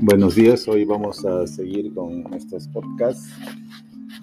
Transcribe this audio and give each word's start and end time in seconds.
Buenos 0.00 0.34
días, 0.34 0.68
hoy 0.68 0.84
vamos 0.84 1.24
a 1.24 1.46
seguir 1.46 1.92
con 1.94 2.32
estos 2.34 2.68
podcasts. 2.68 3.32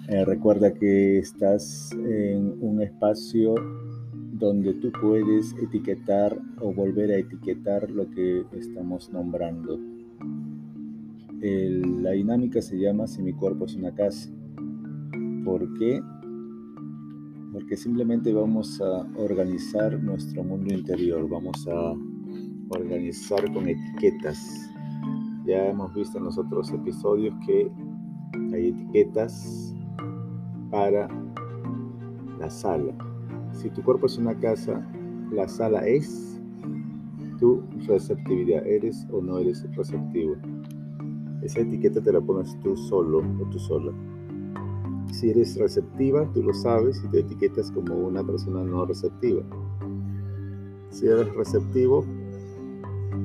Eh, 0.08 0.24
recuerda 0.24 0.72
que 0.72 1.18
estás 1.18 1.92
en 1.92 2.56
un 2.60 2.80
espacio 2.80 3.54
donde 4.32 4.74
tú 4.74 4.90
puedes 5.00 5.54
etiquetar 5.54 6.38
o 6.60 6.72
volver 6.72 7.10
a 7.10 7.16
etiquetar 7.16 7.90
lo 7.90 8.08
que 8.10 8.44
estamos 8.52 9.10
nombrando. 9.10 9.78
la 11.40 12.12
dinámica 12.12 12.62
se 12.62 12.78
llama 12.78 13.06
Si 13.06 13.20
mi 13.20 13.32
cuerpo 13.32 13.66
es 13.66 13.74
una 13.74 13.94
casa. 13.94 14.30
¿Por 15.44 15.72
qué? 15.78 16.00
Porque 17.52 17.76
simplemente 17.76 18.32
vamos 18.32 18.80
a 18.80 19.06
organizar 19.16 20.02
nuestro 20.02 20.42
mundo 20.42 20.72
interior, 20.72 21.28
vamos 21.28 21.68
a 21.68 21.92
organizar 22.70 23.52
con 23.52 23.68
etiquetas 23.68 24.72
ya 25.44 25.70
hemos 25.70 25.92
visto 25.94 26.18
en 26.18 26.24
los 26.24 26.38
otros 26.38 26.70
episodios 26.72 27.34
que 27.44 27.70
hay 28.52 28.68
etiquetas 28.68 29.74
para 30.70 31.08
la 32.38 32.48
sala. 32.48 32.94
Si 33.52 33.68
tu 33.70 33.82
cuerpo 33.82 34.06
es 34.06 34.18
una 34.18 34.38
casa, 34.38 34.86
la 35.32 35.48
sala 35.48 35.86
es 35.86 36.40
tu 37.38 37.62
receptividad. 37.86 38.64
¿Eres 38.66 39.06
o 39.10 39.20
no 39.20 39.38
eres 39.38 39.64
receptivo? 39.74 40.36
Esa 41.42 41.60
etiqueta 41.60 42.00
te 42.00 42.12
la 42.12 42.20
pones 42.20 42.56
tú 42.60 42.76
solo 42.76 43.18
o 43.18 43.50
tú 43.50 43.58
sola. 43.58 43.92
Si 45.22 45.30
eres 45.30 45.56
receptiva, 45.56 46.28
tú 46.34 46.42
lo 46.42 46.52
sabes 46.52 47.00
y 47.04 47.08
te 47.10 47.20
etiquetas 47.20 47.70
como 47.70 47.94
una 47.94 48.24
persona 48.24 48.64
no 48.64 48.84
receptiva. 48.84 49.44
Si 50.90 51.06
eres 51.06 51.32
receptivo, 51.36 52.04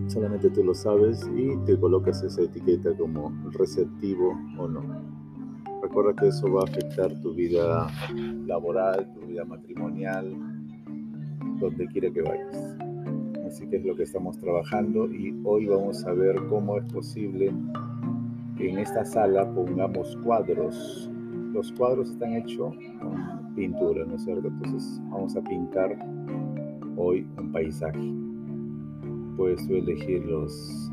solamente 0.05 0.51
tú 0.51 0.63
lo 0.63 0.75
sabes 0.75 1.27
y 1.35 1.57
te 1.65 1.75
colocas 1.79 2.21
esa 2.21 2.43
etiqueta 2.43 2.95
como 2.95 3.33
receptivo 3.53 4.39
o 4.59 4.67
no. 4.67 4.83
Recuerda 5.81 6.13
que 6.13 6.27
eso 6.27 6.53
va 6.53 6.61
a 6.61 6.65
afectar 6.65 7.19
tu 7.19 7.33
vida 7.33 7.87
laboral, 8.45 9.11
tu 9.15 9.25
vida 9.25 9.43
matrimonial, 9.43 10.35
donde 11.59 11.87
quiera 11.87 12.11
que 12.11 12.21
vayas. 12.21 12.77
Así 13.47 13.67
que 13.67 13.77
es 13.77 13.85
lo 13.85 13.95
que 13.95 14.03
estamos 14.03 14.37
trabajando 14.37 15.11
y 15.11 15.35
hoy 15.43 15.65
vamos 15.65 16.05
a 16.05 16.13
ver 16.13 16.35
cómo 16.47 16.77
es 16.77 16.93
posible 16.93 17.51
que 18.55 18.69
en 18.69 18.77
esta 18.77 19.03
sala 19.03 19.51
pongamos 19.51 20.15
cuadros. 20.17 21.09
Los 21.57 21.73
cuadros 21.73 22.11
están 22.11 22.33
hechos 22.35 22.73
con 23.01 23.53
pintura, 23.55 24.05
¿no 24.05 24.15
es 24.15 24.23
cierto? 24.23 24.47
Entonces 24.47 25.01
vamos 25.09 25.35
a 25.35 25.41
pintar 25.41 25.97
hoy 26.95 27.27
un 27.37 27.51
paisaje 27.51 27.99
puedes 29.37 29.69
elegir 29.69 30.25
los, 30.25 30.91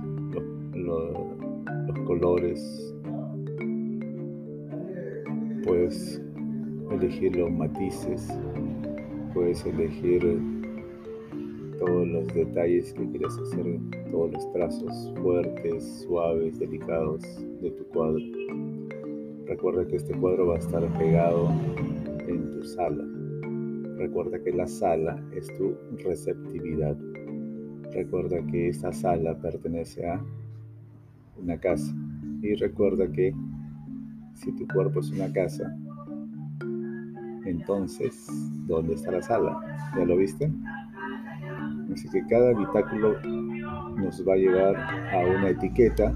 colores, 2.07 2.95
puedes 5.65 6.21
elegir 6.91 7.37
los 7.37 7.51
matices, 7.51 8.29
puedes 9.33 9.65
elegir 9.65 10.39
todos 11.79 12.07
los 12.07 12.27
detalles 12.29 12.93
que 12.93 13.09
quieres 13.09 13.39
hacer, 13.39 13.81
todos 14.11 14.33
los 14.33 14.53
trazos 14.53 15.13
fuertes, 15.23 16.05
suaves, 16.07 16.59
delicados 16.59 17.23
de 17.63 17.71
tu 17.71 17.85
cuadro. 17.89 18.21
Recuerda 19.47 19.87
que 19.87 19.97
este 19.97 20.15
cuadro 20.15 20.49
va 20.49 20.57
a 20.57 20.59
estar 20.59 20.83
pegado 20.99 21.51
en 22.27 22.51
tu 22.51 22.65
sala. 22.65 23.05
Recuerda 23.99 24.43
que 24.43 24.53
la 24.53 24.67
sala 24.67 25.23
es 25.35 25.47
tu 25.59 25.77
receptividad. 26.03 26.97
Recuerda 27.93 28.45
que 28.47 28.69
esta 28.69 28.93
sala 28.93 29.39
pertenece 29.39 30.09
a 30.09 30.25
una 31.37 31.59
casa. 31.59 31.95
Y 32.43 32.55
recuerda 32.55 33.11
que 33.11 33.35
si 34.35 34.53
tu 34.53 34.67
cuerpo 34.69 35.01
es 35.01 35.11
una 35.11 35.31
casa, 35.33 35.77
entonces, 37.45 38.27
¿dónde 38.67 38.95
está 38.95 39.13
la 39.13 39.23
sala? 39.23 39.61
¿Ya 39.97 40.05
lo 40.05 40.17
viste? 40.17 40.51
Así 41.93 42.09
que 42.09 42.27
cada 42.27 42.51
habitáculo 42.51 43.21
nos 43.97 44.27
va 44.27 44.35
a 44.35 44.37
llevar 44.37 44.77
a 44.77 45.27
una 45.27 45.51
etiqueta 45.51 46.15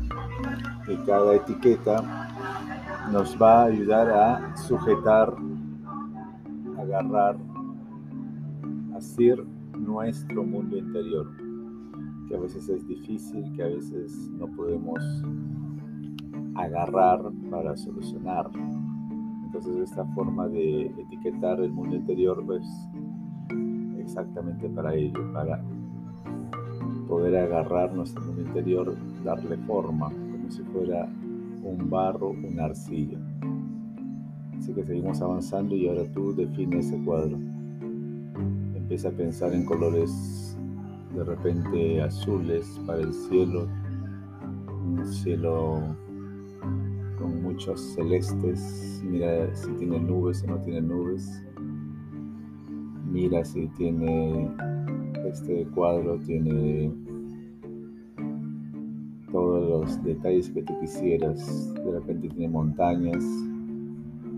y 0.89 0.97
cada 1.05 1.37
etiqueta 1.37 2.28
nos 3.13 3.41
va 3.41 3.63
a 3.63 3.65
ayudar 3.67 4.11
a 4.11 4.57
sujetar, 4.57 5.35
agarrar, 6.79 7.37
hacer 8.95 9.43
nuestro 9.79 10.45
mundo 10.45 10.77
interior 10.77 11.27
que 12.29 12.37
a 12.37 12.41
veces 12.41 12.69
es 12.69 12.87
difícil, 12.87 13.51
que 13.55 13.63
a 13.63 13.69
veces 13.69 14.31
no 14.33 14.47
podemos 14.49 15.03
agarrar 16.57 17.21
para 17.51 17.77
solucionar. 17.77 18.51
Entonces 19.45 19.77
esta 19.79 20.05
forma 20.15 20.47
de 20.49 20.87
etiquetar 20.87 21.61
el 21.61 21.73
mundo 21.73 21.97
interior 21.97 22.45
pues 22.45 22.67
exactamente 23.99 24.69
para 24.69 24.95
ello, 24.95 25.33
para 25.33 25.63
poder 27.09 27.37
agarrar 27.37 27.95
nuestro 27.95 28.23
mundo 28.23 28.43
interior, 28.43 28.95
darle 29.25 29.57
forma, 29.59 30.11
como 30.11 30.51
si 30.51 30.63
fuera 30.65 31.09
un 31.69 31.91
barro, 31.91 32.31
una 32.31 32.65
arcilla. 32.65 33.19
Así 34.59 34.73
que 34.73 34.85
seguimos 34.85 35.21
avanzando 35.21 35.77
y 35.77 35.89
ahora 35.89 36.05
tú 36.13 36.35
defines 36.35 36.87
ese 36.87 37.03
cuadro. 37.05 37.39
Empieza 38.75 39.09
a 39.09 39.13
pensar 39.13 39.53
en 39.53 39.65
colores 39.65 40.57
de 41.15 41.25
repente 41.25 42.03
azules 42.03 42.81
para 42.87 43.01
el 43.01 43.13
cielo, 43.13 43.69
un 44.87 45.07
cielo 45.07 45.97
con 47.19 47.43
muchos 47.43 47.81
celestes, 47.95 49.03
mira 49.05 49.55
si 49.55 49.71
tiene 49.73 49.99
nubes 49.99 50.45
o 50.45 50.49
no 50.49 50.59
tiene 50.59 50.81
nubes, 50.81 51.43
mira 53.11 53.45
si 53.45 53.67
tiene 53.77 54.51
este 55.29 55.67
cuadro, 55.75 56.19
tiene 56.19 56.93
los 59.81 60.03
detalles 60.03 60.51
que 60.51 60.63
tú 60.63 60.79
quisieras, 60.81 61.75
de 61.75 61.91
repente 61.93 62.29
tiene 62.29 62.49
montañas, 62.49 63.25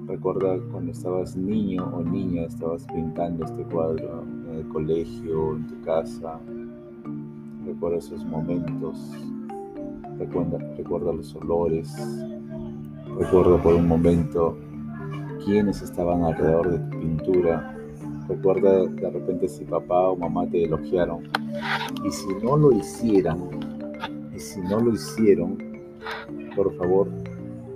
recuerda 0.06 0.59
cuando 0.71 0.93
estabas 0.93 1.37
niño 1.37 1.84
o 1.95 2.03
niña, 2.03 2.43
estabas 2.43 2.87
pintando 2.87 3.45
este 3.45 3.62
cuadro 3.65 4.23
en 4.23 4.59
el 4.59 4.69
colegio, 4.69 5.56
en 5.56 5.67
tu 5.67 5.81
casa, 5.83 6.39
recuerda 7.65 7.99
esos 7.99 8.25
momentos, 8.25 9.12
recuerda, 10.19 10.59
recuerda 10.77 11.12
los 11.12 11.34
olores, 11.37 11.95
recuerda 13.19 13.62
por 13.62 13.75
un 13.75 13.89
momento 13.89 14.57
quiénes 15.45 15.81
estaban 15.83 16.25
alrededor 16.25 16.71
de 16.71 16.78
tu 16.78 17.01
pintura, 17.01 17.77
recuerda 18.28 18.87
de 18.87 19.11
repente 19.11 19.49
si 19.49 19.65
papá 19.65 20.11
o 20.11 20.17
mamá 20.17 20.47
te 20.49 20.65
elogiaron. 20.65 21.22
Y 22.05 22.11
si 22.11 22.28
no 22.43 22.57
lo 22.57 22.72
hicieran, 22.72 23.69
si 24.41 24.61
no 24.61 24.81
lo 24.81 24.93
hicieron, 24.93 25.59
por 26.56 26.75
favor, 26.77 27.09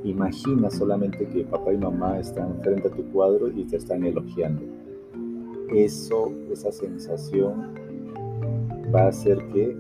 imagina 0.03 0.71
solamente 0.71 1.27
que 1.29 1.45
papá 1.45 1.73
y 1.73 1.79
mamá 1.79 2.19
están 2.19 2.61
frente 2.63 2.89
a 2.89 2.91
tu 2.91 3.05
cuadro 3.13 3.49
y 3.49 3.65
te 3.65 3.77
están 3.77 4.05
elogiando. 4.05 4.63
Eso, 5.75 6.33
esa 6.51 6.73
sensación 6.73 7.75
va 8.95 9.05
a 9.05 9.09
hacer 9.09 9.39
que 9.49 9.77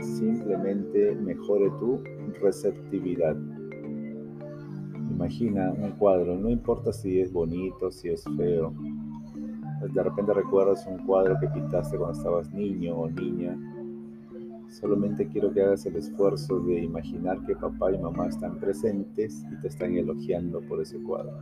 simplemente 0.00 1.14
mejore 1.16 1.70
tu 1.78 2.00
receptividad. 2.40 3.36
Imagina 5.10 5.72
un 5.72 5.92
cuadro, 5.92 6.36
no 6.36 6.48
importa 6.48 6.92
si 6.92 7.20
es 7.20 7.30
bonito, 7.30 7.90
si 7.90 8.08
es 8.08 8.24
feo. 8.36 8.72
De 9.92 10.02
repente 10.02 10.32
recuerdas 10.32 10.86
un 10.86 10.98
cuadro 11.06 11.38
que 11.40 11.48
pintaste 11.48 11.96
cuando 11.98 12.16
estabas 12.16 12.52
niño 12.52 12.96
o 12.96 13.10
niña. 13.10 13.58
Solamente 14.70 15.26
quiero 15.26 15.52
que 15.52 15.62
hagas 15.62 15.84
el 15.86 15.96
esfuerzo 15.96 16.60
de 16.60 16.84
imaginar 16.84 17.44
que 17.44 17.56
papá 17.56 17.92
y 17.92 17.98
mamá 17.98 18.28
están 18.28 18.58
presentes 18.58 19.44
y 19.52 19.60
te 19.60 19.68
están 19.68 19.96
elogiando 19.96 20.60
por 20.62 20.80
ese 20.80 20.98
cuadro. 21.02 21.32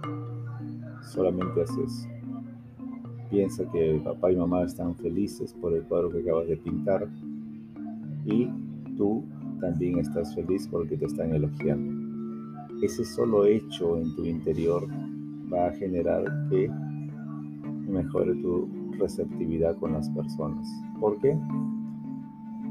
Solamente 1.03 1.63
haces 1.63 2.09
Piensa 3.31 3.71
que 3.71 4.01
papá 4.03 4.33
y 4.33 4.37
mamá 4.37 4.63
están 4.63 4.97
felices 4.97 5.53
por 5.53 5.75
el 5.75 5.83
cuadro 5.83 6.11
que 6.11 6.21
acabas 6.21 6.49
de 6.49 6.57
pintar 6.57 7.07
y 8.25 8.49
tú 8.97 9.23
también 9.61 9.99
estás 9.99 10.35
feliz 10.35 10.67
porque 10.71 10.97
te 10.97 11.05
están 11.05 11.35
elogiando. 11.35 11.93
Ese 12.83 13.05
solo 13.05 13.45
hecho 13.45 13.99
en 13.99 14.17
tu 14.17 14.25
interior 14.25 14.87
va 15.53 15.67
a 15.67 15.73
generar 15.73 16.25
que 16.49 16.71
mejore 17.87 18.35
tu 18.37 18.67
receptividad 18.99 19.77
con 19.77 19.93
las 19.93 20.09
personas. 20.11 20.67
¿Por 20.99 21.19
qué? 21.21 21.39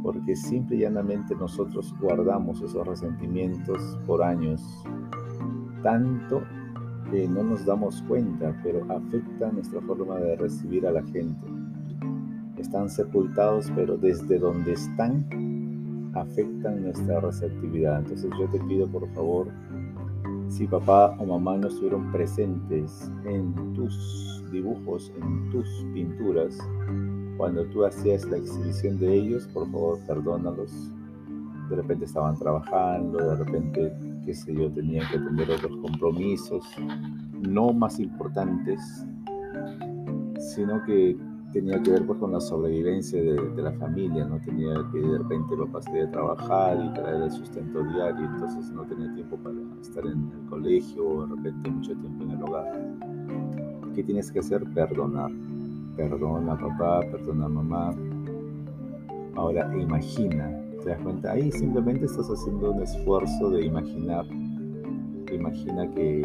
Porque 0.04 0.36
simple 0.36 0.78
y 0.78 0.80
llanamente 0.80 1.36
nosotros 1.36 1.94
guardamos 2.00 2.62
esos 2.62 2.86
resentimientos 2.88 4.00
por 4.06 4.24
años, 4.24 4.62
tanto 5.84 6.42
que 7.12 7.28
no 7.28 7.44
nos 7.44 7.66
damos 7.66 8.02
cuenta, 8.04 8.56
pero 8.64 8.84
afecta 8.92 9.52
nuestra 9.52 9.82
forma 9.82 10.18
de 10.18 10.36
recibir 10.36 10.86
a 10.88 10.92
la 10.92 11.04
gente. 11.04 11.48
están 12.58 12.90
sepultados, 12.90 13.72
pero 13.76 13.98
desde 13.98 14.40
donde 14.40 14.74
están 14.74 15.26
afectan 16.16 16.84
nuestra 16.84 17.20
receptividad. 17.20 18.00
Entonces 18.00 18.32
yo 18.40 18.48
te 18.48 18.60
pido 18.66 18.88
por 18.88 19.08
favor, 19.14 19.48
si 20.50 20.68
papá 20.68 21.16
o 21.20 21.26
mamá 21.26 21.58
no 21.58 21.68
estuvieron 21.68 22.12
presentes 22.12 23.12
en 23.26 23.54
tus 23.74 24.44
dibujos, 24.52 25.12
en 25.22 25.50
tus 25.50 25.68
pinturas, 25.94 26.58
cuando 27.38 27.66
tú 27.66 27.86
hacías 27.86 28.26
la 28.26 28.38
exhibición 28.38 28.98
de 28.98 29.14
ellos, 29.14 29.48
por 29.54 29.70
favor, 29.72 30.00
perdónalos. 30.08 30.92
De 31.70 31.76
repente 31.76 32.06
estaban 32.06 32.38
trabajando, 32.38 33.18
de 33.18 33.36
repente, 33.36 33.94
qué 34.26 34.34
sé 34.34 34.54
yo, 34.54 34.72
tenían 34.72 35.08
que 35.12 35.20
tener 35.20 35.52
otros 35.52 35.78
compromisos, 35.78 36.66
no 37.42 37.74
más 37.74 38.00
importantes, 38.00 39.06
sino 40.40 40.84
que 40.86 41.18
tenía 41.52 41.82
que 41.82 41.92
ver 41.92 42.06
pues, 42.06 42.20
con 42.20 42.32
la 42.32 42.40
sobrevivencia 42.40 43.22
de, 43.22 43.62
la 43.62 43.72
familia, 43.74 44.26
no 44.26 44.40
tenía 44.40 44.74
que 44.92 45.00
de 45.00 45.18
repente 45.18 45.56
papá 45.58 45.82
salir 45.82 46.04
a 46.04 46.12
trabajar 46.12 46.78
y 46.84 46.94
traer 46.94 47.24
el 47.24 47.32
sustento 47.32 47.84
diario, 47.84 48.26
entonces 48.26 48.70
no 48.72 48.84
tenía 48.84 49.14
tiempo 49.14 49.38
para 49.38 49.56
estar 49.82 50.06
en 50.06 50.32
el 50.32 50.50
colegio 50.50 51.08
o 51.08 51.26
de 51.26 51.36
repente 51.36 51.70
mucho 51.70 51.96
tiempo 51.96 52.24
en 52.24 52.32
el 52.32 52.44
hogar. 52.44 52.72
¿Qué 53.96 54.04
tienes 54.04 54.32
que 54.32 54.40
hacer? 54.40 54.64
Perdonar. 54.74 55.32
Perdona 55.98 56.56
papá, 56.56 57.02
perdona 57.12 57.50
mamá. 57.50 57.92
Ahora 59.34 59.68
imagina, 59.76 60.48
¿te 60.84 60.92
das 60.92 61.02
cuenta? 61.02 61.32
Ahí 61.32 61.52
simplemente 61.52 62.06
estás 62.06 62.30
haciendo 62.30 62.72
un 62.72 62.84
esfuerzo 62.84 63.50
de 63.50 63.66
imaginar. 63.66 64.24
Imagina 65.34 65.90
que 65.90 66.22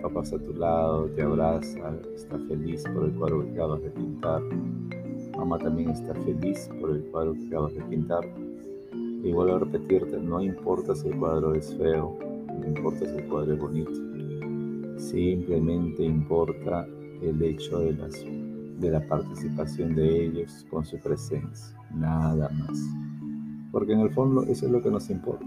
papá 0.00 0.22
está 0.22 0.36
a 0.36 0.38
tu 0.38 0.52
lado, 0.52 1.06
te 1.16 1.22
abraza, 1.22 1.98
está 2.14 2.38
feliz 2.46 2.84
por 2.94 3.04
el 3.06 3.12
cuadro 3.14 3.44
que 3.44 3.50
acabas 3.50 3.82
de 3.82 3.90
pintar. 3.90 4.40
Mamá 5.36 5.58
también 5.58 5.90
está 5.90 6.14
feliz 6.14 6.70
por 6.80 6.92
el 6.92 7.02
cuadro 7.06 7.34
que 7.34 7.46
acabas 7.48 7.74
de 7.74 7.82
pintar. 7.82 8.24
Y 9.24 9.32
vuelvo 9.32 9.56
a 9.56 9.58
repetirte, 9.58 10.16
no 10.20 10.40
importa 10.40 10.94
si 10.94 11.08
el 11.08 11.18
cuadro 11.18 11.54
es 11.56 11.74
feo, 11.76 12.16
no 12.60 12.68
importa 12.68 13.04
si 13.04 13.16
el 13.16 13.28
cuadro 13.28 13.54
es 13.54 13.58
bonito. 13.58 13.90
Simplemente 14.96 16.04
importa 16.04 16.86
el 17.20 17.42
hecho 17.42 17.80
de, 17.80 17.94
de 18.82 18.90
la 18.90 19.00
participación 19.06 19.94
de 19.94 20.26
ellos 20.26 20.66
con 20.70 20.84
su 20.84 20.98
presencia, 20.98 21.74
nada 21.94 22.50
más. 22.50 22.78
Porque 23.70 23.94
en 23.94 24.00
el 24.00 24.10
fondo 24.10 24.42
eso 24.42 24.66
es 24.66 24.72
lo 24.72 24.82
que 24.82 24.90
nos 24.90 25.08
importa 25.08 25.46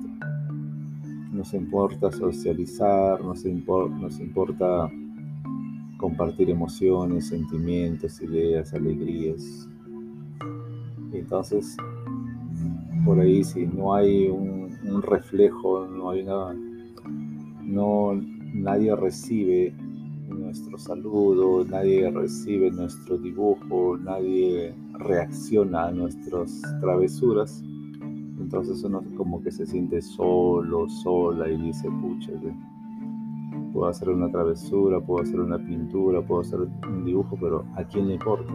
nos 1.36 1.54
importa 1.54 2.12
socializar, 2.12 3.22
nos, 3.22 3.44
nos 3.44 4.20
importa 4.20 4.90
compartir 5.98 6.50
emociones, 6.50 7.28
sentimientos, 7.28 8.22
ideas, 8.22 8.74
alegrías. 8.74 9.68
Entonces, 11.12 11.76
por 13.04 13.20
ahí 13.20 13.44
si 13.44 13.66
no 13.66 13.94
hay 13.94 14.28
un, 14.28 14.56
reflejo, 15.02 15.86
no 15.88 16.12
hay 16.12 16.24
nada, 16.24 16.56
no, 17.62 18.14
nadie 18.54 18.96
recibe 18.96 19.74
nuestro 20.28 20.78
saludo, 20.78 21.66
nadie 21.66 22.10
recibe 22.10 22.72
nuestro 22.72 23.18
dibujo, 23.18 23.98
nadie 23.98 24.74
reacciona 24.94 25.88
a 25.88 25.92
nuestras 25.92 26.62
travesuras, 26.82 27.64
entonces 28.40 28.84
uno 28.84 29.04
como 29.18 29.42
que 29.42 29.52
se 29.52 29.66
siente 29.66 30.02
solo, 30.02 30.88
sola 30.90 31.50
y 31.50 31.58
dice, 31.58 31.90
pucha, 31.90 32.32
puedo 33.74 33.88
hacer 33.88 34.10
una 34.10 34.32
travesura, 34.32 35.02
puedo 35.02 35.22
hacer 35.22 35.40
una 35.40 35.58
pintura, 35.58 36.22
puedo 36.22 36.42
hacer 36.42 36.60
un 36.62 37.04
dibujo, 37.04 37.38
pero 37.40 37.66
¿a 37.76 37.84
quién 37.84 38.08
le 38.08 38.14
importa? 38.14 38.54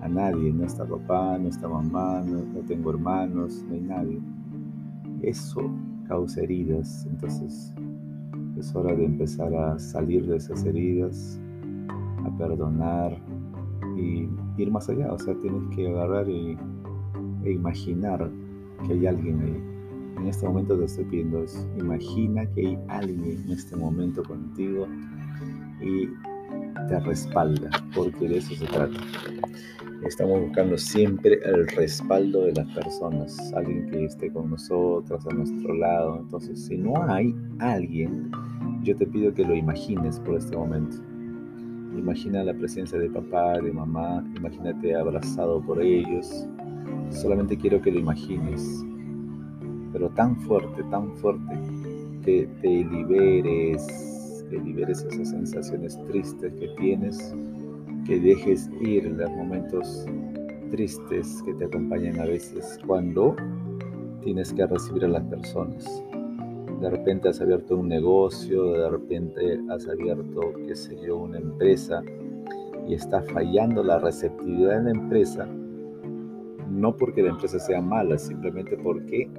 A 0.00 0.08
nadie, 0.08 0.52
no 0.52 0.64
está 0.64 0.86
papá, 0.86 1.38
no 1.38 1.48
está 1.48 1.68
mamá, 1.68 2.22
no, 2.22 2.60
tengo 2.66 2.90
hermanos, 2.90 3.64
no 3.68 3.74
hay 3.74 3.80
nadie. 3.80 4.20
Eso 5.22 5.70
causa 6.08 6.40
heridas, 6.42 7.06
entonces 7.10 7.74
es 8.64 8.74
hora 8.74 8.94
de 8.94 9.04
empezar 9.04 9.54
a 9.54 9.78
salir 9.78 10.26
de 10.26 10.36
esas 10.36 10.64
heridas, 10.64 11.38
a 12.24 12.38
perdonar 12.38 13.14
y 13.94 14.26
ir 14.56 14.70
más 14.70 14.88
allá, 14.88 15.12
o 15.12 15.18
sea, 15.18 15.34
tienes 15.34 15.62
que 15.76 15.86
agarrar 15.88 16.28
y, 16.28 16.56
e 17.44 17.52
imaginar 17.52 18.30
que 18.86 18.94
hay 18.94 19.06
alguien 19.06 19.40
ahí. 19.40 19.62
En 20.16 20.28
este 20.28 20.46
momento 20.46 20.78
te 20.78 20.84
estoy 20.86 21.04
pidiendo 21.04 21.42
eso. 21.42 21.68
Imagina 21.78 22.46
que 22.52 22.68
hay 22.68 22.78
alguien 22.88 23.42
en 23.44 23.50
este 23.50 23.76
momento 23.76 24.22
contigo 24.22 24.86
y 25.82 26.06
te 26.88 27.00
respalda, 27.00 27.70
porque 27.94 28.28
de 28.28 28.38
eso 28.38 28.54
se 28.54 28.66
trata. 28.66 28.98
Estamos 30.06 30.40
buscando 30.40 30.76
siempre 30.76 31.40
el 31.44 31.66
respaldo 31.68 32.44
de 32.44 32.52
las 32.52 32.66
personas, 32.74 33.52
alguien 33.54 33.88
que 33.90 34.04
esté 34.04 34.30
con 34.32 34.50
nosotros, 34.50 35.26
a 35.26 35.34
nuestro 35.34 35.74
lado. 35.74 36.18
Entonces, 36.20 36.66
si 36.66 36.76
no 36.76 37.02
hay 37.10 37.34
alguien, 37.58 38.30
yo 38.82 38.94
te 38.96 39.06
pido 39.06 39.32
que 39.32 39.44
lo 39.44 39.54
imagines 39.54 40.20
por 40.20 40.36
este 40.36 40.56
momento. 40.56 40.96
Imagina 41.96 42.44
la 42.44 42.54
presencia 42.54 42.98
de 42.98 43.08
papá, 43.08 43.60
de 43.60 43.72
mamá, 43.72 44.24
imagínate 44.36 44.94
abrazado 44.94 45.62
por 45.62 45.80
ellos, 45.80 46.46
Solamente 47.10 47.56
quiero 47.56 47.80
que 47.80 47.92
lo 47.92 48.00
imagines, 48.00 48.84
pero 49.92 50.08
tan 50.10 50.36
fuerte, 50.40 50.82
tan 50.90 51.14
fuerte, 51.16 51.58
que 52.24 52.48
te 52.60 52.68
liberes, 52.68 54.44
que 54.50 54.58
liberes 54.58 55.04
esas 55.04 55.30
sensaciones 55.30 55.98
tristes 56.08 56.52
que 56.54 56.68
tienes, 56.78 57.34
que 58.04 58.20
dejes 58.20 58.70
ir 58.80 59.04
los 59.04 59.30
momentos 59.30 60.06
tristes 60.70 61.42
que 61.44 61.54
te 61.54 61.64
acompañan 61.64 62.20
a 62.20 62.24
veces 62.24 62.78
cuando 62.86 63.36
tienes 64.22 64.52
que 64.52 64.66
recibir 64.66 65.04
a 65.04 65.08
las 65.08 65.22
personas. 65.24 66.02
De 66.80 66.90
repente 66.90 67.28
has 67.28 67.40
abierto 67.40 67.76
un 67.76 67.88
negocio, 67.88 68.72
de 68.72 68.90
repente 68.90 69.60
has 69.70 69.88
abierto, 69.88 70.40
qué 70.66 70.74
sé 70.74 70.96
yo, 71.06 71.18
una 71.18 71.38
empresa 71.38 72.02
y 72.86 72.94
está 72.94 73.22
fallando 73.22 73.82
la 73.82 73.98
receptividad 73.98 74.78
en 74.78 74.84
la 74.84 74.90
empresa 74.90 75.48
no 76.74 76.96
porque 76.96 77.22
la 77.22 77.30
empresa 77.30 77.58
sea 77.58 77.80
mala, 77.80 78.18
simplemente 78.18 78.76
porque 78.76 79.30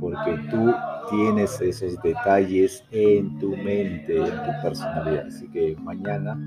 porque 0.00 0.38
tú 0.50 0.72
tienes 1.10 1.60
esos 1.60 2.00
detalles 2.02 2.84
en 2.92 3.36
tu 3.38 3.56
mente, 3.56 4.16
en 4.16 4.30
tu 4.30 4.62
personalidad. 4.62 5.26
Así 5.26 5.48
que 5.48 5.76
mañana 5.82 6.38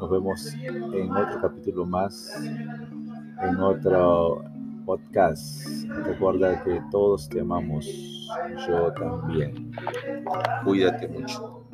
nos 0.00 0.10
vemos 0.10 0.54
en 0.54 1.10
otro 1.10 1.40
capítulo 1.40 1.84
más, 1.84 2.32
en 3.42 3.56
otro 3.56 4.42
podcast. 4.86 5.84
Recuerda 6.04 6.62
que 6.64 6.80
todos 6.90 7.28
te 7.28 7.40
amamos, 7.40 7.86
yo 8.66 8.92
también. 8.92 9.72
Cuídate 10.64 11.08
mucho. 11.08 11.64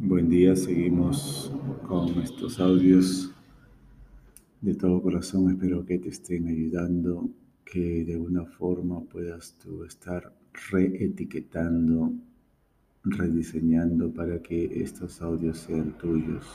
Buen 0.00 0.30
día, 0.30 0.54
seguimos 0.54 1.52
con 1.86 2.08
estos 2.20 2.60
audios. 2.60 3.34
De 4.60 4.74
todo 4.74 5.02
corazón 5.02 5.50
espero 5.50 5.84
que 5.84 5.98
te 5.98 6.08
estén 6.08 6.48
ayudando, 6.48 7.28
que 7.64 8.04
de 8.04 8.14
alguna 8.14 8.44
forma 8.44 9.00
puedas 9.00 9.56
tú 9.58 9.84
estar 9.84 10.32
reetiquetando, 10.70 12.12
rediseñando 13.04 14.12
para 14.12 14.42
que 14.42 14.82
estos 14.82 15.20
audios 15.22 15.58
sean 15.58 15.96
tuyos. 15.98 16.46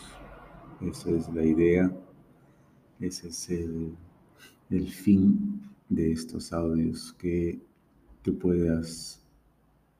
Esa 0.81 1.12
es 1.12 1.33
la 1.33 1.45
idea, 1.45 1.91
ese 3.00 3.29
es 3.29 3.50
el, 3.50 3.95
el 4.69 4.88
fin 4.88 5.62
de 5.89 6.12
estos 6.12 6.51
audios, 6.51 7.13
que 7.13 7.60
tú 8.22 8.38
puedas 8.38 9.24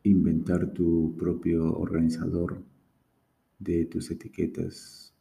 inventar 0.04 0.74
tu 0.74 1.16
propio 1.18 1.74
organizador 1.78 2.62
de 3.60 3.86
tus 3.86 4.12
etiquetas. 4.12 5.14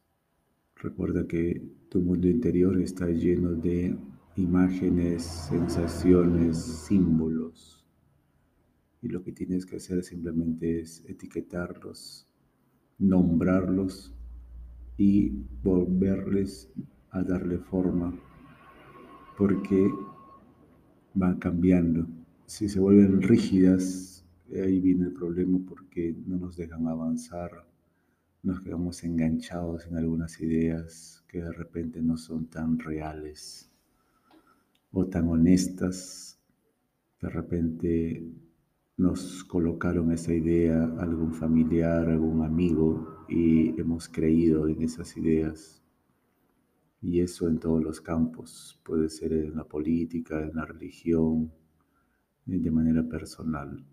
Recuerda 0.76 1.26
que 1.28 1.62
tu 1.88 2.00
mundo 2.00 2.28
interior 2.28 2.80
está 2.80 3.08
lleno 3.08 3.52
de 3.52 3.96
imágenes, 4.36 5.22
sensaciones, 5.22 6.56
símbolos. 6.58 7.71
Y 9.02 9.08
lo 9.08 9.22
que 9.22 9.32
tienes 9.32 9.66
que 9.66 9.76
hacer 9.76 10.02
simplemente 10.04 10.80
es 10.80 11.04
etiquetarlos, 11.06 12.26
nombrarlos 12.98 14.14
y 14.96 15.30
volverles 15.62 16.72
a 17.10 17.22
darle 17.22 17.58
forma. 17.58 18.18
Porque 19.36 19.90
van 21.14 21.38
cambiando. 21.38 22.06
Si 22.46 22.68
se 22.68 22.80
vuelven 22.80 23.20
rígidas, 23.20 24.24
ahí 24.50 24.80
viene 24.80 25.06
el 25.06 25.12
problema 25.12 25.58
porque 25.66 26.14
no 26.26 26.36
nos 26.36 26.56
dejan 26.56 26.86
avanzar 26.86 27.66
nos 28.42 28.60
quedamos 28.60 29.04
enganchados 29.04 29.86
en 29.86 29.96
algunas 29.96 30.40
ideas 30.40 31.24
que 31.28 31.40
de 31.40 31.52
repente 31.52 32.02
no 32.02 32.16
son 32.16 32.46
tan 32.46 32.76
reales 32.76 33.70
o 34.90 35.06
tan 35.06 35.28
honestas. 35.28 36.40
De 37.20 37.28
repente 37.28 38.32
nos 39.02 39.42
colocaron 39.42 40.12
esa 40.12 40.32
idea 40.32 40.84
algún 41.00 41.34
familiar, 41.34 42.08
algún 42.08 42.44
amigo, 42.44 43.24
y 43.28 43.78
hemos 43.80 44.08
creído 44.08 44.68
en 44.68 44.80
esas 44.82 45.16
ideas. 45.16 45.82
Y 47.00 47.20
eso 47.20 47.48
en 47.48 47.58
todos 47.58 47.82
los 47.82 48.00
campos, 48.00 48.80
puede 48.84 49.08
ser 49.08 49.32
en 49.32 49.56
la 49.56 49.64
política, 49.64 50.40
en 50.40 50.54
la 50.54 50.64
religión, 50.64 51.52
de 52.46 52.70
manera 52.70 53.02
personal. 53.08 53.84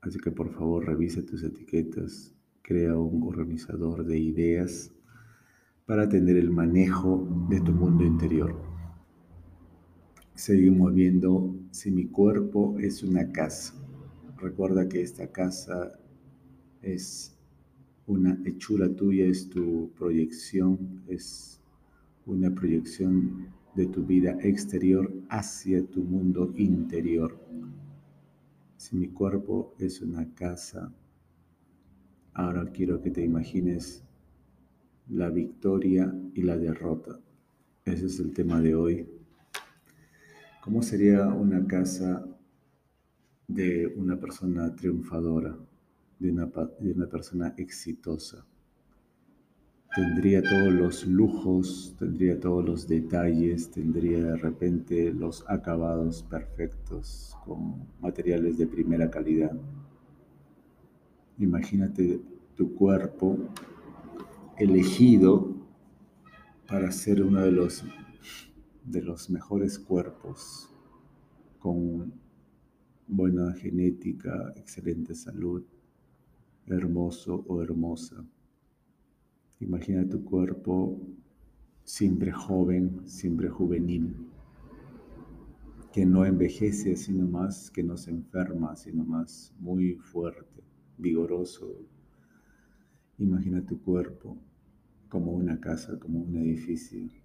Así 0.00 0.18
que 0.20 0.30
por 0.30 0.52
favor 0.52 0.86
revise 0.86 1.22
tus 1.22 1.42
etiquetas, 1.42 2.32
crea 2.62 2.96
un 2.96 3.24
organizador 3.24 4.04
de 4.04 4.18
ideas 4.20 4.92
para 5.84 6.08
tener 6.08 6.36
el 6.36 6.50
manejo 6.50 7.46
de 7.48 7.60
tu 7.60 7.72
mundo 7.72 8.04
interior. 8.04 8.54
Seguimos 10.34 10.94
viendo 10.94 11.61
si 11.72 11.90
mi 11.90 12.06
cuerpo 12.06 12.78
es 12.78 13.02
una 13.02 13.32
casa. 13.32 13.74
Recuerda 14.36 14.88
que 14.88 15.00
esta 15.00 15.32
casa 15.32 15.98
es 16.82 17.34
una 18.06 18.38
hechura 18.44 18.94
tuya, 18.94 19.24
es 19.24 19.48
tu 19.48 19.90
proyección, 19.96 21.02
es 21.08 21.62
una 22.26 22.54
proyección 22.54 23.48
de 23.74 23.86
tu 23.86 24.04
vida 24.04 24.36
exterior 24.42 25.10
hacia 25.30 25.82
tu 25.86 26.02
mundo 26.02 26.52
interior. 26.56 27.40
Si 28.76 28.94
mi 28.94 29.08
cuerpo 29.08 29.74
es 29.78 30.02
una 30.02 30.30
casa, 30.34 30.92
ahora 32.34 32.70
quiero 32.70 33.00
que 33.00 33.10
te 33.10 33.24
imagines 33.24 34.04
la 35.08 35.30
victoria 35.30 36.14
y 36.34 36.42
la 36.42 36.58
derrota. 36.58 37.18
Ese 37.86 38.06
es 38.06 38.20
el 38.20 38.34
tema 38.34 38.60
de 38.60 38.74
hoy. 38.74 39.06
¿Cómo 40.62 40.80
sería 40.80 41.26
una 41.26 41.66
casa 41.66 42.24
de 43.48 43.88
una 43.96 44.20
persona 44.20 44.72
triunfadora, 44.76 45.56
de 46.20 46.30
una, 46.30 47.08
persona 47.08 47.52
exitosa? 47.56 48.46
Tendría 49.92 50.40
todos 50.40 50.72
los 50.72 51.04
lujos, 51.04 51.96
tendría 51.98 52.38
todos 52.38 52.64
los 52.64 52.86
detalles, 52.86 53.72
tendría 53.72 54.22
de 54.22 54.36
repente 54.36 55.12
los 55.12 55.44
acabados 55.48 56.22
perfectos 56.22 57.36
con 57.44 57.84
materiales 58.00 58.56
de 58.56 58.68
primera 58.68 59.10
calidad. 59.10 59.50
Imagínate 61.40 62.20
tu 62.54 62.72
cuerpo 62.76 63.36
elegido 64.56 65.56
para 66.68 66.92
ser 66.92 67.20
uno 67.20 67.40
de 67.40 67.50
los, 67.50 67.84
de 68.84 69.02
los 69.02 69.30
mejores 69.30 69.78
cuerpos, 69.78 70.68
con 71.58 72.12
buena 73.06 73.52
genética, 73.54 74.52
excelente 74.56 75.14
salud, 75.14 75.64
hermoso 76.66 77.44
o 77.48 77.62
hermosa. 77.62 78.24
Imagina 79.60 80.08
tu 80.08 80.24
cuerpo 80.24 81.00
siempre 81.84 82.32
joven, 82.32 83.02
siempre 83.04 83.48
juvenil, 83.48 84.16
que 85.92 86.06
no 86.06 86.24
envejece 86.24 86.96
sino 86.96 87.26
más, 87.26 87.70
que 87.70 87.82
no 87.82 87.96
se 87.96 88.10
enferma, 88.10 88.74
sino 88.76 89.04
más 89.04 89.54
muy 89.58 89.94
fuerte, 89.96 90.64
vigoroso, 90.98 91.86
Imagina 93.22 93.64
tu 93.64 93.80
cuerpo 93.80 94.36
como 95.08 95.30
una 95.32 95.60
casa, 95.60 95.96
como 96.00 96.20
un 96.22 96.34
edificio. 96.36 97.21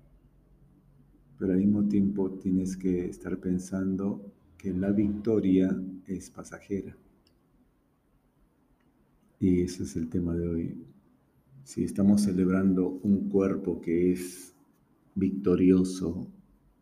Pero 1.37 1.53
al 1.53 1.59
mismo 1.59 1.87
tiempo 1.87 2.31
tienes 2.31 2.75
que 2.75 3.05
estar 3.07 3.37
pensando 3.37 4.33
que 4.57 4.73
la 4.73 4.91
victoria 4.91 5.79
es 6.07 6.31
pasajera. 6.31 6.97
Y 9.39 9.61
ese 9.61 9.83
es 9.83 9.95
el 9.95 10.09
tema 10.09 10.35
de 10.35 10.47
hoy. 10.47 10.85
Si 11.63 11.83
estamos 11.83 12.21
celebrando 12.21 12.99
un 13.03 13.29
cuerpo 13.29 13.79
que 13.81 14.11
es 14.11 14.55
victorioso, 15.13 16.27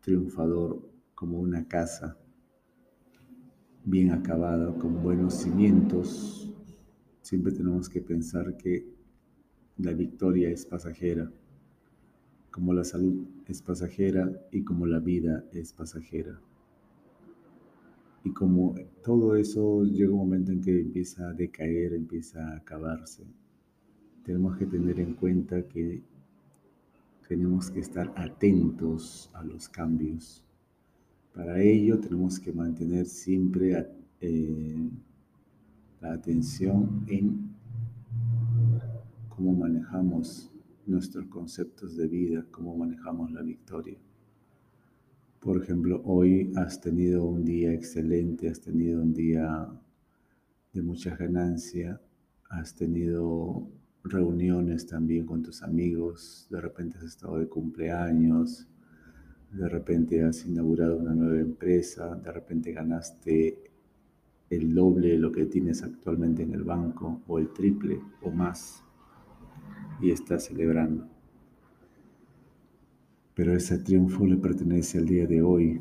triunfador, 0.00 0.88
como 1.14 1.38
una 1.40 1.66
casa, 1.66 2.16
bien 3.84 4.10
acabada, 4.10 4.74
con 4.78 5.02
buenos 5.02 5.34
cimientos, 5.34 6.50
siempre 7.20 7.52
tenemos 7.52 7.88
que 7.88 8.00
pensar 8.00 8.56
que 8.56 8.86
la 9.78 9.92
victoria 9.92 10.48
es 10.48 10.64
pasajera, 10.64 11.30
como 12.50 12.72
la 12.72 12.84
salud 12.84 13.35
es 13.46 13.62
pasajera 13.62 14.30
y 14.50 14.62
como 14.62 14.86
la 14.86 14.98
vida 14.98 15.44
es 15.52 15.72
pasajera. 15.72 16.40
Y 18.24 18.30
como 18.30 18.74
todo 19.04 19.36
eso 19.36 19.84
llega 19.84 20.10
un 20.10 20.18
momento 20.18 20.50
en 20.50 20.60
que 20.60 20.80
empieza 20.80 21.28
a 21.28 21.32
decaer, 21.32 21.92
empieza 21.92 22.44
a 22.44 22.56
acabarse, 22.56 23.24
tenemos 24.24 24.56
que 24.56 24.66
tener 24.66 24.98
en 24.98 25.14
cuenta 25.14 25.62
que 25.62 26.02
tenemos 27.28 27.70
que 27.70 27.78
estar 27.78 28.12
atentos 28.16 29.30
a 29.32 29.44
los 29.44 29.68
cambios. 29.68 30.44
Para 31.32 31.60
ello 31.62 32.00
tenemos 32.00 32.40
que 32.40 32.52
mantener 32.52 33.06
siempre 33.06 33.86
eh, 34.20 34.90
la 36.00 36.14
atención 36.14 37.04
en 37.06 37.50
cómo 39.28 39.52
manejamos 39.52 40.50
nuestros 40.86 41.26
conceptos 41.26 41.96
de 41.96 42.06
vida, 42.06 42.46
cómo 42.50 42.76
manejamos 42.76 43.30
la 43.32 43.42
victoria. 43.42 43.98
Por 45.40 45.62
ejemplo, 45.62 46.02
hoy 46.04 46.52
has 46.56 46.80
tenido 46.80 47.24
un 47.24 47.44
día 47.44 47.72
excelente, 47.72 48.48
has 48.48 48.60
tenido 48.60 49.02
un 49.02 49.12
día 49.12 49.68
de 50.72 50.82
mucha 50.82 51.16
ganancia, 51.16 52.00
has 52.48 52.74
tenido 52.74 53.68
reuniones 54.04 54.86
también 54.86 55.26
con 55.26 55.42
tus 55.42 55.62
amigos, 55.62 56.46
de 56.50 56.60
repente 56.60 56.98
has 56.98 57.04
estado 57.04 57.38
de 57.38 57.48
cumpleaños, 57.48 58.66
de 59.52 59.68
repente 59.68 60.22
has 60.22 60.44
inaugurado 60.46 60.96
una 60.96 61.14
nueva 61.14 61.40
empresa, 61.40 62.14
de 62.16 62.32
repente 62.32 62.72
ganaste 62.72 63.70
el 64.50 64.74
doble 64.74 65.08
de 65.08 65.18
lo 65.18 65.32
que 65.32 65.46
tienes 65.46 65.82
actualmente 65.82 66.42
en 66.42 66.52
el 66.52 66.62
banco 66.62 67.22
o 67.26 67.38
el 67.38 67.52
triple 67.52 68.00
o 68.22 68.30
más 68.30 68.82
y 70.00 70.10
está 70.10 70.38
celebrando. 70.38 71.06
Pero 73.34 73.52
ese 73.54 73.78
triunfo 73.78 74.26
le 74.26 74.36
pertenece 74.36 74.98
al 74.98 75.06
día 75.06 75.26
de 75.26 75.42
hoy. 75.42 75.80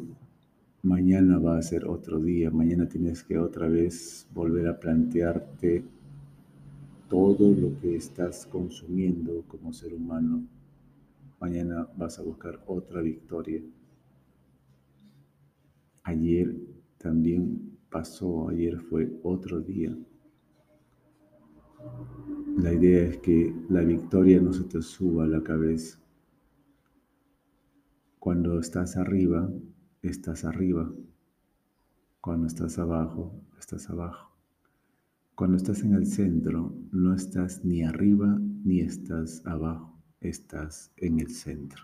Mañana 0.84 1.40
va 1.40 1.58
a 1.58 1.62
ser 1.62 1.86
otro 1.88 2.20
día. 2.20 2.52
Mañana 2.52 2.88
tienes 2.88 3.24
que 3.24 3.38
otra 3.38 3.68
vez 3.68 4.28
volver 4.34 4.68
a 4.68 4.80
plantearte 4.80 5.84
todo 7.10 7.54
lo 7.54 7.80
que 7.80 7.96
estás 7.96 8.46
consumiendo 8.46 9.44
como 9.48 9.72
ser 9.72 9.94
humano. 9.94 10.44
Mañana 11.40 11.88
vas 11.96 12.20
a 12.20 12.24
buscar 12.24 12.62
otra 12.66 13.02
victoria. 13.02 13.62
Ayer 16.04 16.56
también 16.98 17.78
pasó, 17.90 18.50
ayer 18.50 18.80
fue 18.80 19.10
otro 19.24 19.62
día. 19.62 19.96
La 22.58 22.74
idea 22.74 23.04
es 23.04 23.18
que 23.18 23.54
la 23.70 23.82
victoria 23.82 24.40
no 24.42 24.54
se 24.54 24.64
te 24.64 24.82
suba 24.82 25.26
a 25.26 25.28
la 25.28 25.44
cabeza. 25.44 26.00
Cuando 28.18 28.60
estás 28.60 28.98
arriba, 28.98 29.52
estás 30.02 30.46
arriba. 30.46 30.92
Cuando 32.22 32.48
estás 32.48 32.80
abajo, 32.80 33.40
estás 33.60 33.90
abajo. 33.90 34.36
Cuando 35.36 35.58
estás 35.58 35.84
en 35.84 35.94
el 35.94 36.08
centro, 36.08 36.74
no 36.92 37.14
estás 37.14 37.66
ni 37.66 37.84
arriba 37.84 38.40
ni 38.64 38.80
estás 38.80 39.46
abajo, 39.46 40.02
estás 40.22 40.94
en 40.96 41.20
el 41.20 41.30
centro. 41.30 41.84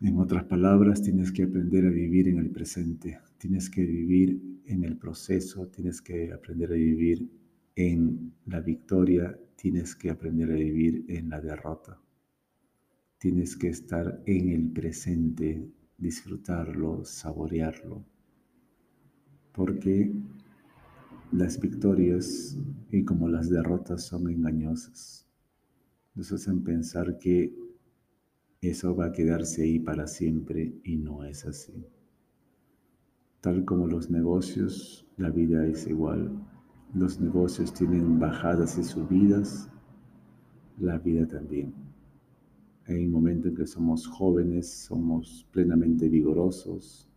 En 0.00 0.18
otras 0.18 0.44
palabras, 0.44 1.02
tienes 1.02 1.30
que 1.32 1.42
aprender 1.42 1.86
a 1.86 1.90
vivir 1.90 2.28
en 2.28 2.38
el 2.38 2.50
presente, 2.50 3.18
tienes 3.36 3.68
que 3.68 3.84
vivir 3.84 4.40
en 4.64 4.84
el 4.84 4.96
proceso, 4.96 5.66
tienes 5.68 6.00
que 6.00 6.32
aprender 6.32 6.72
a 6.72 6.76
vivir 6.76 7.28
en 7.78 8.34
la 8.46 8.60
victoria 8.60 9.38
tienes 9.54 9.94
que 9.94 10.10
aprender 10.10 10.50
a 10.50 10.56
vivir 10.56 11.04
en 11.06 11.30
la 11.30 11.40
derrota. 11.40 11.96
Tienes 13.18 13.56
que 13.56 13.68
estar 13.68 14.20
en 14.26 14.48
el 14.48 14.72
presente, 14.72 15.70
disfrutarlo, 15.96 17.04
saborearlo. 17.04 18.04
Porque 19.52 20.12
las 21.30 21.60
victorias 21.60 22.58
y 22.90 23.04
como 23.04 23.28
las 23.28 23.48
derrotas 23.48 24.02
son 24.04 24.28
engañosas. 24.28 25.24
Nos 26.16 26.32
hacen 26.32 26.64
pensar 26.64 27.16
que 27.20 27.54
eso 28.60 28.96
va 28.96 29.06
a 29.06 29.12
quedarse 29.12 29.62
ahí 29.62 29.78
para 29.78 30.08
siempre 30.08 30.74
y 30.82 30.96
no 30.96 31.22
es 31.22 31.46
así. 31.46 31.86
Tal 33.40 33.64
como 33.64 33.86
los 33.86 34.10
negocios, 34.10 35.06
la 35.16 35.30
vida 35.30 35.64
es 35.64 35.86
igual 35.86 36.44
los 36.94 37.20
negocios 37.20 37.72
tienen 37.72 38.18
bajadas 38.18 38.78
y 38.78 38.84
subidas, 38.84 39.68
la 40.78 40.98
vida 40.98 41.26
también. 41.26 41.72
Hay 42.86 43.04
un 43.04 43.12
momento 43.12 43.48
en 43.48 43.54
que 43.54 43.66
somos 43.66 44.06
jóvenes, 44.06 44.68
somos 44.68 45.46
plenamente 45.52 46.08
vigorosos, 46.08 47.08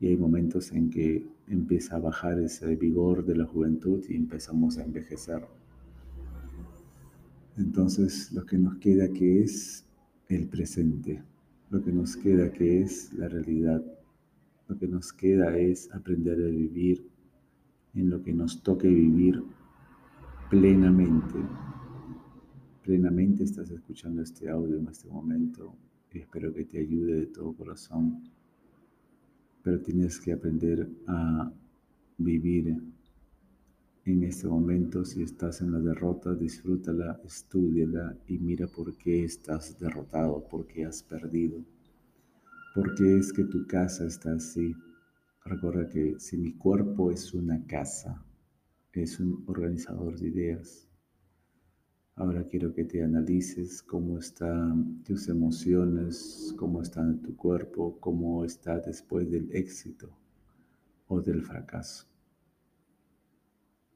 y 0.00 0.06
hay 0.06 0.16
momentos 0.16 0.70
en 0.72 0.90
que 0.90 1.26
empieza 1.48 1.96
a 1.96 2.00
bajar 2.00 2.38
ese 2.38 2.76
vigor 2.76 3.24
de 3.24 3.36
la 3.36 3.46
juventud 3.46 4.04
y 4.08 4.14
empezamos 4.14 4.78
a 4.78 4.84
envejecer. 4.84 5.44
Entonces 7.56 8.30
lo 8.32 8.46
que 8.46 8.58
nos 8.58 8.76
queda 8.76 9.08
que 9.08 9.42
es 9.42 9.84
el 10.28 10.46
presente, 10.46 11.22
lo 11.70 11.82
que 11.82 11.92
nos 11.92 12.16
queda 12.16 12.52
que 12.52 12.82
es 12.82 13.12
la 13.14 13.28
realidad, 13.28 13.84
lo 14.68 14.78
que 14.78 14.86
nos 14.86 15.12
queda 15.12 15.56
es 15.58 15.92
aprender 15.92 16.38
a 16.38 16.48
vivir 16.48 17.04
en 17.98 18.10
lo 18.10 18.22
que 18.22 18.32
nos 18.32 18.62
toque 18.62 18.88
vivir 18.88 19.42
plenamente. 20.50 21.38
Plenamente 22.82 23.44
estás 23.44 23.70
escuchando 23.70 24.22
este 24.22 24.48
audio 24.48 24.78
en 24.78 24.88
este 24.88 25.08
momento 25.08 25.76
espero 26.18 26.52
que 26.52 26.64
te 26.64 26.78
ayude 26.78 27.14
de 27.14 27.26
todo 27.26 27.52
corazón. 27.52 28.22
Pero 29.62 29.80
tienes 29.80 30.20
que 30.20 30.32
aprender 30.32 30.88
a 31.06 31.52
vivir 32.16 32.76
en 34.04 34.22
este 34.22 34.46
momento. 34.46 35.04
Si 35.04 35.22
estás 35.22 35.60
en 35.60 35.72
la 35.72 35.80
derrota, 35.80 36.34
disfrútala, 36.34 37.20
estudiala 37.24 38.16
y 38.26 38.38
mira 38.38 38.66
por 38.66 38.96
qué 38.96 39.24
estás 39.24 39.78
derrotado, 39.78 40.46
por 40.48 40.66
qué 40.66 40.86
has 40.86 41.02
perdido, 41.02 41.62
por 42.74 42.94
qué 42.94 43.18
es 43.18 43.32
que 43.32 43.44
tu 43.44 43.66
casa 43.66 44.06
está 44.06 44.32
así. 44.32 44.74
Recuerda 45.48 45.88
que 45.88 46.20
si 46.20 46.36
mi 46.36 46.52
cuerpo 46.52 47.10
es 47.10 47.32
una 47.32 47.64
casa, 47.66 48.22
es 48.92 49.18
un 49.18 49.44
organizador 49.46 50.18
de 50.18 50.28
ideas. 50.28 50.86
Ahora 52.16 52.44
quiero 52.44 52.74
que 52.74 52.84
te 52.84 53.02
analices 53.02 53.82
cómo 53.82 54.18
están 54.18 55.02
tus 55.04 55.26
emociones, 55.30 56.54
cómo 56.58 56.82
está 56.82 57.02
tu 57.22 57.34
cuerpo, 57.34 57.98
cómo 57.98 58.44
está 58.44 58.78
después 58.80 59.30
del 59.30 59.48
éxito 59.50 60.10
o 61.06 61.22
del 61.22 61.42
fracaso. 61.42 62.06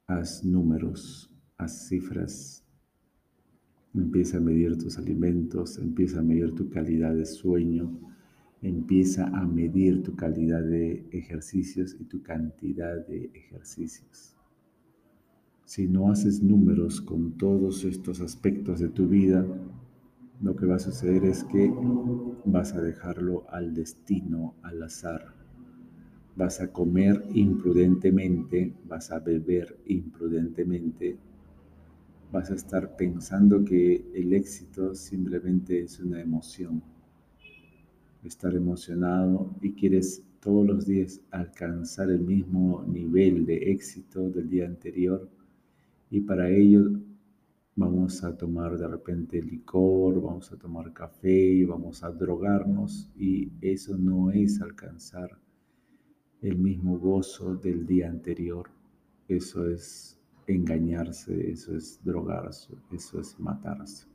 Haz 0.07 0.43
números, 0.43 1.31
haz 1.59 1.87
cifras. 1.87 2.65
Empieza 3.93 4.39
a 4.39 4.41
medir 4.41 4.79
tus 4.79 4.97
alimentos, 4.97 5.77
empieza 5.77 6.21
a 6.21 6.23
medir 6.23 6.55
tu 6.55 6.71
calidad 6.71 7.15
de 7.15 7.27
sueño, 7.27 8.12
empieza 8.63 9.27
a 9.27 9.45
medir 9.45 10.03
tu 10.03 10.15
calidad 10.15 10.63
de 10.63 11.05
ejercicios 11.11 11.97
y 11.99 12.05
tu 12.05 12.23
cantidad 12.23 13.05
de 13.07 13.31
ejercicios. 13.35 14.37
Si 15.65 15.89
no 15.89 16.11
haces 16.11 16.43
números 16.43 17.01
con 17.01 17.33
todos 17.33 17.85
estos 17.85 18.21
aspectos 18.21 18.79
de 18.79 18.89
tu 18.89 19.09
vida, 19.09 19.45
lo 20.41 20.55
que 20.55 20.67
va 20.67 20.77
a 20.77 20.81
suceder 20.81 21.25
es 21.25 21.45
que 21.45 21.73
vas 22.45 22.73
a 22.75 22.81
dejarlo 22.81 23.45
al 23.51 23.75
destino, 23.75 24.55
al 24.63 24.83
azar. 24.83 25.35
Vas 26.37 26.61
a 26.61 26.73
comer 26.73 27.25
imprudentemente, 27.33 28.75
vas 28.89 29.11
a 29.11 29.19
beber 29.19 29.79
imprudentemente, 29.87 31.17
vas 32.33 32.51
a 32.51 32.55
estar 32.55 32.97
pensando 32.97 33.65
que 33.65 34.05
el 34.15 34.33
éxito 34.33 34.95
simplemente 34.95 35.81
es 35.81 36.01
una 36.01 36.21
emoción. 36.21 36.83
Estar 38.23 38.55
emocionado 38.55 39.55
y 39.61 39.73
quieres 39.73 40.25
todos 40.41 40.67
los 40.67 40.87
días 40.87 41.21
alcanzar 41.31 42.11
el 42.11 42.21
mismo 42.21 42.85
nivel 42.87 43.47
de 43.47 43.71
éxito 43.73 44.31
del 44.31 44.49
día 44.49 44.67
anterior 44.67 45.29
y 46.11 46.21
para 46.21 46.51
ello 46.51 46.91
vamos 47.75 48.23
a 48.23 48.37
tomar 48.37 48.77
de 48.77 48.87
repente 48.87 49.43
licor, 49.43 50.21
vamos 50.21 50.53
a 50.53 50.57
tomar 50.57 50.93
café, 50.93 51.65
vamos 51.65 52.05
a 52.05 52.11
drogarnos 52.11 53.11
y 53.17 53.51
eso 53.61 53.97
no 53.97 54.31
es 54.31 54.61
alcanzar 54.61 55.39
el 56.43 56.59
mismo 56.59 56.99
gozo 56.99 57.55
del 57.55 57.87
día 57.87 58.11
anterior. 58.11 58.69
Eso 59.29 59.67
es 59.69 60.21
engañarse, 60.47 61.51
eso 61.51 61.75
es 61.75 62.01
drogarse, 62.05 62.75
eso 62.91 63.21
es 63.21 63.39
matarse. 63.39 64.07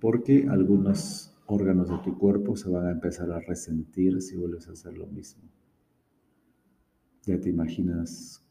Porque 0.00 0.46
algunos 0.48 1.31
órganos 1.46 1.90
de 1.90 1.98
tu 1.98 2.18
cuerpo 2.18 2.56
se 2.56 2.68
van 2.68 2.86
a 2.86 2.92
empezar 2.92 3.30
a 3.30 3.40
resentir 3.40 4.20
si 4.22 4.36
vuelves 4.36 4.68
a 4.68 4.72
hacer 4.72 4.96
lo 4.96 5.06
mismo. 5.06 5.42
Ya 7.24 7.40
te 7.40 7.50
imaginas 7.50 8.42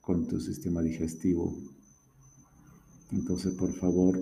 con 0.00 0.26
tu 0.26 0.40
sistema 0.40 0.82
digestivo. 0.82 1.54
Entonces, 3.12 3.54
por 3.54 3.72
favor, 3.72 4.18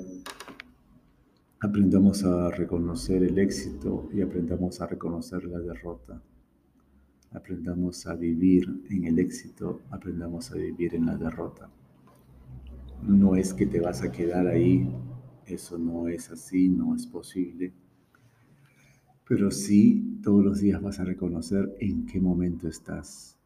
aprendamos 1.61 2.25
a 2.25 2.51
reconocer 2.51 3.23
el 3.23 3.39
éxito 3.39 4.09
y 4.13 4.21
aprendamos 4.21 4.81
a 4.81 4.87
reconocer 4.87 5.45
la 5.45 5.59
derrota. 5.59 6.23
Aprendamos 7.33 8.07
a 8.07 8.15
vivir 8.15 8.83
en 8.91 9.05
el 9.05 9.19
éxito, 9.19 9.81
aprendamos 9.91 10.51
a 10.53 10.57
vivir 10.57 10.95
en 10.95 11.07
la 11.07 11.17
derrota. 11.17 11.71
No 13.03 13.37
es 13.37 13.53
que 13.53 13.67
te 13.67 13.81
vas 13.81 14.03
a 14.03 14.11
quedar 14.11 14.47
ahí, 14.47 14.89
eso 15.47 15.79
no 15.79 16.09
es 16.09 16.31
así, 16.31 16.69
no 16.69 16.95
es 16.95 17.07
posible. 17.07 17.73
Pero 19.29 19.51
sí, 19.51 20.21
todos 20.23 20.45
los 20.45 20.61
días 20.61 20.81
vas 20.81 21.01
a 21.01 21.05
reconocer 21.05 21.77
en 21.81 22.07
qué 22.07 22.21
momento 22.21 22.69
estás 22.69 23.37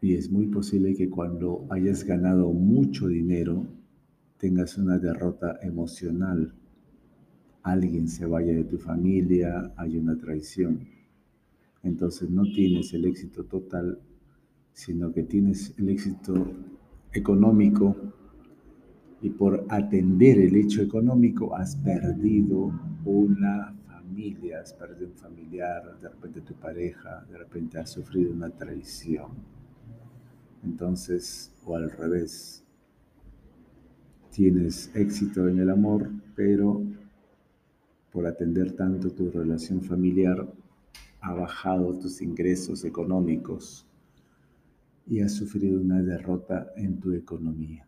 y 0.00 0.14
es 0.14 0.30
muy 0.30 0.46
posible 0.46 0.94
que 0.94 1.10
cuando 1.10 1.66
hayas 1.70 2.04
ganado 2.04 2.52
mucho 2.52 3.08
dinero 3.08 3.66
tengas 4.38 4.78
una 4.78 4.98
derrota 4.98 5.58
emocional. 5.62 6.54
Alguien 7.62 8.08
se 8.08 8.24
vaya 8.24 8.52
de 8.52 8.64
tu 8.64 8.78
familia, 8.78 9.72
hay 9.76 9.98
una 9.98 10.16
traición. 10.16 10.86
Entonces 11.82 12.30
no 12.30 12.44
tienes 12.44 12.94
el 12.94 13.06
éxito 13.06 13.44
total, 13.44 13.98
sino 14.72 15.12
que 15.12 15.24
tienes 15.24 15.74
el 15.78 15.88
éxito 15.88 16.46
económico 17.12 17.96
y 19.20 19.30
por 19.30 19.66
atender 19.68 20.38
el 20.38 20.54
hecho 20.54 20.80
económico 20.80 21.56
has 21.56 21.74
perdido 21.74 22.72
una 23.04 23.74
familia, 24.08 24.60
has 24.60 24.72
perdido 24.72 25.08
un 25.08 25.14
familiar, 25.14 25.98
de 26.00 26.08
repente 26.08 26.40
tu 26.40 26.54
pareja, 26.54 27.26
de 27.30 27.38
repente 27.38 27.78
has 27.78 27.90
sufrido 27.90 28.32
una 28.32 28.48
traición. 28.48 29.32
Entonces, 30.64 31.52
o 31.64 31.76
al 31.76 31.90
revés, 31.90 32.64
tienes 34.30 34.90
éxito 34.94 35.46
en 35.48 35.58
el 35.58 35.70
amor, 35.70 36.10
pero 36.34 36.82
por 38.10 38.26
atender 38.26 38.72
tanto 38.72 39.10
tu 39.10 39.30
relación 39.30 39.82
familiar, 39.82 40.48
ha 41.20 41.34
bajado 41.34 41.98
tus 41.98 42.22
ingresos 42.22 42.84
económicos 42.84 43.86
y 45.06 45.20
has 45.20 45.34
sufrido 45.34 45.80
una 45.80 46.00
derrota 46.00 46.72
en 46.76 46.98
tu 46.98 47.12
economía. 47.12 47.86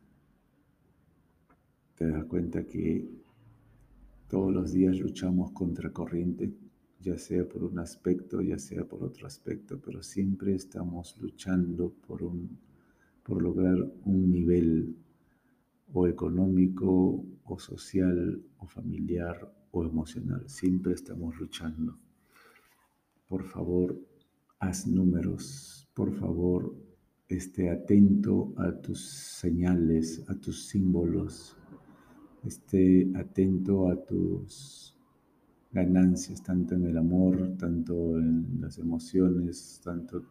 Te 1.96 2.09
das 2.09 2.24
cuenta 2.24 2.64
que 2.64 3.19
todos 4.30 4.52
los 4.52 4.72
días 4.72 4.96
luchamos 5.00 5.50
contra 5.50 5.92
corriente, 5.92 6.52
ya 7.00 7.18
sea 7.18 7.48
por 7.48 7.64
un 7.64 7.80
aspecto, 7.80 8.40
ya 8.40 8.58
sea 8.58 8.84
por 8.84 9.02
otro 9.02 9.26
aspecto, 9.26 9.80
pero 9.84 10.04
siempre 10.04 10.54
estamos 10.54 11.16
luchando 11.18 11.92
por, 12.06 12.22
un, 12.22 12.56
por 13.24 13.42
lograr 13.42 13.76
un 14.04 14.30
nivel 14.30 14.94
o 15.92 16.06
económico 16.06 17.24
o 17.44 17.58
social 17.58 18.40
o 18.58 18.66
familiar 18.68 19.52
o 19.72 19.84
emocional. 19.84 20.48
Siempre 20.48 20.94
estamos 20.94 21.36
luchando. 21.36 21.98
Por 23.26 23.42
favor, 23.42 23.98
haz 24.60 24.86
números. 24.86 25.88
Por 25.92 26.12
favor, 26.12 26.72
esté 27.28 27.68
atento 27.70 28.54
a 28.56 28.70
tus 28.80 29.00
señales, 29.00 30.24
a 30.28 30.36
tus 30.36 30.68
símbolos. 30.68 31.56
Esté 32.44 33.11
atento 33.16 33.88
a 33.90 33.96
tus 33.96 34.96
ganancias, 35.72 36.42
tanto 36.42 36.74
en 36.74 36.87
el 36.87 36.96
amor, 36.96 37.57
tanto 37.59 38.18
en 38.18 38.59
las 38.61 38.79
emociones, 38.79 39.81
tanto 39.85 40.24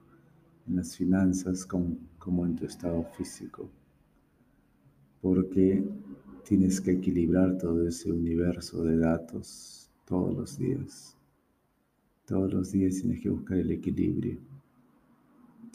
en 0.67 0.75
las 0.75 0.97
finanzas 0.97 1.65
como, 1.65 2.45
en 2.45 2.55
tu 2.55 2.65
estado 2.65 3.03
físico. 3.15 3.69
Porque 5.21 5.83
tienes 6.43 6.81
que 6.81 6.91
equilibrar 6.91 7.57
todo 7.57 7.87
ese 7.87 8.11
universo 8.11 8.83
de 8.83 8.97
datos 8.97 9.91
todos 10.05 10.35
los 10.35 10.57
días. 10.57 11.15
Todos 12.25 12.51
los 12.53 12.71
días 12.71 12.95
tienes 13.01 13.21
que 13.21 13.29
buscar 13.29 13.57
el 13.57 13.71
equilibrio. 13.71 14.39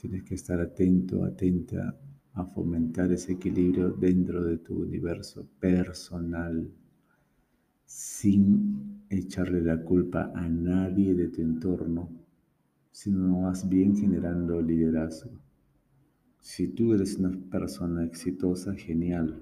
Tienes 0.00 0.24
que 0.24 0.34
estar 0.34 0.60
atento, 0.60 1.24
atenta 1.24 1.96
a 2.34 2.44
fomentar 2.44 3.12
ese 3.12 3.32
equilibrio 3.32 3.90
dentro 3.90 4.44
de 4.44 4.58
tu 4.58 4.82
universo 4.82 5.46
personal 5.60 6.68
sin 7.84 9.04
echarle 9.08 9.60
la 9.60 9.80
culpa 9.82 10.32
a 10.34 10.48
nadie 10.48 11.14
de 11.14 11.28
tu 11.28 11.42
entorno, 11.42 12.08
sino 12.90 13.40
más 13.40 13.68
bien 13.68 13.96
generando 13.96 14.60
liderazgo. 14.60 15.30
Si 16.40 16.68
tú 16.68 16.92
eres 16.92 17.16
una 17.18 17.38
persona 17.50 18.04
exitosa, 18.04 18.74
genial, 18.74 19.40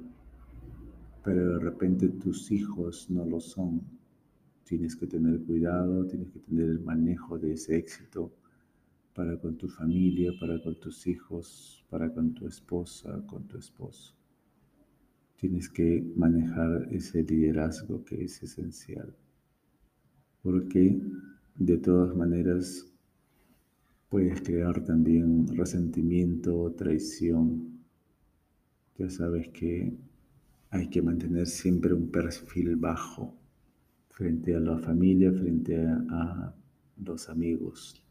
pero 1.24 1.54
de 1.54 1.58
repente 1.60 2.08
tus 2.08 2.50
hijos 2.50 3.08
no 3.10 3.24
lo 3.24 3.40
son, 3.40 3.80
tienes 4.64 4.96
que 4.96 5.06
tener 5.06 5.40
cuidado, 5.40 6.04
tienes 6.06 6.30
que 6.30 6.40
tener 6.40 6.68
el 6.68 6.80
manejo 6.80 7.38
de 7.38 7.54
ese 7.54 7.76
éxito 7.76 8.32
para 9.14 9.38
con 9.38 9.56
tu 9.56 9.68
familia, 9.68 10.32
para 10.40 10.62
con 10.62 10.78
tus 10.80 11.06
hijos, 11.06 11.84
para 11.90 12.12
con 12.12 12.34
tu 12.34 12.46
esposa, 12.46 13.22
con 13.26 13.46
tu 13.46 13.58
esposo. 13.58 14.14
Tienes 15.36 15.68
que 15.68 16.04
manejar 16.16 16.88
ese 16.90 17.22
liderazgo 17.22 18.04
que 18.04 18.24
es 18.24 18.42
esencial. 18.42 19.14
Porque 20.42 21.00
de 21.56 21.78
todas 21.78 22.14
maneras 22.16 22.86
puedes 24.08 24.40
crear 24.42 24.84
también 24.84 25.46
resentimiento, 25.56 26.72
traición. 26.76 27.80
Ya 28.98 29.08
sabes 29.10 29.48
que 29.48 29.96
hay 30.70 30.88
que 30.88 31.02
mantener 31.02 31.46
siempre 31.46 31.92
un 31.92 32.08
perfil 32.10 32.76
bajo 32.76 33.34
frente 34.08 34.54
a 34.54 34.60
la 34.60 34.78
familia, 34.78 35.32
frente 35.32 35.76
a, 35.76 36.54
los 37.04 37.28
amigos, 37.28 38.01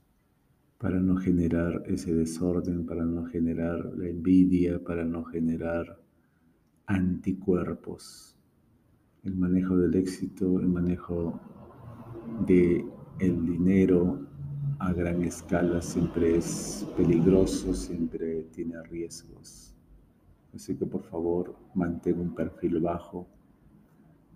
para 0.81 0.99
no 0.99 1.15
generar 1.17 1.83
ese 1.85 2.11
desorden, 2.11 2.87
para 2.87 3.05
no 3.05 3.25
generar 3.25 3.85
la 3.95 4.07
envidia, 4.07 4.83
para 4.83 5.05
no 5.05 5.23
generar 5.23 6.01
anticuerpos. 6.87 8.35
El 9.23 9.35
manejo 9.35 9.77
del 9.77 9.93
éxito, 9.93 10.59
el 10.59 10.67
manejo 10.67 11.39
de 12.47 12.83
dinero 13.19 14.25
a 14.79 14.91
gran 14.91 15.21
escala 15.21 15.83
siempre 15.83 16.37
es 16.37 16.87
peligroso, 16.97 17.75
siempre 17.75 18.47
tiene 18.51 18.81
riesgos. 18.81 19.75
Así 20.55 20.75
que 20.75 20.87
por 20.87 21.03
favor 21.03 21.55
mantén 21.75 22.19
un 22.19 22.33
perfil 22.33 22.79
bajo 22.79 23.27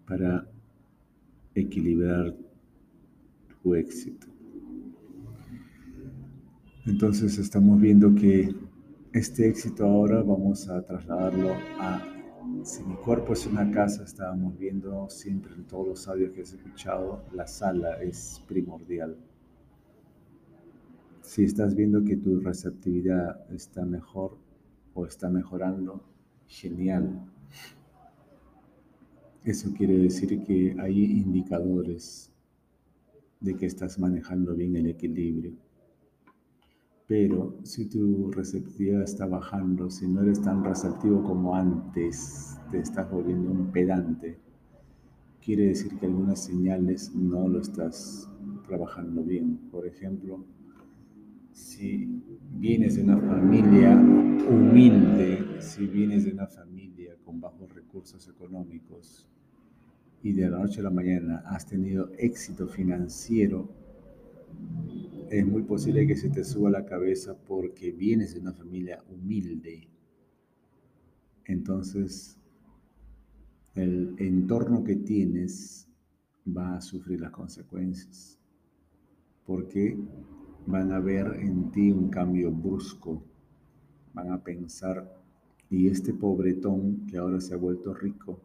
para 0.07 0.47
equilibrar 1.55 2.35
tu 3.63 3.73
éxito. 3.73 4.34
Entonces 6.85 7.39
estamos 7.39 7.81
viendo 7.81 8.13
que 8.13 8.53
este 9.11 9.47
éxito 9.47 9.85
ahora 9.85 10.21
vamos 10.21 10.69
a 10.69 10.85
trasladarlo 10.85 11.53
a, 11.79 11.99
si 12.63 12.83
mi 12.83 12.93
cuerpo 12.95 13.33
es 13.33 13.47
una 13.47 13.71
casa, 13.71 14.03
estábamos 14.03 14.55
viendo 14.59 15.09
siempre 15.09 15.55
en 15.55 15.63
todos 15.65 15.87
los 15.87 16.07
audios 16.07 16.31
que 16.33 16.41
has 16.41 16.53
escuchado, 16.53 17.25
la 17.33 17.47
sala 17.47 18.03
es 18.03 18.39
primordial. 18.47 19.17
Si 21.21 21.43
estás 21.43 21.73
viendo 21.73 22.03
que 22.03 22.17
tu 22.17 22.39
receptividad 22.39 23.51
está 23.51 23.83
mejor 23.83 24.37
o 24.93 25.07
está 25.07 25.27
mejorando, 25.27 26.03
genial. 26.45 27.19
Eso 29.43 29.73
quiere 29.73 29.97
decir 29.97 30.43
que 30.43 30.75
hay 30.79 31.03
indicadores 31.03 32.31
de 33.39 33.55
que 33.55 33.65
estás 33.65 33.97
manejando 33.97 34.53
bien 34.53 34.75
el 34.75 34.85
equilibrio. 34.85 35.64
Pero 37.07 37.59
si 37.63 37.85
tu 37.87 38.31
receptividad 38.31 39.03
está 39.03 39.27
bajando, 39.27 39.91
si 39.91 40.07
no 40.07 40.23
eres 40.23 40.41
tan 40.41 40.63
receptivo 40.63 41.23
como 41.23 41.55
antes, 41.55 42.57
te 42.71 42.79
estás 42.79 43.09
volviendo 43.11 43.51
un 43.51 43.71
pedante, 43.71 44.39
quiere 45.39 45.67
decir 45.67 45.95
que 45.99 46.07
algunas 46.07 46.43
señales 46.43 47.13
no 47.13 47.47
lo 47.47 47.59
estás 47.59 48.27
trabajando 48.67 49.23
bien. 49.23 49.69
Por 49.71 49.85
ejemplo, 49.85 50.43
si 51.51 52.23
vienes 52.57 52.95
de 52.95 53.03
una 53.03 53.19
familia 53.19 53.95
humilde, 53.95 55.61
si 55.61 55.85
vienes 55.85 56.25
de 56.25 56.31
una 56.31 56.47
familia 56.47 57.15
con 57.23 57.39
bajos 57.39 57.71
recursos 57.75 58.27
económicos 58.27 59.27
y 60.23 60.33
de 60.33 60.49
la 60.49 60.57
noche 60.57 60.79
a 60.79 60.83
la 60.83 60.89
mañana 60.89 61.43
has 61.45 61.67
tenido 61.67 62.09
éxito 62.17 62.67
financiero, 62.67 63.84
es 65.29 65.45
muy 65.45 65.63
posible 65.63 66.05
que 66.07 66.15
se 66.15 66.29
te 66.29 66.43
suba 66.43 66.69
la 66.69 66.85
cabeza 66.85 67.35
porque 67.47 67.91
vienes 67.91 68.33
de 68.33 68.39
una 68.39 68.53
familia 68.53 69.03
humilde. 69.09 69.89
Entonces, 71.45 72.37
el 73.73 74.15
entorno 74.17 74.83
que 74.83 74.95
tienes 74.95 75.87
va 76.47 76.77
a 76.77 76.81
sufrir 76.81 77.21
las 77.21 77.31
consecuencias. 77.31 78.39
Porque 79.45 79.97
van 80.65 80.91
a 80.91 80.99
ver 80.99 81.37
en 81.39 81.71
ti 81.71 81.91
un 81.91 82.09
cambio 82.09 82.51
brusco. 82.51 83.23
Van 84.13 84.31
a 84.31 84.43
pensar, 84.43 85.21
y 85.69 85.87
este 85.87 86.13
pobretón 86.13 87.05
que 87.07 87.17
ahora 87.17 87.41
se 87.41 87.53
ha 87.53 87.57
vuelto 87.57 87.93
rico, 87.93 88.39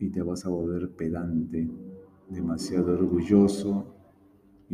y 0.00 0.08
te 0.08 0.22
vas 0.22 0.44
a 0.44 0.48
volver 0.48 0.90
pedante, 0.90 1.68
demasiado 2.28 2.92
orgulloso, 2.92 3.93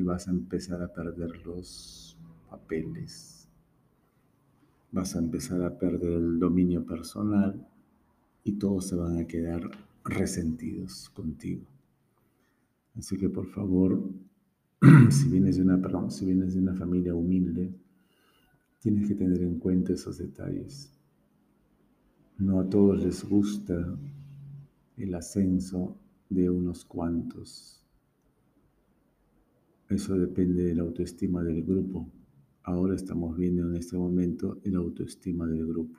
y 0.01 0.03
vas 0.03 0.29
a 0.29 0.31
empezar 0.31 0.81
a 0.81 0.91
perder 0.91 1.45
los 1.45 2.17
papeles. 2.49 3.47
Vas 4.91 5.15
a 5.15 5.19
empezar 5.19 5.63
a 5.63 5.79
perder 5.79 6.13
el 6.13 6.39
dominio 6.39 6.87
personal 6.87 7.69
y 8.43 8.53
todos 8.53 8.89
se 8.89 8.97
van 8.97 9.19
a 9.19 9.27
quedar 9.27 9.71
resentidos 10.03 11.11
contigo. 11.11 11.67
Así 12.97 13.19
que 13.19 13.29
por 13.29 13.47
favor, 13.49 14.03
si 15.11 15.29
vienes 15.29 15.57
de 15.57 15.63
una, 15.65 15.79
perdón, 15.79 16.11
si 16.11 16.25
vienes 16.25 16.55
de 16.55 16.61
una 16.61 16.75
familia 16.75 17.15
humilde, 17.15 17.71
tienes 18.79 19.07
que 19.07 19.15
tener 19.15 19.43
en 19.43 19.59
cuenta 19.59 19.93
esos 19.93 20.17
detalles. 20.17 20.91
No 22.39 22.59
a 22.59 22.71
todos 22.71 23.05
les 23.05 23.23
gusta 23.23 23.99
el 24.97 25.15
ascenso 25.15 25.95
de 26.31 26.49
unos 26.49 26.87
cuantos. 26.87 27.80
Eso 29.91 30.17
depende 30.17 30.63
de 30.63 30.77
la 30.77 30.83
autoestima 30.83 31.43
del 31.43 31.65
grupo. 31.65 32.09
Ahora 32.63 32.95
estamos 32.95 33.37
viendo 33.37 33.69
en 33.69 33.75
este 33.75 33.99
momento 33.99 34.61
el 34.63 34.77
autoestima 34.77 35.49
del 35.49 35.67
grupo. 35.67 35.99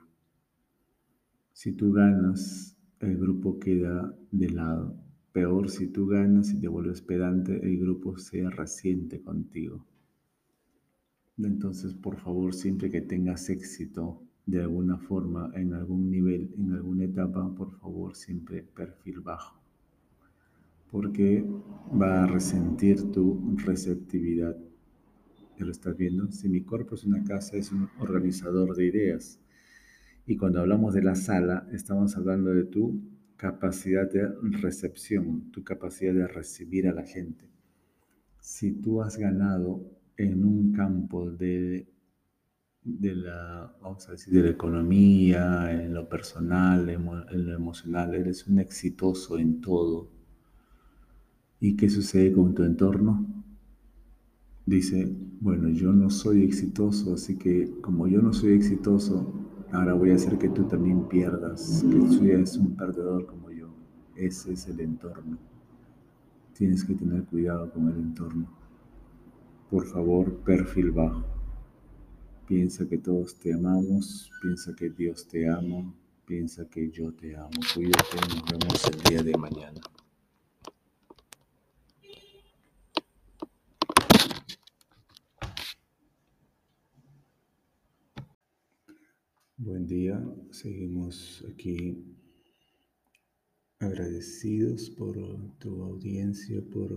Si 1.52 1.72
tú 1.72 1.92
ganas, 1.92 2.74
el 3.00 3.18
grupo 3.18 3.58
queda 3.58 4.16
de 4.30 4.48
lado. 4.48 4.96
Peor 5.32 5.68
si 5.68 5.88
tú 5.88 6.06
ganas 6.06 6.54
y 6.54 6.60
te 6.60 6.68
vuelves 6.68 7.02
pedante, 7.02 7.62
el 7.62 7.78
grupo 7.80 8.16
se 8.16 8.48
resiente 8.48 9.20
contigo. 9.20 9.84
Entonces, 11.36 11.92
por 11.92 12.16
favor, 12.16 12.54
siempre 12.54 12.88
que 12.88 13.02
tengas 13.02 13.50
éxito 13.50 14.22
de 14.46 14.62
alguna 14.62 14.96
forma, 14.96 15.52
en 15.54 15.74
algún 15.74 16.10
nivel, 16.10 16.54
en 16.56 16.72
alguna 16.72 17.04
etapa, 17.04 17.54
por 17.54 17.78
favor, 17.78 18.16
siempre 18.16 18.62
perfil 18.62 19.20
bajo 19.20 19.61
porque 20.92 21.42
va 22.00 22.22
a 22.22 22.26
resentir 22.26 23.10
tu 23.10 23.56
receptividad. 23.64 24.54
¿Ya 25.58 25.64
lo 25.64 25.72
estás 25.72 25.96
viendo? 25.96 26.30
Si 26.30 26.50
mi 26.50 26.60
cuerpo 26.60 26.94
es 26.94 27.04
una 27.04 27.24
casa, 27.24 27.56
es 27.56 27.72
un 27.72 27.88
organizador 27.98 28.76
de 28.76 28.86
ideas. 28.86 29.40
Y 30.26 30.36
cuando 30.36 30.60
hablamos 30.60 30.92
de 30.92 31.02
la 31.02 31.14
sala, 31.14 31.66
estamos 31.72 32.14
hablando 32.16 32.50
de 32.50 32.64
tu 32.64 33.00
capacidad 33.36 34.08
de 34.08 34.28
recepción, 34.60 35.50
tu 35.50 35.64
capacidad 35.64 36.12
de 36.12 36.28
recibir 36.28 36.86
a 36.86 36.92
la 36.92 37.04
gente. 37.04 37.48
Si 38.38 38.72
tú 38.72 39.02
has 39.02 39.16
ganado 39.16 39.90
en 40.18 40.44
un 40.44 40.72
campo 40.72 41.30
de, 41.30 41.88
de 42.82 43.14
la, 43.14 43.74
vamos 43.80 44.06
a 44.08 44.12
decir, 44.12 44.34
de 44.34 44.42
la 44.42 44.50
economía, 44.50 45.72
en 45.72 45.94
lo 45.94 46.06
personal, 46.06 46.88
en 46.90 47.46
lo 47.46 47.54
emocional, 47.54 48.14
eres 48.14 48.46
un 48.46 48.58
exitoso 48.58 49.38
en 49.38 49.60
todo, 49.62 50.21
¿Y 51.62 51.76
qué 51.76 51.88
sucede 51.88 52.32
con 52.32 52.56
tu 52.56 52.64
entorno? 52.64 53.24
Dice, 54.66 55.16
bueno, 55.40 55.68
yo 55.68 55.92
no 55.92 56.10
soy 56.10 56.42
exitoso, 56.42 57.14
así 57.14 57.36
que 57.36 57.70
como 57.80 58.08
yo 58.08 58.20
no 58.20 58.32
soy 58.32 58.54
exitoso, 58.54 59.32
ahora 59.70 59.94
voy 59.94 60.10
a 60.10 60.16
hacer 60.16 60.38
que 60.38 60.48
tú 60.48 60.64
también 60.64 61.06
pierdas, 61.06 61.84
que 61.88 61.94
tú 61.94 62.14
seas 62.14 62.56
un 62.56 62.74
perdedor 62.74 63.26
como 63.26 63.48
yo. 63.52 63.68
Ese 64.16 64.54
es 64.54 64.66
el 64.66 64.80
entorno. 64.80 65.38
Tienes 66.52 66.82
que 66.82 66.96
tener 66.96 67.22
cuidado 67.26 67.70
con 67.70 67.88
el 67.88 67.96
entorno. 67.96 68.48
Por 69.70 69.86
favor, 69.86 70.34
perfil 70.38 70.90
bajo. 70.90 71.24
Piensa 72.48 72.88
que 72.88 72.98
todos 72.98 73.38
te 73.38 73.54
amamos, 73.54 74.32
piensa 74.42 74.74
que 74.74 74.90
Dios 74.90 75.28
te 75.28 75.48
ama, 75.48 75.94
piensa 76.26 76.68
que 76.68 76.90
yo 76.90 77.12
te 77.12 77.36
amo. 77.36 77.50
Cuídate, 77.72 78.16
nos 78.30 78.50
vemos 78.50 78.84
el 78.92 79.02
día 79.04 79.22
de 79.22 79.38
mañana. 79.38 79.80
Buen 89.64 89.86
día, 89.86 90.20
seguimos 90.50 91.44
aquí 91.48 91.96
agradecidos 93.78 94.90
por 94.90 95.14
tu 95.60 95.84
audiencia, 95.84 96.60
por 96.72 96.90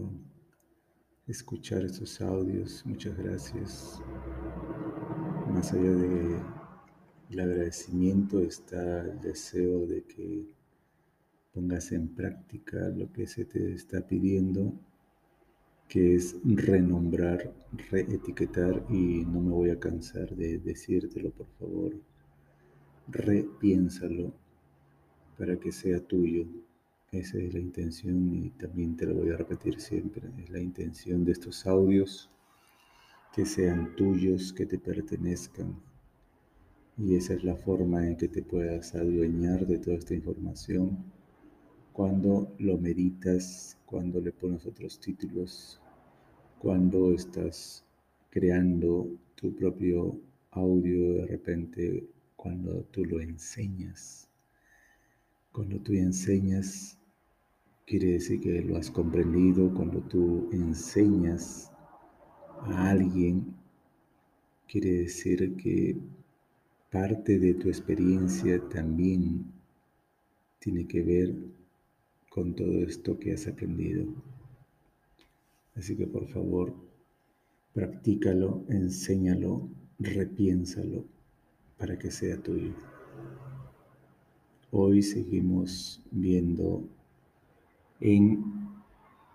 escuchar 1.27 1.85
estos 1.85 2.19
audios. 2.21 2.83
Muchas 2.83 3.15
gracias. 3.19 4.01
Más 5.47 5.73
allá 5.73 5.91
del 7.29 7.39
agradecimiento 7.39 8.39
está 8.39 9.01
el 9.01 9.21
deseo 9.21 9.85
de 9.85 10.03
que 10.03 10.47
pongas 11.53 11.91
en 11.91 12.15
práctica 12.15 12.89
lo 12.89 13.13
que 13.13 13.27
se 13.27 13.45
te 13.45 13.75
está 13.75 14.07
pidiendo 14.07 14.73
que 15.87 16.15
es 16.15 16.35
renombrar, 16.43 17.53
reetiquetar 17.91 18.83
y 18.89 19.23
no 19.23 19.39
me 19.39 19.51
voy 19.51 19.69
a 19.69 19.79
cansar 19.79 20.35
de 20.35 20.57
decírtelo, 20.57 21.29
por 21.29 21.47
favor. 21.59 22.14
Repiénsalo 23.07 24.33
para 25.37 25.59
que 25.59 25.71
sea 25.71 25.99
tuyo. 25.99 26.45
Esa 27.11 27.37
es 27.37 27.53
la 27.53 27.59
intención 27.59 28.33
y 28.33 28.49
también 28.49 28.97
te 28.97 29.05
lo 29.05 29.15
voy 29.15 29.29
a 29.29 29.37
repetir 29.37 29.79
siempre. 29.79 30.29
Es 30.41 30.49
la 30.49 30.59
intención 30.59 31.23
de 31.23 31.33
estos 31.33 31.65
audios 31.65 32.29
que 33.33 33.45
sean 33.45 33.95
tuyos, 33.95 34.53
que 34.53 34.65
te 34.65 34.79
pertenezcan. 34.79 35.75
Y 36.97 37.15
esa 37.15 37.33
es 37.33 37.43
la 37.43 37.55
forma 37.55 38.07
en 38.07 38.15
que 38.15 38.27
te 38.27 38.41
puedas 38.41 38.95
adueñar 38.95 39.67
de 39.67 39.77
toda 39.77 39.97
esta 39.97 40.13
información 40.13 40.97
cuando 41.95 42.53
lo 42.59 42.77
meditas, 42.77 43.77
cuando 43.85 44.19
le 44.19 44.31
pones 44.31 44.65
otros 44.65 44.99
títulos, 44.99 45.79
cuando 46.59 47.13
estás 47.13 47.85
creando 48.29 49.07
tu 49.35 49.53
propio 49.55 50.19
audio 50.51 51.13
de 51.13 51.27
repente, 51.27 52.09
cuando 52.45 52.83
tú 52.91 53.03
lo 53.05 53.19
enseñas. 53.21 54.29
Cuando 55.51 55.79
tú 55.79 55.93
enseñas, 55.93 56.95
quiere 57.87 58.11
decir 58.11 58.39
que 58.39 58.61
lo 58.61 58.77
has 58.77 58.91
comprendido. 58.91 59.73
Cuando 59.73 59.99
tú 60.01 60.47
enseñas 60.51 61.71
a 62.61 62.91
alguien, 62.91 63.55
quiere 64.67 64.91
decir 64.91 65.55
que 65.55 65.97
parte 66.91 67.39
de 67.39 67.55
tu 67.55 67.67
experiencia 67.67 68.61
también 68.69 69.51
tiene 70.59 70.85
que 70.85 71.01
ver 71.01 71.33
con 72.29 72.53
todo 72.53 72.83
esto 72.83 73.17
que 73.17 73.33
has 73.33 73.47
aprendido. 73.47 74.05
Así 75.75 75.95
que 75.95 76.05
por 76.05 76.27
favor, 76.27 76.75
practícalo, 77.73 78.63
enséñalo, 78.69 79.67
repiénsalo 79.97 81.14
para 81.77 81.97
que 81.97 82.11
sea 82.11 82.37
tuyo. 82.41 82.73
Hoy 84.71 85.01
seguimos 85.01 86.01
viendo 86.11 86.87
en 87.99 88.43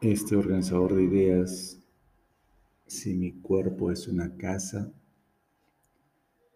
este 0.01 0.37
organizador 0.37 0.95
de 0.95 1.05
ideas 1.05 1.79
si 2.87 3.15
mi 3.15 3.33
cuerpo 3.33 3.91
es 3.91 4.09
una 4.09 4.37
casa. 4.37 4.93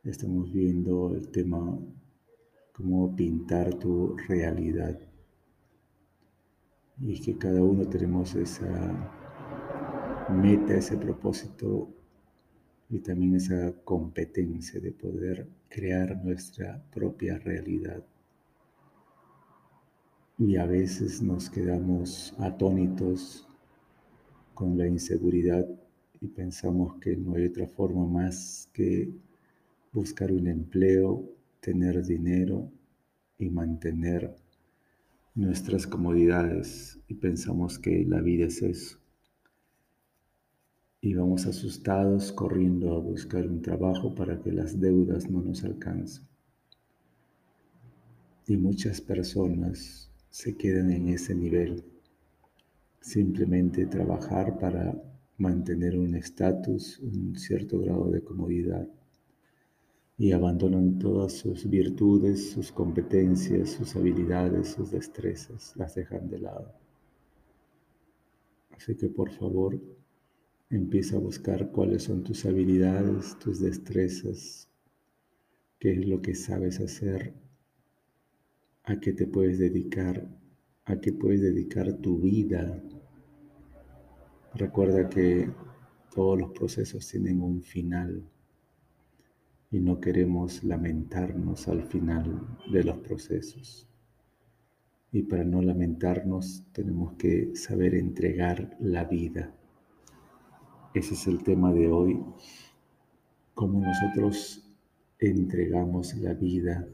Estamos 0.02 0.52
viendo 0.52 1.14
el 1.14 1.28
tema 1.28 1.78
cómo 2.72 3.14
pintar 3.14 3.74
tu 3.74 4.16
realidad 4.28 4.98
y 7.00 7.20
que 7.20 7.36
cada 7.36 7.62
uno 7.62 7.86
tenemos 7.88 8.34
esa 8.34 9.12
meta, 10.30 10.74
ese 10.74 10.96
propósito 10.96 11.88
y 12.90 12.98
también 13.00 13.36
esa 13.36 13.72
competencia 13.84 14.80
de 14.80 14.92
poder 14.92 15.48
crear 15.74 16.16
nuestra 16.24 16.80
propia 16.92 17.36
realidad. 17.38 18.04
Y 20.38 20.54
a 20.54 20.66
veces 20.66 21.20
nos 21.20 21.50
quedamos 21.50 22.32
atónitos 22.38 23.48
con 24.54 24.78
la 24.78 24.86
inseguridad 24.86 25.66
y 26.20 26.28
pensamos 26.28 27.00
que 27.00 27.16
no 27.16 27.34
hay 27.34 27.46
otra 27.46 27.66
forma 27.66 28.06
más 28.06 28.70
que 28.72 29.10
buscar 29.92 30.30
un 30.30 30.46
empleo, 30.46 31.28
tener 31.58 32.04
dinero 32.06 32.70
y 33.36 33.50
mantener 33.50 34.32
nuestras 35.34 35.88
comodidades 35.88 37.00
y 37.08 37.14
pensamos 37.14 37.80
que 37.80 38.04
la 38.04 38.20
vida 38.20 38.46
es 38.46 38.62
eso. 38.62 39.03
Y 41.04 41.12
vamos 41.12 41.44
asustados 41.44 42.32
corriendo 42.32 42.94
a 42.94 42.98
buscar 42.98 43.46
un 43.46 43.60
trabajo 43.60 44.14
para 44.14 44.40
que 44.40 44.50
las 44.50 44.80
deudas 44.80 45.28
no 45.28 45.42
nos 45.42 45.62
alcancen. 45.62 46.24
Y 48.46 48.56
muchas 48.56 49.02
personas 49.02 50.10
se 50.30 50.56
quedan 50.56 50.90
en 50.90 51.10
ese 51.10 51.34
nivel. 51.34 51.84
Simplemente 53.02 53.84
trabajar 53.84 54.58
para 54.58 54.94
mantener 55.36 55.98
un 55.98 56.14
estatus, 56.14 56.98
un 57.00 57.36
cierto 57.36 57.80
grado 57.80 58.10
de 58.10 58.24
comodidad 58.24 58.88
y 60.16 60.32
abandonan 60.32 60.98
todas 60.98 61.34
sus 61.34 61.68
virtudes, 61.68 62.52
sus 62.52 62.72
competencias, 62.72 63.72
sus 63.72 63.94
habilidades, 63.94 64.68
sus 64.68 64.92
destrezas, 64.92 65.76
las 65.76 65.94
dejan 65.94 66.30
de 66.30 66.38
lado. 66.38 66.72
Así 68.70 68.94
que 68.94 69.10
por 69.10 69.30
favor, 69.32 69.78
empieza 70.70 71.16
a 71.16 71.20
buscar 71.20 71.70
cuáles 71.70 72.04
son 72.04 72.24
tus 72.24 72.44
habilidades, 72.46 73.38
tus 73.38 73.60
destrezas, 73.60 74.68
qué 75.78 75.92
es 75.92 76.06
lo 76.06 76.20
que 76.22 76.34
sabes 76.34 76.80
hacer, 76.80 77.34
a 78.84 78.98
qué 79.00 79.12
te 79.12 79.26
puedes 79.26 79.58
dedicar, 79.58 80.28
a 80.84 81.00
qué 81.00 81.12
puedes 81.12 81.40
dedicar 81.40 81.92
tu 81.94 82.20
vida. 82.20 82.82
Recuerda 84.54 85.08
que 85.08 85.50
todos 86.14 86.38
los 86.38 86.52
procesos 86.52 87.08
tienen 87.08 87.42
un 87.42 87.62
final 87.62 88.24
y 89.70 89.80
no 89.80 90.00
queremos 90.00 90.62
lamentarnos 90.62 91.66
al 91.66 91.82
final 91.82 92.58
de 92.70 92.84
los 92.84 92.98
procesos. 92.98 93.88
Y 95.10 95.22
para 95.22 95.44
no 95.44 95.62
lamentarnos 95.62 96.64
tenemos 96.72 97.14
que 97.14 97.56
saber 97.56 97.94
entregar 97.94 98.76
la 98.80 99.04
vida. 99.04 99.52
Ese 100.94 101.14
es 101.14 101.26
el 101.26 101.42
tema 101.42 101.72
de 101.72 101.90
hoy, 101.90 102.24
cómo 103.52 103.80
nosotros 103.80 104.64
entregamos 105.18 106.14
la 106.14 106.34
vida. 106.34 106.86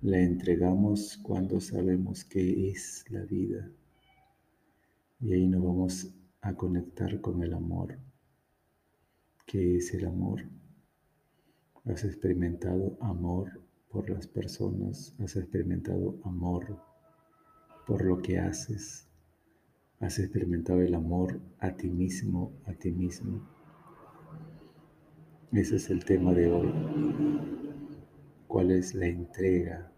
La 0.00 0.20
entregamos 0.20 1.18
cuando 1.20 1.60
sabemos 1.60 2.24
qué 2.24 2.70
es 2.70 3.04
la 3.10 3.24
vida. 3.24 3.68
Y 5.18 5.32
ahí 5.32 5.48
nos 5.48 5.64
vamos 5.64 6.14
a 6.40 6.54
conectar 6.54 7.20
con 7.20 7.42
el 7.42 7.54
amor. 7.54 7.98
¿Qué 9.44 9.78
es 9.78 9.92
el 9.92 10.06
amor? 10.06 10.44
Has 11.86 12.04
experimentado 12.04 12.96
amor 13.00 13.60
por 13.90 14.08
las 14.08 14.28
personas, 14.28 15.12
has 15.18 15.34
experimentado 15.34 16.20
amor 16.22 16.80
por 17.88 18.04
lo 18.04 18.22
que 18.22 18.38
haces, 18.38 19.08
has 20.04 20.18
experimentado 20.18 20.82
el 20.82 20.94
amor 20.94 21.40
a 21.60 21.70
ti 21.70 21.88
mismo, 21.88 22.52
a 22.66 22.74
ti 22.74 22.92
mismo. 22.92 23.40
Ese 25.50 25.76
es 25.76 25.88
el 25.88 26.04
tema 26.04 26.34
de 26.34 26.52
hoy. 26.52 26.70
¿Cuál 28.46 28.70
es 28.72 28.94
la 28.94 29.06
entrega? 29.06 29.90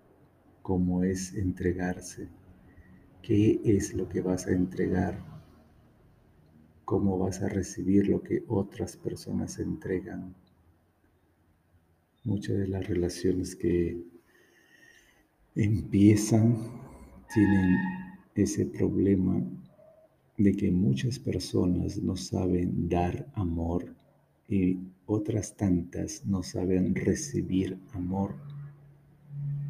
¿Cómo 0.62 1.02
es 1.02 1.34
entregarse? 1.34 2.28
¿Qué 3.20 3.60
es 3.64 3.94
lo 3.94 4.08
que 4.08 4.20
vas 4.20 4.46
a 4.46 4.52
entregar? 4.52 5.24
¿Cómo 6.84 7.18
vas 7.18 7.42
a 7.42 7.48
recibir 7.48 8.06
lo 8.06 8.22
que 8.22 8.44
otras 8.46 8.96
personas 8.96 9.58
entregan? 9.58 10.36
Muchas 12.22 12.58
de 12.58 12.68
las 12.68 12.86
relaciones 12.86 13.56
que 13.56 14.04
empiezan 15.56 16.58
tienen 17.34 17.76
ese 18.36 18.66
problema 18.66 19.42
de 20.38 20.52
que 20.54 20.70
muchas 20.70 21.18
personas 21.18 21.96
no 21.98 22.16
saben 22.16 22.88
dar 22.88 23.26
amor 23.34 23.94
y 24.48 24.78
otras 25.06 25.56
tantas 25.56 26.24
no 26.26 26.42
saben 26.42 26.94
recibir 26.94 27.78
amor. 27.92 28.34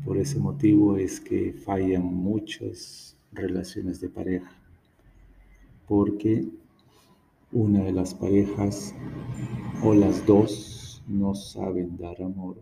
Por 0.05 0.18
ese 0.18 0.38
motivo 0.38 0.96
es 0.96 1.20
que 1.20 1.52
fallan 1.52 2.05
muchas 2.05 3.16
relaciones 3.33 4.00
de 4.00 4.09
pareja, 4.09 4.50
porque 5.87 6.48
una 7.52 7.85
de 7.85 7.92
las 7.92 8.14
parejas 8.14 8.94
o 9.83 9.94
las 9.94 10.26
dos 10.26 11.02
no 11.07 11.35
saben 11.35 11.96
dar 11.96 12.20
amor 12.22 12.61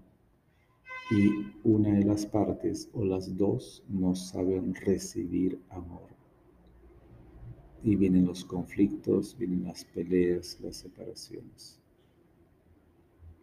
y 1.10 1.30
una 1.64 1.94
de 1.94 2.04
las 2.04 2.26
partes 2.26 2.88
o 2.92 3.04
las 3.04 3.36
dos 3.36 3.82
no 3.88 4.14
saben 4.14 4.74
recibir 4.74 5.58
amor. 5.70 6.13
Y 7.84 7.94
vienen 7.94 8.26
los 8.26 8.44
conflictos, 8.44 9.36
vienen 9.38 9.64
las 9.64 9.84
peleas, 9.84 10.58
las 10.60 10.76
separaciones. 10.76 11.78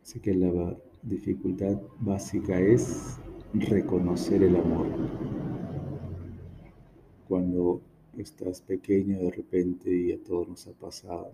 Así 0.01 0.19
que 0.19 0.33
la 0.33 0.75
dificultad 1.03 1.79
básica 1.99 2.59
es 2.59 3.17
reconocer 3.53 4.43
el 4.43 4.55
amor. 4.55 4.87
Cuando 7.27 7.81
estás 8.17 8.61
pequeño 8.61 9.19
de 9.19 9.31
repente 9.31 9.95
y 9.95 10.11
a 10.11 10.21
todos 10.21 10.49
nos 10.49 10.67
ha 10.67 10.73
pasado, 10.73 11.31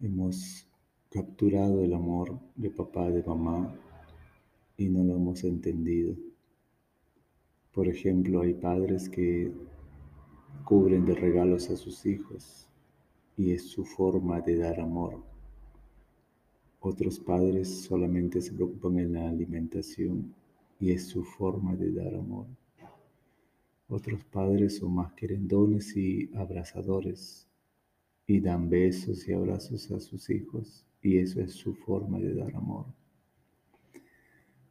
hemos 0.00 0.66
capturado 1.10 1.84
el 1.84 1.94
amor 1.94 2.38
de 2.56 2.70
papá, 2.70 3.10
de 3.10 3.22
mamá 3.22 3.74
y 4.76 4.88
no 4.88 5.04
lo 5.04 5.16
hemos 5.16 5.44
entendido. 5.44 6.14
Por 7.72 7.88
ejemplo, 7.88 8.40
hay 8.42 8.54
padres 8.54 9.08
que 9.08 9.52
cubren 10.62 11.04
de 11.04 11.14
regalos 11.14 11.70
a 11.70 11.76
sus 11.76 12.06
hijos 12.06 12.68
y 13.36 13.52
es 13.52 13.68
su 13.68 13.84
forma 13.84 14.40
de 14.40 14.56
dar 14.56 14.80
amor. 14.80 15.22
Otros 16.80 17.18
padres 17.18 17.82
solamente 17.82 18.40
se 18.40 18.52
preocupan 18.52 18.98
en 18.98 19.14
la 19.14 19.28
alimentación 19.28 20.34
y 20.78 20.92
es 20.92 21.06
su 21.06 21.24
forma 21.24 21.74
de 21.76 21.92
dar 21.92 22.14
amor. 22.14 22.46
Otros 23.88 24.24
padres 24.24 24.78
son 24.78 24.94
más 24.94 25.12
querendones 25.14 25.96
y 25.96 26.30
abrazadores 26.34 27.46
y 28.26 28.40
dan 28.40 28.68
besos 28.68 29.26
y 29.28 29.32
abrazos 29.32 29.90
a 29.90 30.00
sus 30.00 30.30
hijos 30.30 30.84
y 31.02 31.18
eso 31.18 31.40
es 31.40 31.52
su 31.52 31.74
forma 31.74 32.18
de 32.18 32.34
dar 32.34 32.54
amor. 32.54 32.86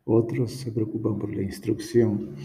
Otros 0.05 0.51
se 0.51 0.71
preocupan 0.71 1.17
por 1.17 1.33
la 1.33 1.43
instrucción, 1.43 2.35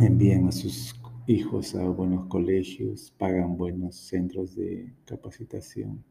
envían 0.00 0.48
a 0.48 0.52
sus 0.52 0.92
hijos 1.26 1.74
a 1.74 1.88
buenos 1.88 2.26
colegios, 2.26 3.10
pagan 3.16 3.56
buenos 3.56 3.96
centros 3.96 4.54
de 4.54 4.94
capacitación. 5.06 6.04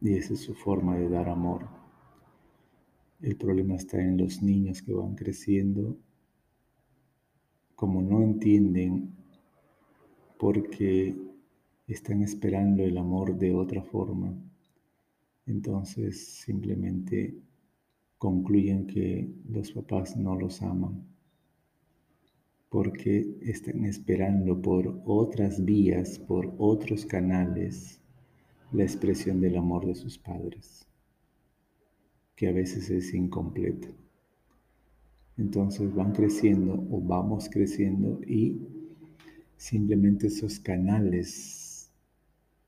Y 0.00 0.14
esa 0.14 0.32
es 0.32 0.40
su 0.40 0.54
forma 0.54 0.96
de 0.96 1.08
dar 1.10 1.28
amor. 1.28 1.68
El 3.20 3.36
problema 3.36 3.74
está 3.74 4.00
en 4.00 4.16
los 4.16 4.42
niños 4.42 4.80
que 4.80 4.94
van 4.94 5.14
creciendo, 5.16 5.98
como 7.74 8.00
no 8.00 8.22
entienden 8.22 9.14
porque 10.38 11.14
están 11.86 12.22
esperando 12.22 12.84
el 12.84 12.96
amor 12.96 13.36
de 13.36 13.54
otra 13.54 13.82
forma, 13.82 14.34
entonces 15.46 16.26
simplemente 16.26 17.38
concluyen 18.16 18.86
que 18.86 19.30
los 19.48 19.72
papás 19.72 20.16
no 20.16 20.36
los 20.36 20.62
aman 20.62 21.15
porque 22.76 23.38
están 23.40 23.86
esperando 23.86 24.60
por 24.60 25.00
otras 25.06 25.64
vías, 25.64 26.18
por 26.18 26.54
otros 26.58 27.06
canales, 27.06 28.02
la 28.70 28.82
expresión 28.82 29.40
del 29.40 29.56
amor 29.56 29.86
de 29.86 29.94
sus 29.94 30.18
padres, 30.18 30.86
que 32.34 32.48
a 32.48 32.52
veces 32.52 32.90
es 32.90 33.14
incompleta. 33.14 33.88
Entonces 35.38 35.94
van 35.94 36.12
creciendo 36.12 36.74
o 36.90 37.00
vamos 37.00 37.48
creciendo 37.48 38.20
y 38.26 38.60
simplemente 39.56 40.26
esos 40.26 40.60
canales 40.60 41.90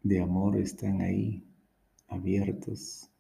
de 0.03 0.21
amor 0.21 0.57
están 0.57 1.03
ahí, 1.03 1.45
abiertos, 2.07 3.11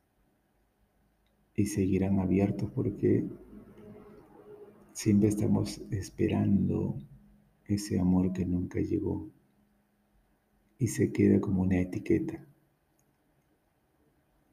y 1.54 1.66
seguirán 1.66 2.18
abiertos 2.18 2.70
porque 2.74 3.28
siempre 4.98 5.28
estamos 5.28 5.80
esperando 5.92 6.98
ese 7.66 8.00
amor 8.00 8.32
que 8.32 8.44
nunca 8.44 8.80
llegó 8.80 9.30
y 10.76 10.88
se 10.88 11.12
queda 11.12 11.40
como 11.40 11.62
una 11.62 11.78
etiqueta, 11.78 12.44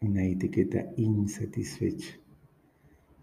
una 0.01 0.23
etiqueta 0.23 0.86
insatisfecha. 0.97 2.19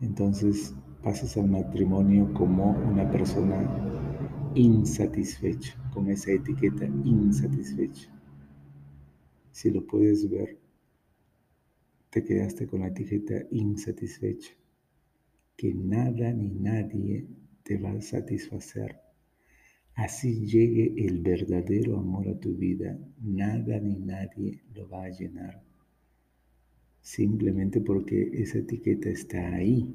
Entonces 0.00 0.74
pasas 1.04 1.36
al 1.36 1.48
matrimonio 1.48 2.34
como 2.34 2.72
una 2.72 3.08
persona 3.08 4.50
insatisfecha, 4.56 5.80
con 5.94 6.10
esa 6.10 6.32
etiqueta 6.32 6.86
insatisfecha. 7.04 8.10
Si 9.52 9.70
lo 9.70 9.86
puedes 9.86 10.28
ver, 10.28 10.58
te 12.10 12.24
quedaste 12.24 12.66
con 12.66 12.80
la 12.80 12.88
etiqueta 12.88 13.46
insatisfecha, 13.52 14.54
que 15.56 15.74
nada 15.74 16.32
ni 16.32 16.50
nadie 16.50 17.26
te 17.62 17.78
va 17.78 17.92
a 17.92 18.00
satisfacer. 18.00 19.00
Así 19.94 20.46
llegue 20.46 20.94
el 21.06 21.22
verdadero 21.22 21.98
amor 21.98 22.28
a 22.28 22.38
tu 22.38 22.54
vida, 22.56 22.98
nada 23.20 23.78
ni 23.80 23.96
nadie 23.96 24.62
lo 24.74 24.88
va 24.88 25.04
a 25.04 25.10
llenar. 25.10 25.62
Simplemente 27.00 27.80
porque 27.80 28.30
esa 28.32 28.58
etiqueta 28.58 29.10
está 29.10 29.54
ahí. 29.54 29.94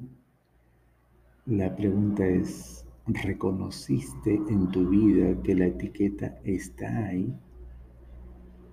La 1.46 1.74
pregunta 1.74 2.26
es, 2.26 2.84
¿reconociste 3.06 4.34
en 4.34 4.70
tu 4.70 4.88
vida 4.88 5.42
que 5.42 5.54
la 5.54 5.66
etiqueta 5.66 6.38
está 6.44 7.06
ahí? 7.06 7.34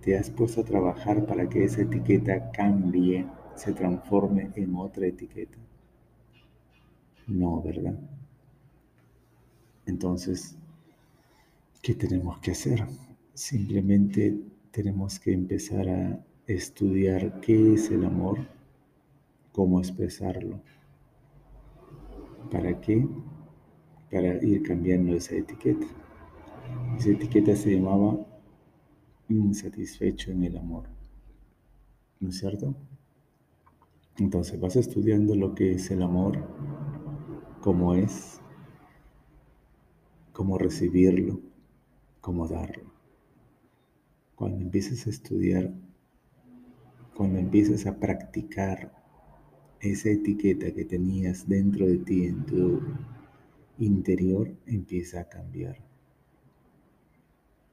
te 0.05 0.15
has 0.15 0.29
puesto 0.29 0.61
a 0.61 0.63
trabajar 0.63 1.25
para 1.25 1.49
que 1.49 1.63
esa 1.63 1.81
etiqueta 1.81 2.51
cambie, 2.51 3.25
se 3.55 3.73
transforme 3.73 4.51
en 4.55 4.75
otra 4.75 5.07
etiqueta. 5.07 5.57
No, 7.27 7.61
¿verdad? 7.61 7.99
Entonces, 9.85 10.55
¿qué 11.81 11.95
tenemos 11.95 12.39
que 12.39 12.51
hacer? 12.51 12.85
Simplemente 13.33 14.39
tenemos 14.71 15.19
que 15.19 15.33
empezar 15.33 15.89
a 15.89 16.25
estudiar 16.47 17.39
qué 17.41 17.73
es 17.73 17.89
el 17.89 18.05
amor, 18.05 18.39
cómo 19.51 19.79
expresarlo. 19.79 20.61
¿Para 22.51 22.79
qué? 22.79 23.07
Para 24.11 24.43
ir 24.43 24.61
cambiando 24.63 25.15
esa 25.15 25.35
etiqueta. 25.35 25.87
Esa 26.97 27.09
etiqueta 27.09 27.55
se 27.55 27.75
llamaba 27.75 28.25
insatisfecho 29.29 30.31
en 30.31 30.43
el 30.43 30.57
amor. 30.57 30.87
¿No 32.19 32.29
es 32.29 32.37
cierto? 32.37 32.75
Entonces 34.17 34.59
vas 34.59 34.75
estudiando 34.75 35.35
lo 35.35 35.53
que 35.55 35.73
es 35.73 35.91
el 35.91 36.01
amor, 36.01 36.39
cómo 37.65 37.95
es, 37.95 38.39
cómo 40.33 40.59
recibirlo, 40.59 41.39
cómo 42.21 42.47
darlo. 42.47 42.83
Cuando 44.35 44.61
empieces 44.61 45.07
a 45.07 45.09
estudiar, 45.09 45.73
cuando 47.15 47.39
empieces 47.39 47.87
a 47.87 47.99
practicar 47.99 48.93
esa 49.79 50.09
etiqueta 50.09 50.71
que 50.75 50.85
tenías 50.85 51.49
dentro 51.49 51.87
de 51.87 51.97
ti, 51.97 52.25
en 52.25 52.45
tu 52.45 52.83
interior, 53.79 54.53
empieza 54.67 55.21
a 55.21 55.27
cambiar. 55.27 55.79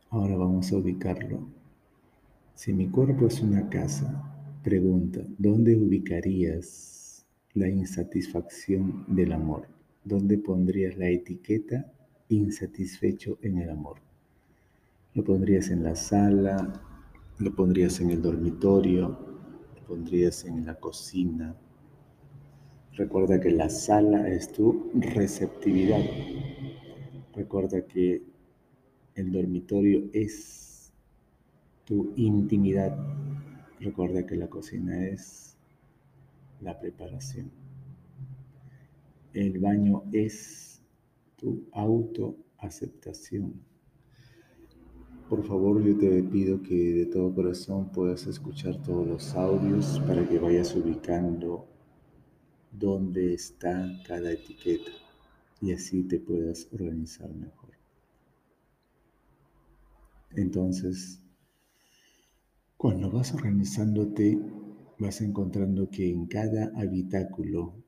Ahora 0.09 0.37
vamos 0.37 0.73
a 0.73 0.79
ubicarlo. 0.79 1.47
Si 2.55 2.73
mi 2.73 2.89
cuerpo 2.89 3.27
es 3.27 3.43
una 3.43 3.69
casa, 3.69 4.59
pregunta, 4.63 5.21
¿dónde 5.37 5.77
ubicarías 5.77 7.27
la 7.53 7.69
insatisfacción 7.69 9.05
del 9.07 9.33
amor? 9.33 9.72
¿Dónde 10.05 10.37
pondrías 10.37 10.97
la 10.99 11.09
etiqueta 11.09 11.93
insatisfecho 12.29 13.39
en 13.41 13.59
el 13.59 13.71
amor? 13.71 13.99
¿Lo 15.15 15.23
pondrías 15.23 15.71
en 15.71 15.85
la 15.85 15.95
sala? 15.95 16.83
¿Lo 17.39 17.55
pondrías 17.55 18.01
en 18.01 18.11
el 18.11 18.21
dormitorio? 18.21 19.17
¿Lo 19.77 19.87
pondrías 19.87 20.45
en 20.45 20.67
la 20.67 20.75
cocina? 20.75 21.55
Recuerda 22.95 23.39
que 23.39 23.53
la 23.53 23.69
sala 23.69 24.29
es 24.29 24.51
tu 24.51 24.91
receptividad. 24.95 26.03
Recuerda 27.33 27.83
que 27.87 28.23
el 29.15 29.31
dormitorio 29.31 30.11
es 30.13 30.93
tu 31.85 32.13
intimidad. 32.17 32.97
Recuerda 33.79 34.27
que 34.27 34.35
la 34.35 34.49
cocina 34.49 35.07
es 35.07 35.57
la 36.61 36.81
preparación. 36.81 37.62
El 39.35 39.59
baño 39.61 40.05
es 40.13 40.83
tu 41.37 41.67
autoaceptación. 41.73 43.55
Por 45.31 45.47
favor, 45.47 45.83
yo 45.83 45.97
te 45.97 46.23
pido 46.23 46.61
que 46.61 46.75
de 46.75 47.07
todo 47.07 47.35
corazón 47.35 47.91
puedas 47.91 48.27
escuchar 48.27 48.83
todos 48.83 49.07
los 49.07 49.35
audios 49.35 49.99
para 50.07 50.29
que 50.29 50.39
vayas 50.39 50.77
ubicando 50.77 51.67
dónde 52.71 53.33
está 53.33 53.91
cada 54.07 54.33
etiqueta 54.33 54.91
y 55.63 55.73
así 55.73 56.03
te 56.03 56.21
puedas 56.21 56.69
organizar 56.71 57.33
mejor. 57.35 57.71
Entonces, 60.37 61.23
cuando 62.77 63.11
vas 63.11 63.33
organizándote, 63.33 64.39
vas 64.99 65.23
encontrando 65.23 65.89
que 65.89 66.11
en 66.11 66.27
cada 66.27 66.71
habitáculo 66.77 67.82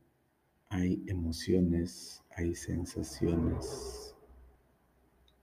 hay 0.75 1.05
emociones, 1.07 2.25
hay 2.31 2.57
sensaciones 2.57 4.17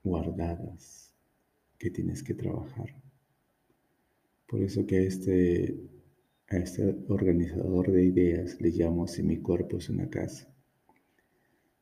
guardadas 0.04 1.14
que 1.78 1.90
tienes 1.90 2.22
que 2.22 2.34
trabajar. 2.34 3.02
Por 4.46 4.62
eso 4.62 4.84
que 4.84 4.98
a 4.98 5.00
este, 5.00 5.74
a 6.48 6.58
este 6.58 6.98
organizador 7.08 7.90
de 7.90 8.04
ideas 8.04 8.60
le 8.60 8.72
llamo 8.72 9.06
si 9.06 9.22
mi 9.22 9.38
cuerpo 9.38 9.78
es 9.78 9.88
una 9.88 10.10
casa. 10.10 10.54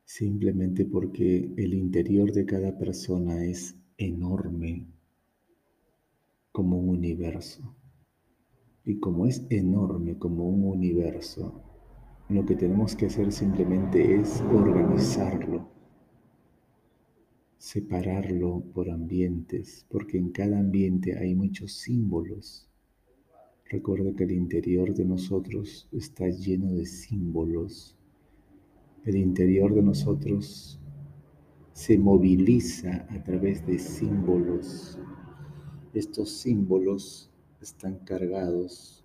Simplemente 0.05 0.85
porque 0.85 1.51
el 1.57 1.73
interior 1.73 2.31
de 2.31 2.45
cada 2.45 2.77
persona 2.77 3.43
es 3.43 3.75
enorme, 3.97 4.87
como 6.53 6.79
un 6.79 6.87
universo. 6.87 7.75
Y 8.85 8.97
como 9.01 9.27
es 9.27 9.45
enorme 9.49 10.17
como 10.17 10.47
un 10.47 10.63
universo, 10.63 11.70
lo 12.31 12.45
que 12.45 12.55
tenemos 12.55 12.95
que 12.95 13.07
hacer 13.07 13.31
simplemente 13.31 14.15
es 14.15 14.41
organizarlo. 14.41 15.69
separarlo 17.57 18.63
por 18.73 18.89
ambientes, 18.89 19.85
porque 19.89 20.17
en 20.17 20.31
cada 20.31 20.59
ambiente 20.59 21.17
hay 21.17 21.35
muchos 21.35 21.73
símbolos. 21.73 22.67
Recuerda 23.65 24.15
que 24.15 24.23
el 24.23 24.31
interior 24.31 24.95
de 24.95 25.05
nosotros 25.05 25.87
está 25.91 26.27
lleno 26.29 26.73
de 26.73 26.85
símbolos. 26.85 27.95
El 29.05 29.15
interior 29.15 29.75
de 29.75 29.83
nosotros 29.83 30.79
se 31.73 31.99
moviliza 31.99 33.05
a 33.09 33.23
través 33.23 33.65
de 33.67 33.77
símbolos. 33.77 34.97
Estos 35.93 36.31
símbolos 36.31 37.29
están 37.61 37.99
cargados 37.99 39.00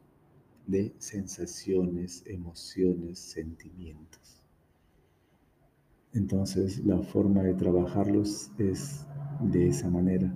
de 0.67 0.95
sensaciones, 0.99 2.23
emociones, 2.27 3.19
sentimientos. 3.19 4.43
Entonces 6.13 6.85
la 6.85 7.03
forma 7.03 7.43
de 7.43 7.55
trabajarlos 7.55 8.51
es 8.59 9.07
de 9.41 9.69
esa 9.69 9.91
manera, 9.91 10.33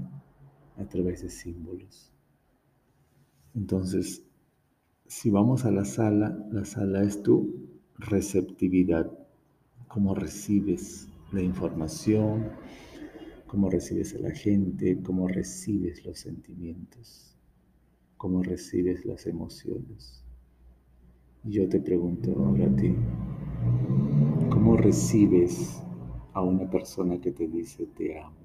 a 0.77 0.85
través 0.85 1.23
de 1.23 1.31
símbolos. 1.31 2.13
Entonces, 3.55 4.23
si 5.07 5.31
vamos 5.31 5.65
a 5.65 5.71
la 5.71 5.85
sala, 5.85 6.39
la 6.53 6.65
sala 6.65 7.03
es 7.03 7.23
tu 7.23 7.69
receptividad, 7.99 9.11
cómo 9.89 10.15
recibes 10.15 11.09
la 11.33 11.43
información, 11.43 12.51
cómo 13.47 13.69
recibes 13.69 14.15
a 14.15 14.21
la 14.21 14.31
gente, 14.31 15.03
cómo 15.03 15.27
recibes 15.27 16.05
los 16.05 16.21
sentimientos, 16.21 17.37
cómo 18.17 18.43
recibes 18.43 19.05
las 19.05 19.27
emociones. 19.27 20.20
Yo 21.45 21.67
te 21.71 21.81
pregunto 21.81 22.33
ahora 22.37 22.67
a 22.67 22.77
ti, 22.77 22.95
¿Cómo 24.51 24.77
recibes 24.77 25.83
a 26.35 26.43
una 26.43 26.69
persona 26.69 27.19
que 27.19 27.33
te 27.33 27.49
dice 27.49 27.87
te 27.97 28.21
amo? 28.21 28.37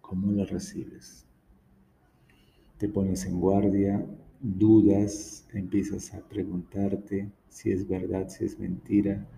¿Cómo 0.00 0.32
la 0.32 0.46
recibes? 0.46 1.26
Te 2.78 2.88
pones 2.88 3.26
en 3.26 3.38
guardia, 3.38 4.06
dudas, 4.40 5.46
empiezas 5.52 6.14
a 6.14 6.20
preguntarte 6.20 7.30
si 7.50 7.72
es 7.72 7.86
verdad, 7.86 8.30
si 8.30 8.46
es 8.46 8.58
mentira. 8.58 9.28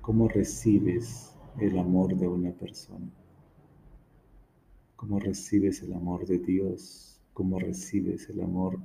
¿Cómo 0.00 0.28
recibes 0.28 1.36
el 1.58 1.76
amor 1.76 2.16
de 2.16 2.28
una 2.28 2.52
persona? 2.52 3.10
¿Cómo 4.94 5.18
recibes 5.18 5.82
el 5.82 5.92
amor 5.92 6.24
de 6.24 6.38
Dios? 6.38 7.20
¿Cómo 7.32 7.58
recibes 7.58 8.30
el 8.30 8.42
amor 8.42 8.78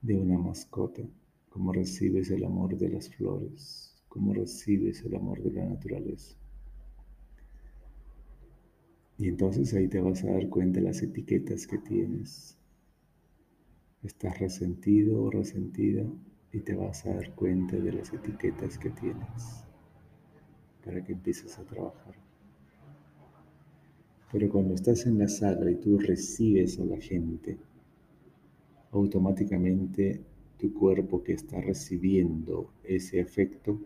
de 0.00 0.16
una 0.16 0.38
mascota? 0.38 1.02
¿Cómo 1.58 1.72
recibes 1.72 2.30
el 2.30 2.44
amor 2.44 2.78
de 2.78 2.88
las 2.88 3.10
flores? 3.10 3.92
cómo 4.08 4.32
recibes 4.32 5.02
el 5.02 5.16
amor 5.16 5.42
de 5.42 5.50
la 5.50 5.64
naturaleza. 5.64 6.36
Y 9.18 9.26
entonces 9.26 9.74
ahí 9.74 9.88
te 9.88 10.00
vas 10.00 10.22
a 10.22 10.30
dar 10.30 10.48
cuenta 10.48 10.78
de 10.78 10.86
las 10.86 11.02
etiquetas 11.02 11.66
que 11.66 11.78
tienes. 11.78 12.56
Estás 14.04 14.38
resentido 14.38 15.20
o 15.20 15.32
resentida 15.32 16.06
y 16.52 16.60
te 16.60 16.76
vas 16.76 17.04
a 17.04 17.14
dar 17.14 17.34
cuenta 17.34 17.76
de 17.76 17.92
las 17.92 18.12
etiquetas 18.12 18.78
que 18.78 18.90
tienes 18.90 19.64
para 20.84 21.02
que 21.02 21.14
empieces 21.14 21.58
a 21.58 21.64
trabajar. 21.64 22.14
Pero 24.30 24.48
cuando 24.48 24.74
estás 24.74 25.06
en 25.06 25.18
la 25.18 25.26
sala 25.26 25.68
y 25.72 25.74
tú 25.74 25.98
recibes 25.98 26.78
a 26.78 26.84
la 26.84 26.98
gente, 26.98 27.58
automáticamente 28.92 30.27
tu 30.58 30.72
cuerpo 30.74 31.22
que 31.22 31.32
está 31.32 31.60
recibiendo 31.60 32.72
ese 32.84 33.20
afecto 33.20 33.80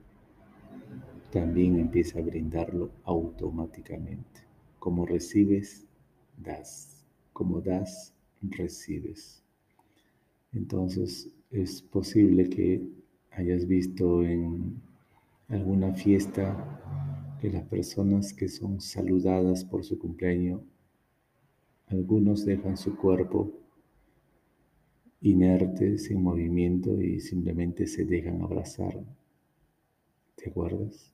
también 1.31 1.79
empieza 1.79 2.19
a 2.19 2.23
brindarlo 2.23 2.91
automáticamente. 3.05 4.41
Como 4.79 5.07
recibes, 5.07 5.87
das. 6.37 7.07
Como 7.33 7.61
das, 7.61 8.15
recibes. 8.43 9.43
Entonces 10.53 11.31
es 11.51 11.81
posible 11.83 12.49
que 12.49 12.83
hayas 13.31 13.67
visto 13.67 14.23
en 14.23 14.81
alguna 15.49 15.95
fiesta 15.95 17.37
que 17.41 17.51
las 17.51 17.65
personas 17.65 18.33
que 18.33 18.49
son 18.49 18.81
saludadas 18.81 19.65
por 19.65 19.85
su 19.85 19.99
cumpleaños, 19.99 20.61
algunos 21.87 22.45
dejan 22.45 22.77
su 22.77 22.97
cuerpo 22.97 23.62
inerte, 25.23 25.99
sin 25.99 26.23
movimiento 26.23 27.01
y 27.01 27.21
simplemente 27.21 27.87
se 27.87 28.05
dejan 28.05 28.43
abrazar. 28.43 29.01
¿Te 30.35 30.51
acuerdas? 30.51 31.13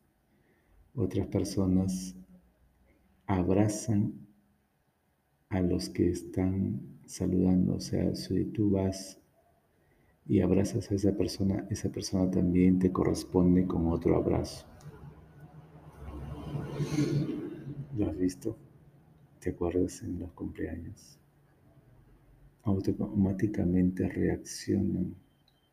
Otras 0.95 1.27
personas 1.27 2.17
abrazan 3.27 4.15
a 5.51 5.61
los 5.61 5.91
que 5.91 6.09
están 6.11 6.81
saludando. 7.07 7.75
O 7.75 7.81
sea, 7.81 8.15
si 8.15 8.47
tú 8.47 8.71
vas 8.71 9.21
y 10.27 10.41
abrazas 10.41 10.91
a 10.91 10.95
esa 10.95 11.17
persona, 11.17 11.67
esa 11.71 11.91
persona 11.91 12.31
también 12.31 12.79
te 12.79 12.91
corresponde 12.91 13.67
con 13.67 13.87
otro 13.89 14.17
abrazo. 14.17 14.67
¿Lo 17.97 18.09
has 18.09 18.17
visto? 18.17 18.57
¿Te 19.41 19.51
acuerdas 19.51 20.03
en 20.03 20.19
los 20.19 20.33
cumpleaños? 20.33 21.19
Automáticamente 22.69 24.09
reaccionan 24.09 25.15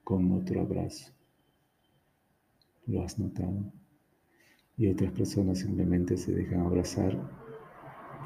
con 0.04 0.32
otro 0.32 0.62
abrazo. 0.62 1.12
¿Lo 2.86 3.04
has 3.04 3.20
notado? 3.20 3.72
y 4.78 4.88
otras 4.88 5.12
personas 5.14 5.60
simplemente 5.60 6.18
se 6.18 6.34
dejan 6.34 6.62
abrazar 6.62 7.18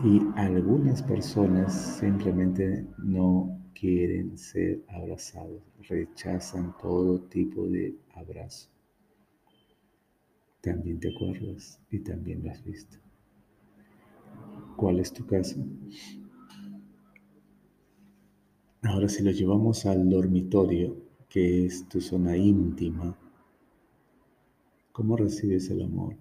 y 0.04 0.22
algunas 0.36 1.04
personas 1.04 1.98
simplemente 2.00 2.88
no 2.98 3.60
quieren 3.74 4.38
ser 4.38 4.82
abrazados, 4.88 5.62
rechazan 5.88 6.76
todo 6.82 7.20
tipo 7.24 7.68
de 7.68 7.96
abrazo. 8.16 8.70
También 10.62 11.00
te 11.00 11.10
acuerdas 11.10 11.80
y 11.90 12.00
también 12.00 12.44
lo 12.44 12.52
has 12.52 12.64
visto. 12.64 12.98
¿Cuál 14.76 15.00
es 15.00 15.12
tu 15.12 15.26
caso? 15.26 15.58
Ahora 18.84 19.10
si 19.10 19.24
lo 19.24 19.32
llevamos 19.32 19.86
al 19.86 20.10
dormitorio, 20.10 20.96
que 21.28 21.66
es 21.66 21.88
tu 21.90 22.02
zona 22.02 22.38
íntima, 22.38 23.16
¿cómo 24.92 25.18
recibes 25.18 25.70
el 25.70 25.84
amor? 25.84 26.16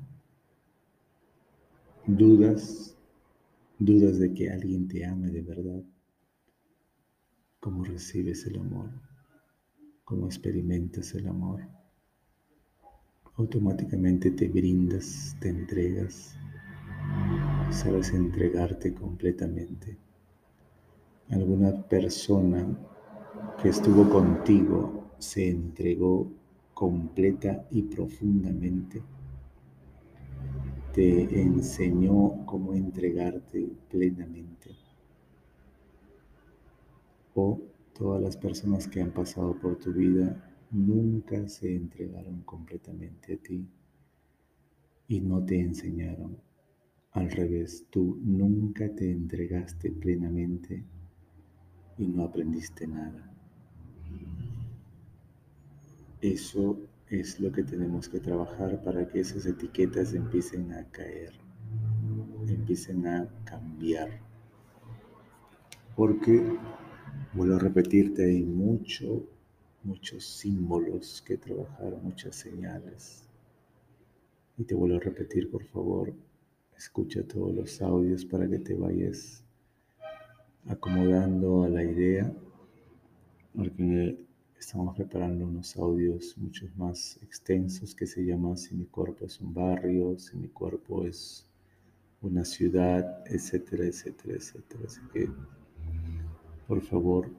dudas, 2.08 2.96
dudas 3.78 4.18
de 4.18 4.32
que 4.32 4.50
alguien 4.50 4.88
te 4.88 5.04
ame 5.04 5.30
de 5.30 5.42
verdad, 5.42 5.84
cómo 7.60 7.84
recibes 7.84 8.46
el 8.46 8.58
amor, 8.58 8.90
cómo 10.04 10.24
experimentas 10.24 11.14
el 11.14 11.28
amor. 11.28 11.60
Automáticamente 13.36 14.30
te 14.30 14.48
brindas, 14.48 15.36
te 15.38 15.50
entregas, 15.50 16.34
sabes 17.70 18.10
entregarte 18.14 18.94
completamente. 18.94 19.98
Alguna 21.30 21.72
persona 21.82 22.66
que 23.60 23.68
estuvo 23.68 24.08
contigo 24.08 25.10
se 25.18 25.50
entregó 25.50 26.30
completa 26.72 27.66
y 27.70 27.82
profundamente 27.82 29.02
te 30.94 31.42
enseñó 31.42 32.46
cómo 32.46 32.72
entregarte 32.72 33.68
plenamente. 33.90 34.70
O 37.34 37.60
todas 37.92 38.22
las 38.22 38.36
personas 38.36 38.88
que 38.88 39.02
han 39.02 39.10
pasado 39.10 39.54
por 39.58 39.76
tu 39.76 39.92
vida 39.92 40.50
nunca 40.70 41.46
se 41.48 41.76
entregaron 41.76 42.40
completamente 42.40 43.34
a 43.34 43.36
ti 43.36 43.68
y 45.08 45.20
no 45.20 45.44
te 45.44 45.60
enseñaron. 45.60 46.38
Al 47.12 47.30
revés, 47.30 47.86
tú 47.90 48.18
nunca 48.22 48.88
te 48.94 49.10
entregaste 49.10 49.90
plenamente 49.90 50.84
y 51.98 52.06
no 52.06 52.24
aprendiste 52.24 52.86
nada. 52.86 53.30
Eso 56.20 56.78
es 57.10 57.40
lo 57.40 57.50
que 57.52 57.62
tenemos 57.62 58.08
que 58.08 58.20
trabajar 58.20 58.82
para 58.82 59.06
que 59.08 59.20
esas 59.20 59.46
etiquetas 59.46 60.14
empiecen 60.14 60.72
a 60.72 60.84
caer, 60.90 61.32
empiecen 62.46 63.06
a 63.06 63.28
cambiar. 63.44 64.20
Porque, 65.96 66.56
vuelvo 67.34 67.56
a 67.56 67.58
repetirte, 67.58 68.24
hay 68.24 68.44
mucho, 68.44 69.26
muchos 69.82 70.24
símbolos 70.24 71.22
que 71.26 71.36
trabajar, 71.36 71.96
muchas 72.02 72.36
señales. 72.36 73.24
Y 74.56 74.64
te 74.64 74.74
vuelvo 74.74 74.96
a 74.96 75.00
repetir, 75.00 75.50
por 75.50 75.64
favor, 75.64 76.14
escucha 76.76 77.22
todos 77.22 77.54
los 77.54 77.82
audios 77.82 78.24
para 78.24 78.48
que 78.48 78.58
te 78.58 78.74
vayas 78.74 79.44
acomodando 80.66 81.64
a 81.64 81.68
la 81.68 81.82
idea, 81.82 82.32
porque 83.54 84.28
Estamos 84.58 84.96
preparando 84.96 85.46
unos 85.46 85.76
audios 85.76 86.36
mucho 86.36 86.66
más 86.76 87.16
extensos 87.22 87.94
que 87.94 88.06
se 88.06 88.24
llaman 88.24 88.58
Si 88.58 88.74
mi 88.74 88.86
cuerpo 88.86 89.24
es 89.24 89.40
un 89.40 89.54
barrio, 89.54 90.18
si 90.18 90.36
mi 90.36 90.48
cuerpo 90.48 91.06
es 91.06 91.46
una 92.20 92.44
ciudad, 92.44 93.22
etcétera, 93.26 93.86
etcétera, 93.86 94.34
etcétera. 94.34 94.82
Así 94.84 95.00
que, 95.12 95.30
por 96.66 96.82
favor, 96.82 97.30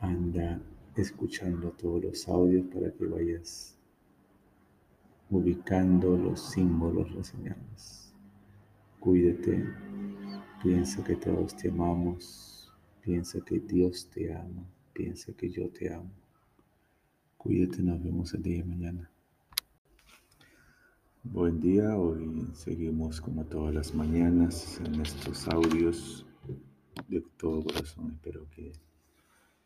anda 0.00 0.60
escuchando 0.96 1.70
todos 1.70 2.04
los 2.04 2.28
audios 2.28 2.66
para 2.66 2.92
que 2.92 3.06
vayas 3.06 3.78
ubicando 5.30 6.16
los 6.16 6.50
símbolos, 6.50 7.10
las 7.14 7.28
señales. 7.28 8.12
Cuídate, 9.00 9.64
piensa 10.62 11.04
que 11.04 11.16
todos 11.16 11.54
te 11.56 11.68
amamos, 11.68 12.72
piensa 13.02 13.40
que 13.40 13.60
Dios 13.60 14.08
te 14.10 14.32
ama, 14.32 14.64
piensa 14.92 15.32
que 15.32 15.50
yo 15.50 15.68
te 15.70 15.92
amo. 15.92 16.10
Cuídate, 17.36 17.82
nos 17.82 18.02
vemos 18.02 18.32
el 18.34 18.42
día 18.42 18.58
de 18.58 18.64
mañana. 18.64 19.10
Buen 21.22 21.60
día, 21.60 21.96
hoy 21.96 22.48
seguimos 22.54 23.20
como 23.20 23.44
todas 23.44 23.74
las 23.74 23.94
mañanas 23.94 24.80
en 24.84 25.00
estos 25.00 25.46
audios 25.48 26.24
de 27.08 27.20
todo 27.36 27.62
corazón. 27.62 28.12
Espero 28.12 28.48
que 28.50 28.72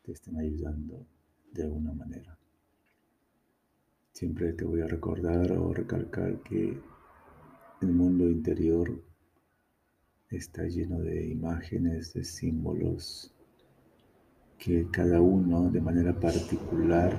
te 0.01 0.11
estén 0.11 0.37
ayudando 0.37 1.05
de 1.53 1.63
alguna 1.63 1.93
manera. 1.93 2.37
Siempre 4.11 4.53
te 4.53 4.65
voy 4.65 4.81
a 4.81 4.87
recordar 4.87 5.51
o 5.53 5.73
recalcar 5.73 6.41
que 6.41 6.77
el 7.81 7.93
mundo 7.93 8.29
interior 8.29 9.10
está 10.31 10.63
lleno 10.63 10.99
de 10.99 11.27
imágenes, 11.27 12.13
de 12.13 12.23
símbolos, 12.23 13.33
que 14.57 14.87
cada 14.91 15.19
uno 15.21 15.69
de 15.69 15.81
manera 15.81 16.19
particular 16.19 17.15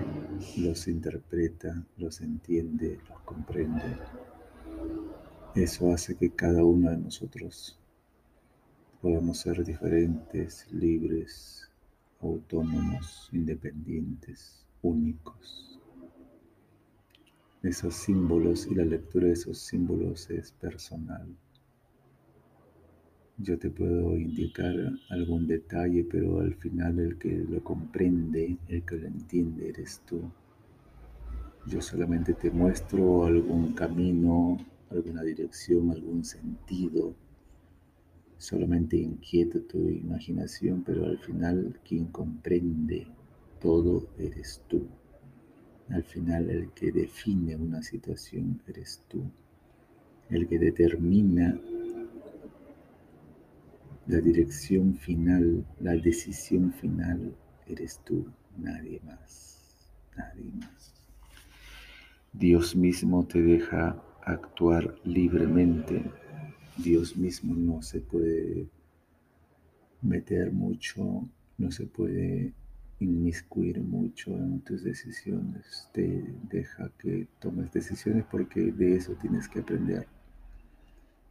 los 0.57 0.89
interpreta, 0.89 1.85
los 1.97 2.21
entiende, 2.21 2.99
los 3.09 3.21
comprende 3.23 3.99
eso 5.55 5.93
hace 5.93 6.17
que 6.17 6.31
cada 6.31 6.65
uno 6.65 6.91
de 6.91 6.97
nosotros 6.97 7.79
podamos 9.03 9.37
ser 9.39 9.63
diferentes, 9.63 10.67
libres, 10.73 11.69
autónomos, 12.23 13.29
independientes, 13.33 14.65
únicos. 14.81 15.79
Esos 17.63 17.95
símbolos 17.95 18.67
y 18.67 18.75
la 18.75 18.87
lectura 18.87 19.27
de 19.27 19.35
esos 19.35 19.59
símbolos 19.59 20.31
es 20.31 20.53
personal. 20.53 21.29
Yo 23.43 23.59
te 23.59 23.71
puedo 23.71 24.17
indicar 24.17 24.73
algún 25.11 25.49
detalle, 25.49 26.05
pero 26.05 26.39
al 26.39 26.55
final 26.55 27.01
el 27.01 27.19
que 27.19 27.45
lo 27.51 27.61
comprende, 27.65 28.57
el 28.69 28.85
que 28.85 28.97
lo 28.97 29.09
entiende, 29.09 29.71
eres 29.71 30.01
tú. 30.07 30.21
Yo 31.67 31.81
solamente 31.81 32.35
te 32.35 32.53
muestro 32.53 33.25
algún 33.25 33.73
camino, 33.73 34.59
alguna 34.91 35.25
dirección, 35.25 35.91
algún 35.91 36.25
sentido. 36.25 37.17
Solamente 38.39 38.97
inquieta 38.97 39.59
tu 39.59 39.89
imaginación, 39.89 40.85
pero 40.87 41.07
al 41.07 41.19
final 41.19 41.81
quien 41.85 42.07
comprende 42.07 43.09
todo 43.61 44.07
eres 44.19 44.63
tú. 44.69 44.87
Al 45.89 46.05
final 46.05 46.49
el 46.49 46.71
que 46.71 46.93
define 46.93 47.57
una 47.57 47.83
situación 47.83 48.63
eres 48.69 49.03
tú. 49.09 49.25
El 50.31 50.47
que 50.47 50.61
determina 50.61 51.61
la 54.13 54.21
dirección 54.21 54.95
final, 54.95 55.65
la 55.81 55.97
decisión 55.97 56.71
final, 56.75 57.35
eres 57.67 57.99
tú, 58.05 58.27
nadie 58.59 59.01
más, 59.07 59.89
nadie 60.15 60.53
más. 60.53 60.93
Dios 62.31 62.77
mismo 62.77 63.27
te 63.27 63.41
deja 63.41 64.03
actuar 64.23 64.95
libremente. 65.05 66.11
Dios 66.77 67.17
mismo 67.17 67.55
no 67.55 67.81
se 67.81 68.01
puede 68.01 68.69
meter 70.03 70.53
mucho, 70.53 71.27
no 71.57 71.71
se 71.71 71.87
puede 71.87 72.53
inmiscuir 73.01 73.81
mucho 73.81 74.31
en 74.37 74.61
tus 74.61 74.85
decisiones. 74.85 75.89
Te 75.95 76.23
deja 76.51 76.91
que 76.99 77.29
tomes 77.41 77.73
decisiones 77.73 78.27
porque 78.31 78.73
de 78.73 78.97
eso 78.97 79.15
tienes 79.15 79.49
que 79.49 79.61
aprender. 79.61 80.07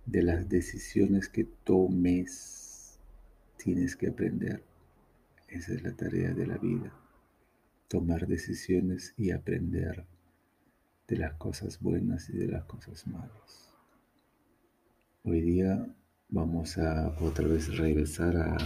De 0.08 0.24
las 0.24 0.50
decisiones 0.50 1.30
que 1.30 1.44
tomes, 1.64 2.61
tienes 3.64 3.96
que 3.96 4.08
aprender. 4.08 4.64
Esa 5.48 5.74
es 5.74 5.84
la 5.84 5.96
tarea 5.96 6.34
de 6.34 6.48
la 6.48 6.58
vida. 6.58 6.92
Tomar 7.88 8.28
decisiones 8.28 9.14
y 9.18 9.32
aprender 9.32 10.06
de 11.08 11.18
las 11.18 11.34
cosas 11.34 11.80
buenas 11.80 12.30
y 12.30 12.38
de 12.38 12.48
las 12.48 12.64
cosas 12.66 13.06
malas. 13.06 13.76
Hoy 15.24 15.42
día 15.42 15.86
vamos 16.30 16.78
a 16.78 17.16
otra 17.20 17.48
vez 17.48 17.78
regresar 17.78 18.38
a 18.38 18.58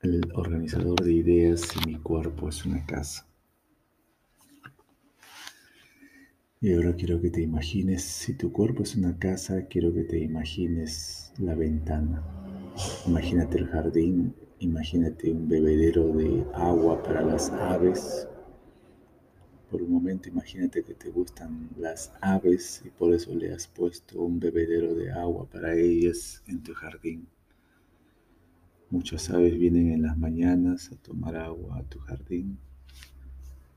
el 0.00 0.32
organizador 0.34 1.00
de 1.02 1.12
ideas 1.12 1.60
si 1.60 1.78
mi 1.86 1.98
cuerpo 1.98 2.48
es 2.48 2.64
una 2.64 2.84
casa. 2.84 3.26
Y 6.60 6.74
ahora 6.74 6.96
quiero 6.96 7.20
que 7.20 7.30
te 7.30 7.42
imagines, 7.42 8.02
si 8.02 8.34
tu 8.34 8.50
cuerpo 8.50 8.82
es 8.82 8.96
una 8.96 9.18
casa, 9.18 9.66
quiero 9.66 9.92
que 9.92 10.04
te 10.04 10.18
imagines 10.18 11.32
la 11.38 11.54
ventana. 11.54 12.43
Imagínate 13.06 13.58
el 13.58 13.66
jardín, 13.68 14.34
imagínate 14.58 15.30
un 15.30 15.48
bebedero 15.48 16.08
de 16.08 16.44
agua 16.54 17.02
para 17.02 17.22
las 17.22 17.50
aves 17.50 18.28
por 19.74 19.82
un 19.82 19.90
momento 19.90 20.28
imagínate 20.28 20.84
que 20.84 20.94
te 20.94 21.10
gustan 21.10 21.68
las 21.76 22.12
aves 22.20 22.80
y 22.84 22.90
por 22.90 23.12
eso 23.12 23.34
le 23.34 23.52
has 23.52 23.66
puesto 23.66 24.22
un 24.22 24.38
bebedero 24.38 24.94
de 24.94 25.10
agua 25.10 25.46
para 25.50 25.74
ellas 25.74 26.44
en 26.46 26.62
tu 26.62 26.72
jardín. 26.74 27.26
Muchas 28.88 29.30
aves 29.30 29.58
vienen 29.58 29.90
en 29.90 30.02
las 30.02 30.16
mañanas 30.16 30.92
a 30.92 30.96
tomar 31.02 31.34
agua 31.34 31.78
a 31.78 31.82
tu 31.82 31.98
jardín, 31.98 32.56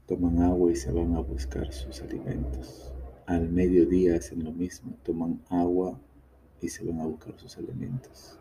toman 0.05 0.43
agua 0.43 0.71
y 0.71 0.75
se 0.75 0.91
van 0.91 1.15
a 1.15 1.19
buscar 1.19 1.73
sus 1.73 1.99
alimentos. 2.03 2.93
Al 3.25 3.49
mediodía 3.49 4.17
hacen 4.17 4.43
lo 4.43 4.51
mismo, 4.51 4.95
toman 5.03 5.41
agua 5.49 5.99
y 6.61 6.69
se 6.69 6.85
van 6.85 6.99
a 7.01 7.05
buscar 7.05 7.37
sus 7.37 7.57
alimentos. 7.57 8.39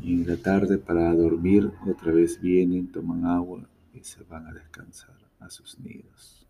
Y 0.00 0.14
en 0.14 0.26
la 0.26 0.36
tarde 0.36 0.78
para 0.78 1.14
dormir 1.14 1.70
otra 1.86 2.12
vez 2.12 2.40
vienen, 2.40 2.90
toman 2.90 3.24
agua 3.26 3.68
y 3.92 4.02
se 4.02 4.22
van 4.24 4.46
a 4.46 4.52
descansar 4.52 5.16
a 5.40 5.50
sus 5.50 5.78
nidos. 5.78 6.46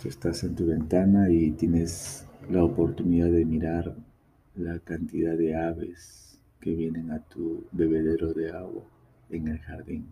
Tú 0.00 0.08
estás 0.08 0.44
en 0.44 0.54
tu 0.54 0.66
ventana 0.66 1.30
y 1.30 1.52
tienes 1.52 2.26
la 2.50 2.62
oportunidad 2.62 3.30
de 3.30 3.44
mirar 3.44 3.96
la 4.54 4.78
cantidad 4.80 5.36
de 5.36 5.56
aves 5.56 6.38
que 6.60 6.74
vienen 6.74 7.10
a 7.10 7.20
tu 7.20 7.64
bebedero 7.72 8.32
de 8.32 8.52
agua 8.52 8.84
en 9.30 9.48
el 9.48 9.58
jardín. 9.58 10.06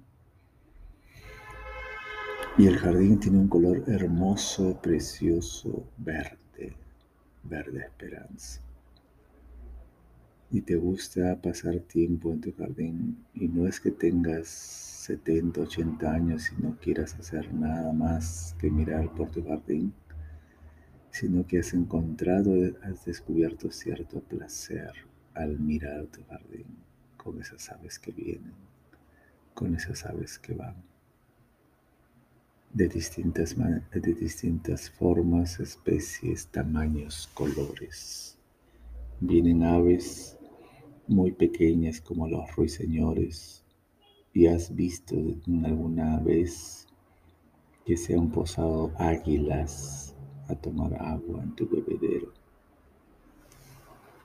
Y 2.58 2.66
el 2.66 2.76
jardín 2.76 3.18
tiene 3.18 3.38
un 3.38 3.48
color 3.48 3.84
hermoso, 3.86 4.78
precioso, 4.82 5.84
verde, 5.96 6.41
verde 7.44 7.80
esperanza 7.80 8.60
y 10.52 10.60
te 10.60 10.76
gusta 10.76 11.40
pasar 11.40 11.80
tiempo 11.80 12.30
en 12.30 12.42
tu 12.42 12.52
jardín 12.52 13.24
y 13.32 13.48
no 13.48 13.66
es 13.66 13.80
que 13.80 13.90
tengas 13.90 14.48
70, 14.48 15.62
80 15.62 16.12
años 16.12 16.52
y 16.52 16.62
no 16.62 16.76
quieras 16.76 17.14
hacer 17.14 17.52
nada 17.54 17.90
más 17.92 18.54
que 18.58 18.70
mirar 18.70 19.10
por 19.14 19.30
tu 19.30 19.42
jardín, 19.42 19.94
sino 21.10 21.46
que 21.46 21.60
has 21.60 21.72
encontrado, 21.72 22.52
has 22.82 23.02
descubierto 23.06 23.70
cierto 23.70 24.20
placer 24.20 24.92
al 25.32 25.58
mirar 25.58 26.04
tu 26.08 26.22
jardín 26.24 26.66
con 27.16 27.40
esas 27.40 27.70
aves 27.70 27.98
que 27.98 28.12
vienen, 28.12 28.52
con 29.54 29.74
esas 29.74 30.04
aves 30.04 30.38
que 30.38 30.52
van. 30.52 30.76
De 32.74 32.88
distintas, 32.88 33.54
de 33.56 34.14
distintas 34.14 34.88
formas, 34.88 35.60
especies, 35.60 36.46
tamaños, 36.46 37.28
colores. 37.34 38.38
Vienen 39.20 39.62
aves 39.62 40.38
muy 41.06 41.32
pequeñas 41.32 42.00
como 42.00 42.26
los 42.26 42.56
ruiseñores 42.56 43.62
y 44.32 44.46
has 44.46 44.74
visto 44.74 45.14
alguna 45.64 46.18
vez 46.20 46.86
que 47.84 47.96
se 47.96 48.14
han 48.14 48.30
posado 48.30 48.90
águilas 48.96 50.14
a 50.48 50.54
tomar 50.54 50.94
agua 50.94 51.42
en 51.42 51.54
tu 51.54 51.68
bebedero. 51.68 52.32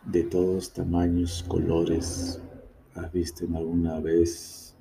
De 0.05 0.23
todos 0.23 0.71
tamaños, 0.71 1.43
colores, 1.47 2.41
has 2.95 3.11
visto 3.11 3.45
alguna 3.53 3.99
vez 3.99 4.75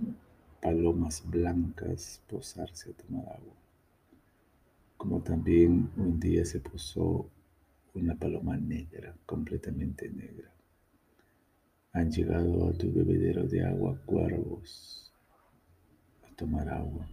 palomas 0.66 1.22
blancas 1.24 2.20
posarse 2.26 2.90
a 2.90 2.92
tomar 2.94 3.22
agua. 3.28 3.54
Como 4.96 5.20
también 5.20 5.88
un 5.96 6.18
día 6.18 6.44
se 6.44 6.58
posó 6.58 7.30
una 7.94 8.16
paloma 8.16 8.56
negra, 8.56 9.14
completamente 9.26 10.08
negra 10.08 10.50
han 11.92 12.10
llegado 12.10 12.68
a 12.68 12.72
tu 12.72 12.92
bebedero 12.92 13.46
de 13.46 13.64
agua 13.64 13.96
cuervos 14.06 15.12
a 16.28 16.34
tomar 16.34 16.68
agua. 16.68 17.06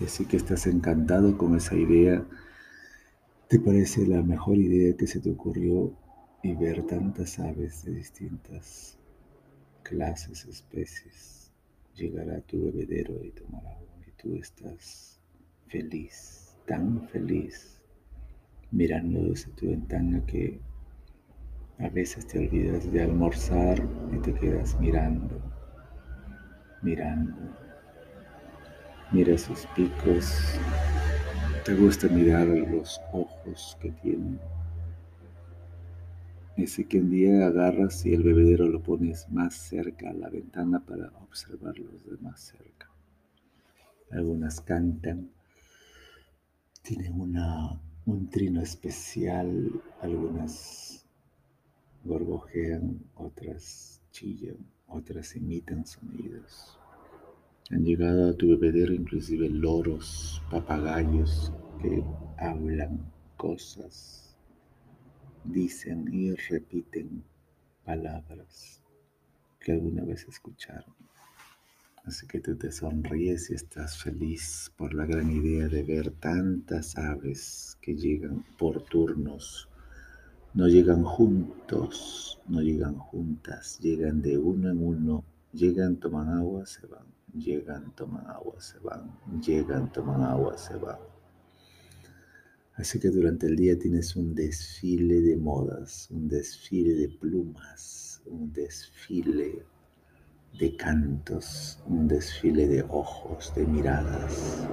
Y 0.00 0.04
así 0.06 0.24
que 0.24 0.38
estás 0.38 0.66
encantado 0.66 1.36
con 1.36 1.54
esa 1.54 1.76
idea, 1.76 2.24
¿Te 3.48 3.60
parece 3.60 4.06
la 4.06 4.22
mejor 4.22 4.56
idea 4.56 4.96
que 4.96 5.06
se 5.06 5.20
te 5.20 5.30
ocurrió 5.30 5.92
y 6.42 6.54
ver 6.54 6.86
tantas 6.86 7.38
aves 7.38 7.84
de 7.84 7.92
distintas 7.92 8.98
clases, 9.92 10.46
especies, 10.46 11.52
llegar 11.94 12.30
a 12.30 12.40
tu 12.40 12.64
bebedero 12.64 13.22
y 13.22 13.30
tomar 13.32 13.66
agua 13.66 13.94
y 14.06 14.10
tú 14.12 14.34
estás 14.36 15.20
feliz, 15.68 16.56
tan 16.66 17.06
feliz, 17.08 17.78
mirando 18.70 19.22
desde 19.24 19.52
tu 19.52 19.68
ventana 19.68 20.24
que 20.24 20.58
a 21.78 21.90
veces 21.90 22.26
te 22.26 22.38
olvidas 22.38 22.90
de 22.90 23.02
almorzar 23.02 23.86
y 24.14 24.18
te 24.20 24.32
quedas 24.32 24.80
mirando, 24.80 25.38
mirando. 26.80 27.36
Mira 29.12 29.36
sus 29.36 29.66
picos, 29.76 30.58
te 31.66 31.74
gusta 31.74 32.08
mirar 32.08 32.46
los 32.46 32.98
ojos 33.12 33.76
que 33.78 33.90
tienen. 33.90 34.40
Ese 36.56 36.84
que 36.84 37.00
un 37.00 37.10
día 37.10 37.46
agarras 37.46 38.04
y 38.04 38.12
el 38.12 38.22
bebedero 38.22 38.68
lo 38.68 38.82
pones 38.82 39.28
más 39.30 39.54
cerca 39.54 40.10
a 40.10 40.12
la 40.12 40.28
ventana 40.28 40.84
para 40.84 41.10
observarlos 41.22 42.04
de 42.04 42.18
más 42.18 42.40
cerca. 42.40 42.90
Algunas 44.10 44.60
cantan, 44.60 45.30
tienen 46.82 47.18
una, 47.18 47.80
un 48.04 48.28
trino 48.28 48.60
especial, 48.60 49.80
algunas 50.02 51.06
gorgojean, 52.04 53.00
otras 53.14 54.02
chillan, 54.10 54.58
otras 54.88 55.34
imitan 55.36 55.86
sonidos. 55.86 56.78
Han 57.70 57.84
llegado 57.84 58.28
a 58.28 58.34
tu 58.34 58.48
bebedero 58.48 58.92
inclusive 58.92 59.48
loros, 59.48 60.42
papagayos 60.50 61.50
que 61.80 62.04
hablan 62.36 63.10
cosas, 63.38 64.31
dicen 65.44 66.12
y 66.12 66.34
repiten 66.34 67.24
palabras 67.84 68.82
que 69.60 69.72
alguna 69.72 70.04
vez 70.04 70.26
escucharon. 70.28 70.94
Así 72.04 72.26
que 72.26 72.40
tú 72.40 72.56
te 72.56 72.72
sonríes 72.72 73.50
y 73.50 73.54
estás 73.54 73.96
feliz 73.96 74.72
por 74.76 74.92
la 74.92 75.06
gran 75.06 75.30
idea 75.30 75.68
de 75.68 75.82
ver 75.84 76.10
tantas 76.10 76.96
aves 76.98 77.78
que 77.80 77.94
llegan 77.94 78.44
por 78.58 78.84
turnos. 78.84 79.68
No 80.54 80.66
llegan 80.68 81.04
juntos, 81.04 82.40
no 82.48 82.60
llegan 82.60 82.96
juntas, 82.96 83.78
llegan 83.80 84.20
de 84.20 84.36
uno 84.36 84.70
en 84.70 84.84
uno, 84.84 85.24
llegan, 85.52 85.96
toman 85.96 86.28
agua, 86.28 86.66
se 86.66 86.86
van 86.86 87.12
Llegan, 87.34 87.92
toman 87.92 88.26
agua, 88.26 88.60
se 88.60 88.78
van. 88.80 89.10
Llegan, 89.40 89.90
toman 89.90 90.20
agua, 90.20 90.58
se 90.58 90.76
van. 90.76 90.98
Así 92.74 92.98
que 92.98 93.10
durante 93.10 93.46
el 93.46 93.56
día 93.56 93.78
tienes 93.78 94.16
un 94.16 94.34
desfile 94.34 95.20
de 95.20 95.36
modas, 95.36 96.08
un 96.10 96.28
desfile 96.28 96.94
de 96.94 97.08
plumas, 97.08 98.22
un 98.26 98.52
desfile 98.52 99.66
de 100.58 100.76
cantos, 100.76 101.82
un 101.86 102.08
desfile 102.08 102.66
de 102.66 102.82
ojos, 102.88 103.52
de 103.54 103.66
miradas. 103.66 104.66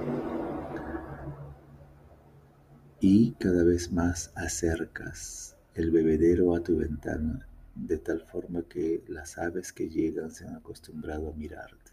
Y 3.00 3.32
cada 3.32 3.64
vez 3.64 3.92
más 3.92 4.32
acercas 4.34 5.56
el 5.74 5.90
bebedero 5.90 6.54
a 6.54 6.62
tu 6.62 6.78
ventana 6.78 7.46
de 7.74 7.98
tal 7.98 8.22
forma 8.22 8.62
que 8.62 9.04
las 9.08 9.38
aves 9.38 9.72
que 9.72 9.88
llegan 9.88 10.30
se 10.30 10.46
han 10.46 10.56
acostumbrado 10.56 11.30
a 11.30 11.34
mirarte 11.34 11.90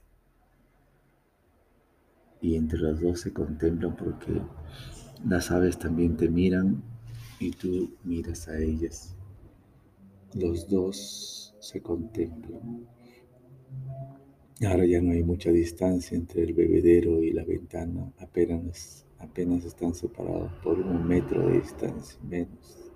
y 2.42 2.56
entre 2.56 2.80
los 2.80 3.00
dos 3.00 3.22
se 3.22 3.34
contemplan 3.34 3.96
porque 3.96 4.42
las 5.26 5.52
aves 5.52 5.78
también 5.78 6.16
te 6.18 6.30
miran 6.30 6.84
y 7.40 7.52
tú 7.52 7.92
miras 8.04 8.48
a 8.48 8.60
ellas. 8.60 9.16
Los 10.34 10.68
dos 10.68 11.56
se 11.60 11.82
contemplan. 11.82 12.88
Ahora 14.66 14.86
ya 14.86 15.02
no 15.02 15.12
hay 15.12 15.24
mucha 15.24 15.52
distancia 15.52 16.18
entre 16.18 16.44
el 16.44 16.54
bebedero 16.54 17.22
y 17.22 17.32
la 17.32 17.44
ventana, 17.44 18.12
apenas, 18.20 19.06
apenas 19.20 19.64
están 19.66 19.94
separados 19.94 20.52
por 20.64 20.80
un 20.80 21.08
metro 21.08 21.48
de 21.48 21.62
distancia, 21.62 22.20
menos. 22.24 22.92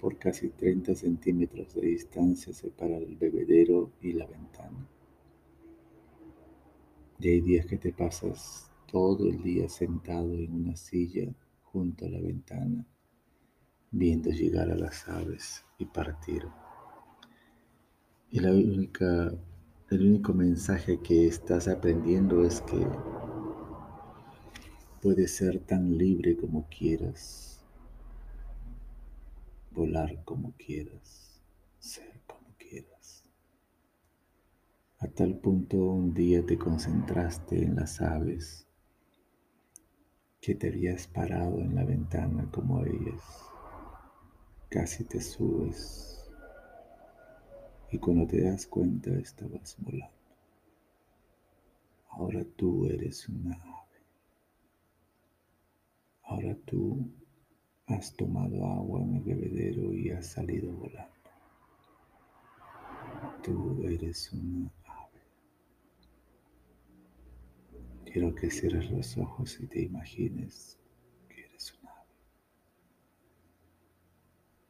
Por 0.00 0.18
casi 0.18 0.50
30 0.50 0.94
centímetros 0.94 1.74
de 1.74 1.82
distancia 1.82 2.52
separa 2.52 2.98
el 2.98 3.16
bebedero 3.16 3.90
y 4.02 4.12
la 4.12 4.26
ventana. 4.26 4.86
Y 7.20 7.28
hay 7.28 7.40
días 7.40 7.64
que 7.64 7.78
te 7.78 7.92
pasas 7.92 8.70
todo 8.94 9.28
el 9.28 9.42
día 9.42 9.68
sentado 9.68 10.32
en 10.34 10.54
una 10.54 10.76
silla 10.76 11.28
junto 11.64 12.06
a 12.06 12.08
la 12.08 12.20
ventana, 12.20 12.86
viendo 13.90 14.30
llegar 14.30 14.70
a 14.70 14.76
las 14.76 15.08
aves 15.08 15.64
y 15.78 15.84
partir. 15.84 16.46
Y 18.30 18.38
la 18.38 18.52
única, 18.52 19.34
el 19.90 20.06
único 20.06 20.32
mensaje 20.32 21.00
que 21.00 21.26
estás 21.26 21.66
aprendiendo 21.66 22.44
es 22.44 22.60
que 22.60 22.86
puedes 25.02 25.34
ser 25.34 25.58
tan 25.58 25.98
libre 25.98 26.36
como 26.36 26.68
quieras, 26.68 27.60
volar 29.72 30.22
como 30.24 30.52
quieras, 30.52 31.42
ser 31.80 32.14
a 35.00 35.08
tal 35.08 35.34
punto 35.38 35.76
un 35.76 36.14
día 36.14 36.46
te 36.46 36.56
concentraste 36.56 37.62
en 37.62 37.76
las 37.76 38.00
aves 38.00 38.66
que 40.44 40.54
te 40.54 40.68
habías 40.68 41.06
parado 41.06 41.58
en 41.58 41.74
la 41.74 41.84
ventana 41.84 42.46
como 42.50 42.84
ellas. 42.84 43.50
Casi 44.68 45.02
te 45.04 45.18
subes 45.18 46.30
y 47.90 47.96
cuando 47.96 48.26
te 48.26 48.42
das 48.42 48.66
cuenta 48.66 49.08
estabas 49.12 49.74
volando. 49.78 50.12
Ahora 52.10 52.44
tú 52.56 52.84
eres 52.84 53.26
una 53.26 53.54
ave. 53.54 54.02
Ahora 56.24 56.54
tú 56.66 57.10
has 57.86 58.12
tomado 58.12 58.66
agua 58.66 59.00
en 59.00 59.14
el 59.14 59.22
bebedero 59.22 59.94
y 59.94 60.10
has 60.10 60.26
salido 60.26 60.70
volando. 60.72 61.10
Tú 63.42 63.82
eres 63.82 64.30
una 64.34 64.70
Quiero 68.14 68.32
que 68.32 68.48
cierres 68.48 68.92
los 68.92 69.18
ojos 69.18 69.58
y 69.58 69.66
te 69.66 69.82
imagines 69.82 70.78
que 71.28 71.46
eres 71.46 71.74
un 71.74 71.88
ave. 71.88 72.14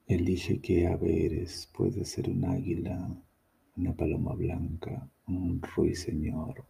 Elige 0.07 0.63
qué 0.63 0.87
ave 0.87 1.27
eres. 1.27 1.69
Puede 1.77 2.07
ser 2.07 2.31
un 2.31 2.43
águila, 2.47 3.07
una 3.77 3.95
paloma 3.95 4.33
blanca, 4.33 5.07
un 5.27 5.61
ruiseñor, 5.61 6.65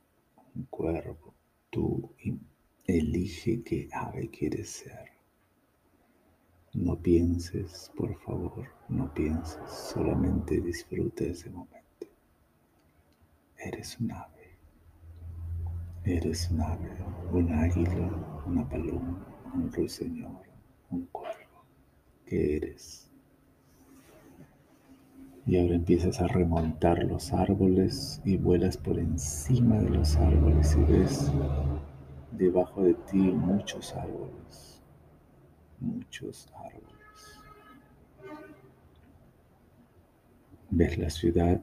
un 0.57 0.65
cuervo. 0.65 1.33
Tú 1.71 2.13
elige 2.89 3.63
qué 3.63 3.89
ave 3.93 4.29
quieres 4.31 4.71
ser. 4.71 5.11
No 6.73 7.01
pienses, 7.01 7.93
por 7.95 8.21
favor, 8.23 8.67
no 8.89 9.15
pienses, 9.15 9.71
solamente 9.71 10.61
disfruta 10.61 11.23
ese 11.23 11.51
momento. 11.51 12.09
Eres 13.59 13.97
un 14.01 14.11
ave. 14.11 14.34
Eres 16.07 16.51
un 16.51 16.61
ave, 16.61 16.91
un 17.33 17.51
águila, 17.51 18.11
una 18.47 18.69
paloma, 18.69 19.27
un 19.55 19.73
ruiseñor, 19.73 20.43
un 20.91 21.07
cuervo. 21.07 21.65
¿Qué 22.27 22.57
eres? 22.57 23.11
Y 25.47 25.59
ahora 25.59 25.77
empiezas 25.77 26.21
a 26.21 26.27
remontar 26.27 27.03
los 27.05 27.33
árboles 27.33 28.21
y 28.23 28.37
vuelas 28.37 28.77
por 28.77 28.99
encima 28.99 29.79
de 29.79 29.89
los 29.89 30.15
árboles 30.17 30.77
y 30.77 30.93
ves 30.93 31.33
debajo 32.33 32.83
de 32.83 32.93
ti 33.11 33.17
muchos 33.17 33.97
árboles, 33.97 34.83
muchos 35.81 36.53
árboles. 36.55 37.41
Ves 40.69 40.99
la 40.99 41.09
ciudad, 41.09 41.63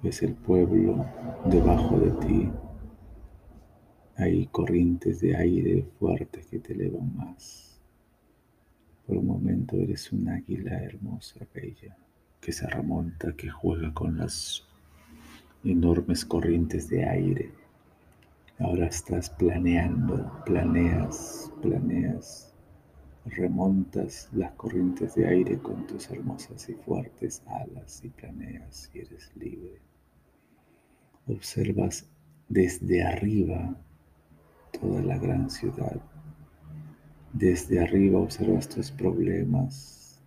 ves 0.00 0.22
el 0.22 0.34
pueblo 0.34 1.04
debajo 1.46 1.98
de 1.98 2.10
ti 2.24 2.52
hay 4.20 4.46
corrientes 4.48 5.20
de 5.20 5.34
aire 5.34 5.82
fuertes 5.98 6.46
que 6.46 6.58
te 6.58 6.74
elevan 6.74 7.16
más. 7.16 7.80
Por 9.06 9.16
un 9.16 9.26
momento 9.26 9.76
eres 9.76 10.12
un 10.12 10.28
águila 10.28 10.78
hermosa, 10.82 11.40
bella, 11.54 11.96
que 12.38 12.52
se 12.52 12.66
remonta, 12.66 13.34
que 13.34 13.48
juega 13.48 13.94
con 13.94 14.18
las 14.18 14.62
enormes 15.64 16.26
corrientes 16.26 16.90
de 16.90 17.02
aire. 17.02 17.50
Ahora 18.58 18.88
estás 18.88 19.30
planeando, 19.30 20.30
planeas, 20.44 21.50
planeas, 21.62 22.52
remontas 23.24 24.28
las 24.32 24.52
corrientes 24.52 25.14
de 25.14 25.28
aire 25.28 25.58
con 25.60 25.86
tus 25.86 26.10
hermosas 26.10 26.68
y 26.68 26.74
fuertes 26.74 27.42
alas 27.46 28.04
y 28.04 28.10
planeas 28.10 28.90
y 28.92 28.98
eres 28.98 29.34
libre. 29.34 29.80
Observas 31.26 32.06
desde 32.50 33.02
arriba 33.02 33.80
toda 34.72 35.02
la 35.02 35.18
gran 35.18 35.50
ciudad. 35.50 36.00
Desde 37.32 37.80
arriba 37.80 38.18
observas 38.20 38.68
tus 38.68 38.90
problemas, 38.90 40.20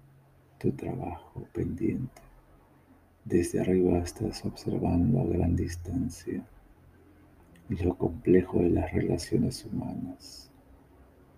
tu 0.57 0.71
trabajo 0.71 1.45
pendiente. 1.53 2.21
Desde 3.25 3.59
arriba 3.61 3.99
estás 3.99 4.45
observando 4.45 5.19
a 5.19 5.25
gran 5.25 5.55
distancia 5.55 6.45
lo 7.69 7.97
complejo 7.97 8.59
de 8.59 8.69
las 8.69 8.91
relaciones 8.93 9.65
humanas. 9.65 10.49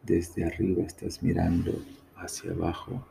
Desde 0.03 0.45
arriba 0.45 0.84
estás 0.84 1.24
mirando 1.24 1.72
hacia 2.18 2.51
abajo 2.51 3.06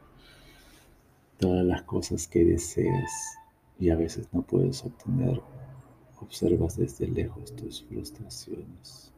todas 1.38 1.64
las 1.64 1.82
cosas 1.82 2.28
que 2.28 2.44
deseas 2.44 3.38
y 3.78 3.90
a 3.90 3.96
veces 3.96 4.28
no 4.32 4.42
puedes 4.42 4.84
obtener. 4.84 5.40
Observas 6.20 6.76
desde 6.76 7.08
lejos 7.08 7.54
tus 7.56 7.82
frustraciones 7.84 9.13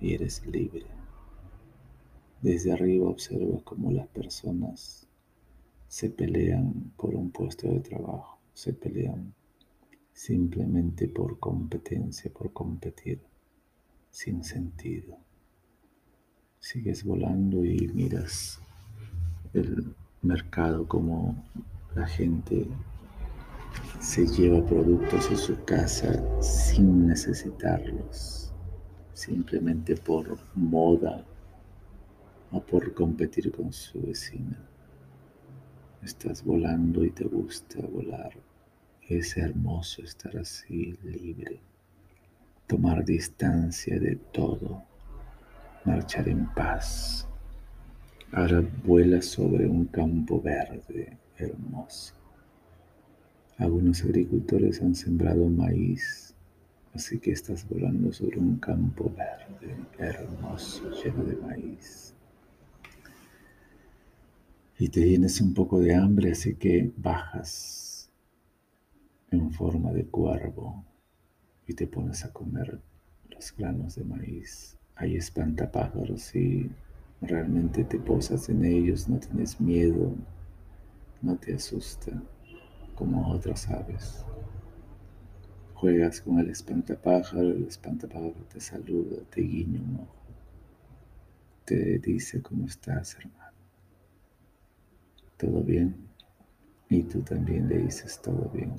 y 0.00 0.14
eres 0.14 0.46
libre. 0.46 0.86
Desde 2.40 2.72
arriba 2.72 3.08
observa 3.08 3.60
cómo 3.64 3.90
las 3.90 4.06
personas 4.08 5.06
se 5.88 6.10
pelean 6.10 6.92
por 6.96 7.14
un 7.14 7.30
puesto 7.30 7.68
de 7.68 7.80
trabajo, 7.80 8.38
se 8.52 8.72
pelean 8.72 9.34
simplemente 10.12 11.08
por 11.08 11.38
competencia, 11.38 12.30
por 12.32 12.52
competir, 12.52 13.20
sin 14.10 14.44
sentido. 14.44 15.16
Sigues 16.60 17.04
volando 17.04 17.64
y 17.64 17.88
miras 17.88 18.60
el 19.54 19.94
mercado 20.22 20.86
como 20.86 21.42
la 21.94 22.06
gente 22.06 22.66
se 24.00 24.26
lleva 24.26 24.64
productos 24.64 25.30
a 25.30 25.36
su 25.36 25.56
casa 25.64 26.22
sin 26.42 27.06
necesitarlos, 27.06 28.47
simplemente 29.18 29.96
por 29.96 30.38
moda 30.54 31.24
o 32.52 32.60
por 32.60 32.94
competir 32.94 33.50
con 33.50 33.72
su 33.72 34.00
vecina. 34.00 34.56
Estás 36.02 36.44
volando 36.44 37.04
y 37.04 37.10
te 37.10 37.24
gusta 37.24 37.80
volar. 37.80 38.30
Es 39.08 39.36
hermoso 39.36 40.02
estar 40.02 40.36
así, 40.36 40.96
libre. 41.02 41.60
Tomar 42.68 43.04
distancia 43.04 43.98
de 43.98 44.14
todo. 44.16 44.84
Marchar 45.84 46.28
en 46.28 46.46
paz. 46.54 47.26
Ahora 48.30 48.62
vuela 48.84 49.20
sobre 49.20 49.66
un 49.66 49.86
campo 49.86 50.40
verde, 50.40 51.18
hermoso. 51.36 52.14
Algunos 53.56 54.04
agricultores 54.04 54.80
han 54.80 54.94
sembrado 54.94 55.48
maíz, 55.48 56.27
así 56.98 57.18
que 57.18 57.32
estás 57.32 57.66
volando 57.68 58.12
sobre 58.12 58.38
un 58.38 58.56
campo 58.58 59.12
verde, 59.16 59.76
hermoso, 59.98 60.90
lleno 61.02 61.24
de 61.24 61.36
maíz 61.36 62.14
y 64.78 64.88
te 64.88 65.02
tienes 65.02 65.40
un 65.40 65.54
poco 65.54 65.80
de 65.80 65.94
hambre, 65.94 66.32
así 66.32 66.54
que 66.54 66.92
bajas 66.96 68.10
en 69.30 69.50
forma 69.50 69.92
de 69.92 70.06
cuervo 70.06 70.84
y 71.66 71.74
te 71.74 71.88
pones 71.88 72.24
a 72.24 72.32
comer 72.32 72.80
los 73.28 73.54
granos 73.56 73.96
de 73.96 74.04
maíz. 74.04 74.78
Hay 74.94 75.16
espantapájaros 75.16 76.34
y 76.36 76.70
realmente 77.20 77.84
te 77.84 77.98
posas 77.98 78.48
en 78.48 78.64
ellos, 78.64 79.08
no 79.08 79.18
tienes 79.18 79.60
miedo, 79.60 80.14
no 81.22 81.36
te 81.36 81.54
asusta 81.54 82.12
como 82.94 83.32
otras 83.32 83.68
aves. 83.68 84.24
Juegas 85.78 86.20
con 86.20 86.38
el 86.38 86.50
espantapájaro, 86.50 87.50
el 87.50 87.66
espantapájaro 87.66 88.34
te 88.52 88.60
saluda, 88.60 89.16
te 89.30 89.42
guiña 89.42 89.80
un 89.80 89.96
ojo, 89.96 90.16
te 91.64 91.98
dice 91.98 92.42
cómo 92.42 92.66
estás, 92.66 93.16
hermano 93.16 93.38
todo 95.38 95.62
bien. 95.62 95.94
Y 96.90 97.02
tú 97.04 97.22
también 97.22 97.68
le 97.68 97.78
dices 97.78 98.20
todo 98.20 98.50
bien. 98.52 98.72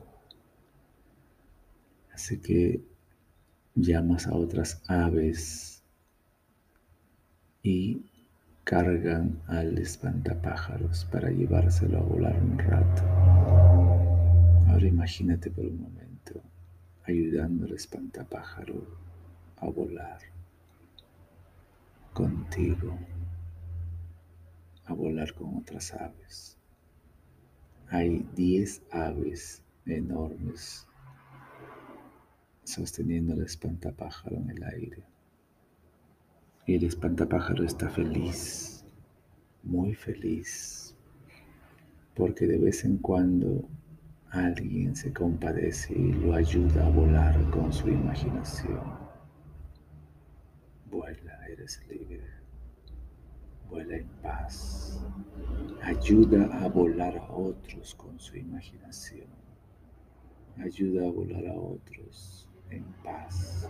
Así 2.13 2.37
que 2.37 2.83
llamas 3.75 4.27
a 4.27 4.35
otras 4.35 4.83
aves 4.87 5.83
y 7.63 8.05
cargan 8.63 9.41
al 9.47 9.77
espantapájaros 9.77 11.05
para 11.05 11.29
llevárselo 11.31 11.99
a 11.99 12.01
volar 12.01 12.43
un 12.43 12.57
rato. 12.57 13.03
Ahora 14.67 14.87
imagínate 14.87 15.49
por 15.49 15.65
un 15.65 15.81
momento 15.81 16.08
ayudando 17.09 17.65
al 17.65 17.73
espantapájaro 17.73 18.85
a 19.57 19.67
volar 19.67 20.19
contigo 22.13 22.97
a 24.89 24.93
volar 24.93 25.33
con 25.35 25.55
otras 25.55 25.93
aves. 25.93 26.57
Hay 27.89 28.25
10 28.35 28.81
aves 28.91 29.61
enormes 29.85 30.87
sosteniendo 32.63 33.33
el 33.33 33.43
espantapájaro 33.43 34.37
en 34.37 34.49
el 34.49 34.63
aire. 34.63 35.03
Y 36.65 36.75
el 36.75 36.83
espantapájaro 36.83 37.63
está 37.63 37.89
feliz, 37.89 38.83
muy 39.63 39.93
feliz, 39.93 40.95
porque 42.15 42.45
de 42.45 42.57
vez 42.57 42.83
en 42.83 42.97
cuando 42.97 43.67
alguien 44.31 44.95
se 44.95 45.11
compadece 45.13 45.93
y 45.93 46.13
lo 46.13 46.33
ayuda 46.33 46.85
a 46.85 46.89
volar 46.89 47.49
con 47.51 47.71
su 47.71 47.89
imaginación. 47.89 48.97
Vuela, 50.89 51.47
eres 51.47 51.81
libre 51.89 52.39
vuela 53.69 53.97
en 53.97 54.07
paz. 54.21 54.99
Ayuda 55.83 56.45
a 56.63 56.67
volar 56.67 57.17
a 57.17 57.31
otros 57.31 57.95
con 57.95 58.19
su 58.19 58.35
imaginación. 58.35 59.27
Ayuda 60.57 61.07
a 61.07 61.11
volar 61.11 61.47
a 61.47 61.53
otros 61.53 62.49
en 62.69 62.83
paz. 63.03 63.69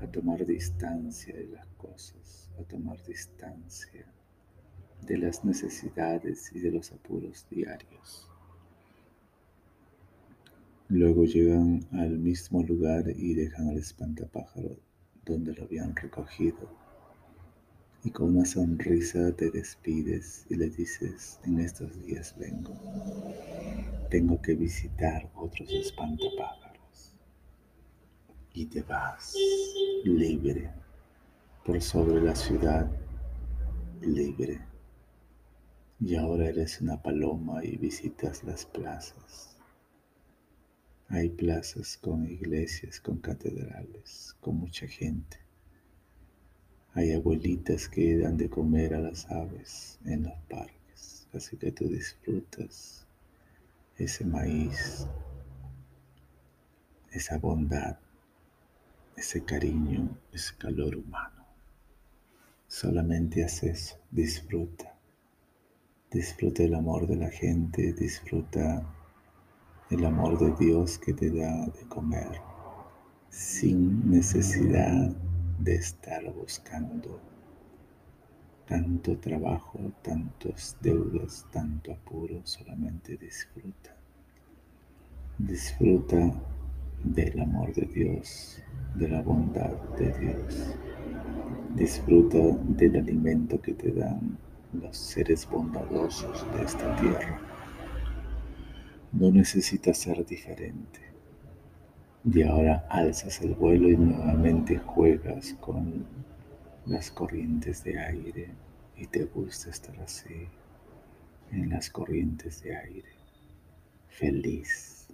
A 0.00 0.06
tomar 0.08 0.44
distancia 0.44 1.34
de 1.34 1.46
las 1.46 1.66
cosas, 1.76 2.50
a 2.60 2.64
tomar 2.64 3.02
distancia 3.04 4.06
de 5.02 5.18
las 5.18 5.44
necesidades 5.44 6.50
y 6.54 6.60
de 6.60 6.70
los 6.72 6.92
apuros 6.92 7.46
diarios. 7.48 8.33
Luego 10.88 11.24
llegan 11.24 11.86
al 11.92 12.18
mismo 12.18 12.62
lugar 12.62 13.04
y 13.08 13.34
dejan 13.34 13.68
al 13.68 13.78
espantapájaro 13.78 14.76
donde 15.24 15.54
lo 15.54 15.64
habían 15.64 15.96
recogido 15.96 16.84
y 18.04 18.10
con 18.10 18.36
una 18.36 18.44
sonrisa 18.44 19.32
te 19.32 19.50
despides 19.50 20.44
y 20.50 20.56
le 20.56 20.68
dices, 20.68 21.40
en 21.44 21.58
estos 21.58 22.04
días 22.04 22.34
vengo, 22.38 22.74
tengo 24.10 24.40
que 24.42 24.54
visitar 24.54 25.30
otros 25.34 25.72
espantapájaros. 25.72 27.14
Y 28.52 28.66
te 28.66 28.82
vas 28.82 29.34
libre 30.04 30.70
por 31.64 31.80
sobre 31.80 32.20
la 32.20 32.36
ciudad, 32.36 32.90
libre. 34.02 34.60
Y 35.98 36.14
ahora 36.16 36.50
eres 36.50 36.82
una 36.82 37.00
paloma 37.00 37.64
y 37.64 37.78
visitas 37.78 38.44
las 38.44 38.66
plazas. 38.66 39.53
Hay 41.08 41.28
plazas 41.30 41.96
con 41.96 42.28
iglesias, 42.28 43.00
con 43.00 43.18
catedrales, 43.18 44.34
con 44.40 44.56
mucha 44.56 44.86
gente 44.86 45.44
hay 46.96 47.12
abuelitas 47.12 47.88
que 47.88 48.18
dan 48.18 48.36
de 48.36 48.48
comer 48.48 48.94
a 48.94 49.00
las 49.00 49.28
aves 49.28 49.98
en 50.04 50.22
los 50.22 50.38
parques, 50.48 51.26
así 51.34 51.56
que 51.56 51.72
tú 51.72 51.88
disfrutas 51.88 53.04
ese 53.96 54.24
maíz, 54.24 55.04
esa 57.10 57.38
bondad, 57.38 57.98
ese 59.16 59.44
cariño, 59.44 60.16
ese 60.32 60.54
calor 60.56 60.94
humano. 60.94 61.44
Solamente 62.68 63.44
haz 63.44 63.64
eso, 63.64 63.98
disfruta. 64.12 64.96
Disfruta 66.12 66.62
el 66.62 66.74
amor 66.74 67.08
de 67.08 67.16
la 67.16 67.30
gente, 67.30 67.92
disfruta 67.92 68.86
el 69.90 70.04
amor 70.04 70.38
de 70.38 70.64
Dios 70.64 70.98
que 70.98 71.12
te 71.12 71.30
da 71.30 71.66
de 71.66 71.88
comer 71.88 72.40
sin 73.28 74.10
necesidad 74.10 75.14
de 75.58 75.74
estar 75.74 76.24
buscando 76.32 77.20
tanto 78.66 79.18
trabajo, 79.18 79.78
tantos 80.02 80.76
deudas, 80.80 81.46
tanto 81.52 81.92
apuro, 81.92 82.40
solamente 82.44 83.16
disfruta. 83.18 83.94
Disfruta 85.36 86.32
del 87.02 87.40
amor 87.40 87.74
de 87.74 87.82
Dios, 87.82 88.62
de 88.94 89.08
la 89.08 89.20
bondad 89.20 89.72
de 89.98 90.18
Dios. 90.18 90.74
Disfruta 91.74 92.38
del 92.68 92.96
alimento 92.96 93.60
que 93.60 93.74
te 93.74 93.92
dan 93.92 94.38
los 94.72 94.96
seres 94.96 95.46
bondadosos 95.48 96.46
de 96.56 96.64
esta 96.64 96.96
tierra. 96.96 97.53
No 99.16 99.30
necesitas 99.30 99.98
ser 99.98 100.26
diferente. 100.26 100.98
Y 102.24 102.42
ahora 102.42 102.84
alzas 102.90 103.40
el 103.42 103.54
vuelo 103.54 103.88
y 103.88 103.96
nuevamente 103.96 104.76
juegas 104.78 105.54
con 105.60 106.04
las 106.84 107.12
corrientes 107.12 107.84
de 107.84 107.96
aire 107.96 108.50
y 108.96 109.06
te 109.06 109.24
gusta 109.26 109.70
estar 109.70 109.96
así 110.00 110.48
en 111.52 111.70
las 111.70 111.90
corrientes 111.90 112.60
de 112.64 112.76
aire, 112.76 113.12
feliz, 114.08 115.06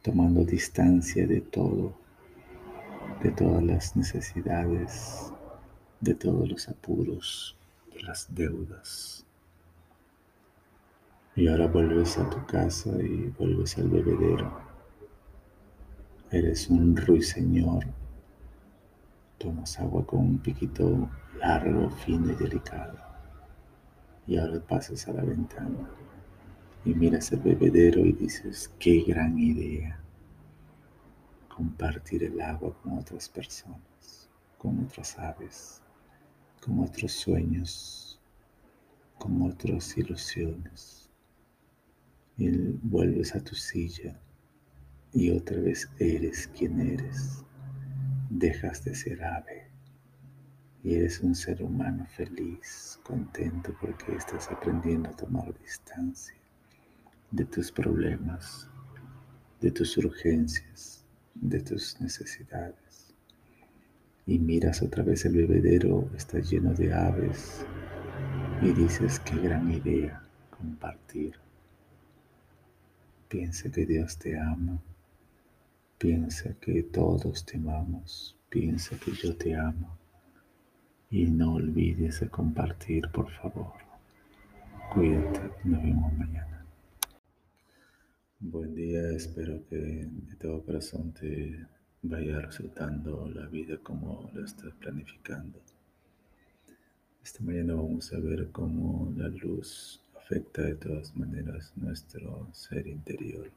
tomando 0.00 0.42
distancia 0.42 1.26
de 1.26 1.42
todo, 1.42 1.92
de 3.22 3.32
todas 3.32 3.62
las 3.62 3.96
necesidades, 3.96 5.30
de 6.00 6.14
todos 6.14 6.48
los 6.48 6.70
apuros, 6.70 7.54
de 7.92 8.00
las 8.00 8.34
deudas. 8.34 9.25
Y 11.36 11.48
ahora 11.48 11.66
vuelves 11.66 12.16
a 12.16 12.30
tu 12.30 12.44
casa 12.46 12.90
y 13.02 13.32
vuelves 13.38 13.76
al 13.76 13.90
bebedero. 13.90 14.58
Eres 16.30 16.70
un 16.70 16.96
ruiseñor. 16.96 17.84
Tomas 19.36 19.78
agua 19.78 20.06
con 20.06 20.20
un 20.20 20.38
piquito 20.38 21.10
largo, 21.38 21.90
fino 21.90 22.32
y 22.32 22.36
delicado. 22.36 22.96
Y 24.26 24.38
ahora 24.38 24.60
pasas 24.60 25.06
a 25.08 25.12
la 25.12 25.22
ventana 25.24 25.90
y 26.86 26.94
miras 26.94 27.30
el 27.32 27.40
bebedero 27.40 28.00
y 28.00 28.12
dices, 28.12 28.72
qué 28.78 29.02
gran 29.06 29.38
idea 29.38 30.00
compartir 31.54 32.24
el 32.24 32.40
agua 32.40 32.74
con 32.82 32.98
otras 32.98 33.28
personas, 33.28 34.30
con 34.56 34.84
otras 34.84 35.18
aves, 35.18 35.82
con 36.64 36.80
otros 36.80 37.12
sueños, 37.12 38.20
con 39.18 39.42
otras 39.42 39.98
ilusiones. 39.98 41.05
Y 42.38 42.50
vuelves 42.82 43.34
a 43.34 43.40
tu 43.40 43.54
silla 43.54 44.20
y 45.12 45.30
otra 45.30 45.58
vez 45.60 45.88
eres 45.98 46.48
quien 46.48 46.80
eres. 46.80 47.42
Dejas 48.28 48.84
de 48.84 48.94
ser 48.94 49.24
ave 49.24 49.68
y 50.84 50.94
eres 50.94 51.20
un 51.20 51.34
ser 51.34 51.62
humano 51.62 52.06
feliz, 52.06 53.00
contento 53.02 53.74
porque 53.80 54.14
estás 54.14 54.50
aprendiendo 54.50 55.08
a 55.08 55.16
tomar 55.16 55.58
distancia 55.58 56.36
de 57.30 57.44
tus 57.44 57.72
problemas, 57.72 58.68
de 59.60 59.70
tus 59.70 59.96
urgencias, 59.96 61.04
de 61.34 61.60
tus 61.60 62.00
necesidades. 62.00 63.14
Y 64.26 64.38
miras 64.38 64.82
otra 64.82 65.02
vez 65.02 65.24
el 65.24 65.36
bebedero, 65.36 66.10
está 66.16 66.38
lleno 66.40 66.74
de 66.74 66.92
aves 66.92 67.64
y 68.62 68.72
dices, 68.72 69.18
qué 69.20 69.36
gran 69.36 69.70
idea 69.70 70.22
compartir. 70.50 71.45
Piensa 73.28 73.72
que 73.72 73.84
Dios 73.84 74.18
te 74.18 74.38
ama, 74.38 74.80
piensa 75.98 76.54
que 76.60 76.84
todos 76.84 77.44
te 77.44 77.56
amamos, 77.56 78.36
piensa 78.48 78.96
que 79.00 79.10
yo 79.10 79.36
te 79.36 79.56
amo 79.56 79.98
y 81.10 81.26
no 81.26 81.54
olvides 81.54 82.20
de 82.20 82.28
compartir, 82.28 83.08
por 83.10 83.28
favor. 83.32 83.72
Cuídate, 84.92 85.40
nos 85.64 85.82
vemos 85.82 86.12
mañana. 86.12 86.64
Buen 88.38 88.76
día, 88.76 89.10
espero 89.10 89.66
que 89.68 89.76
de 89.76 90.36
todo 90.36 90.64
corazón 90.64 91.12
te 91.12 91.66
vaya 92.02 92.38
resultando 92.38 93.28
la 93.28 93.46
vida 93.46 93.76
como 93.82 94.30
lo 94.32 94.44
estás 94.44 94.72
planificando. 94.74 95.60
Esta 97.24 97.42
mañana 97.42 97.74
vamos 97.74 98.12
a 98.12 98.20
ver 98.20 98.52
cómo 98.52 99.12
la 99.16 99.26
luz 99.26 100.00
afecta 100.26 100.62
de 100.62 100.74
todas 100.74 101.16
maneras 101.16 101.72
nuestro 101.76 102.48
ser 102.52 102.88
interior. 102.88 103.48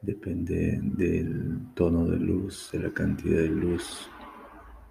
Depende 0.00 0.78
del 0.80 1.72
tono 1.74 2.06
de 2.06 2.18
luz, 2.18 2.70
de 2.72 2.78
la 2.78 2.94
cantidad 2.94 3.40
de 3.40 3.48
luz 3.48 4.08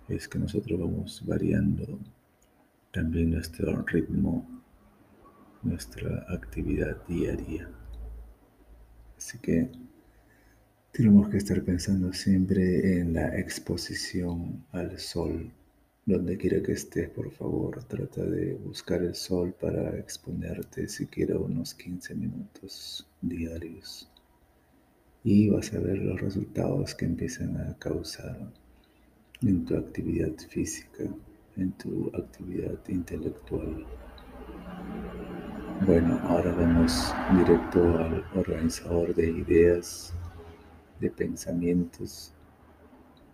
es 0.10 0.28
que 0.28 0.38
nosotros 0.38 0.78
vamos 0.78 1.24
variando 1.26 1.98
también 2.92 3.32
nuestro 3.32 3.84
ritmo, 3.84 4.46
nuestra 5.62 6.26
actividad 6.28 6.98
diaria. 7.08 7.70
Así 9.18 9.38
que 9.40 9.72
tenemos 10.92 11.30
que 11.30 11.38
estar 11.38 11.64
pensando 11.64 12.12
siempre 12.12 13.00
en 13.00 13.14
la 13.14 13.40
exposición 13.40 14.66
al 14.74 15.00
sol. 15.00 15.54
Donde 16.06 16.38
quiera 16.38 16.62
que 16.62 16.74
estés, 16.74 17.10
por 17.12 17.32
favor, 17.32 17.82
trata 17.86 18.26
de 18.26 18.56
buscar 18.56 19.02
el 19.02 19.16
sol 19.16 19.54
para 19.54 19.98
exponerte 19.98 20.90
siquiera 20.90 21.38
unos 21.38 21.74
15 21.76 22.14
minutos 22.16 23.08
diarios. 23.22 24.12
Y 25.24 25.50
vas 25.50 25.74
a 25.74 25.80
ver 25.80 26.00
los 26.00 26.20
resultados 26.20 26.94
que 26.94 27.06
empiezan 27.06 27.56
a 27.56 27.78
causar 27.80 28.38
en 29.42 29.64
tu 29.64 29.78
actividad 29.78 30.34
física, 30.50 31.06
en 31.56 31.72
tu 31.74 32.12
actividad 32.14 32.78
intelectual. 32.90 33.86
Bueno, 35.86 36.20
ahora 36.24 36.52
vamos 36.52 37.14
directo 37.38 37.82
al 37.98 38.26
organizador 38.36 39.16
de 39.16 39.30
ideas, 39.30 40.14
de 41.00 41.10
pensamientos 41.10 42.34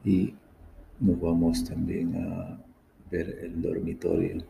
y 0.04 0.36
nos 1.00 1.20
vamos 1.20 1.64
también 1.64 2.16
a 2.16 2.62
ver 3.10 3.40
el 3.42 3.62
dormitorio. 3.62 4.44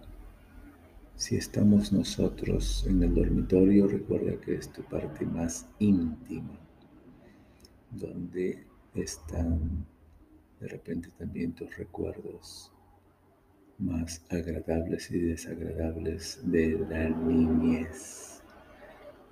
Si 1.15 1.35
estamos 1.35 1.91
nosotros 1.91 2.85
en 2.87 3.03
el 3.03 3.13
dormitorio, 3.13 3.87
recuerda 3.87 4.39
que 4.39 4.55
es 4.55 4.71
tu 4.71 4.81
parte 4.83 5.25
más 5.25 5.67
íntima, 5.79 6.57
donde 7.91 8.65
están 8.95 9.85
de 10.59 10.67
repente 10.67 11.09
también 11.17 11.53
tus 11.53 11.75
recuerdos 11.77 12.71
más 13.77 14.25
agradables 14.29 15.09
y 15.11 15.19
desagradables 15.19 16.41
de 16.43 16.79
la 16.89 17.09
niñez. 17.09 18.41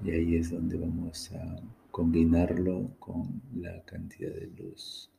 Y 0.04 0.12
ahí 0.12 0.36
es 0.36 0.52
donde 0.52 0.78
vamos 0.78 1.32
a 1.34 1.62
combinarlo 1.92 2.92
con 3.00 3.42
la 3.56 3.82
cantidad 3.84 4.32
de 4.32 4.48
luz 4.48 5.10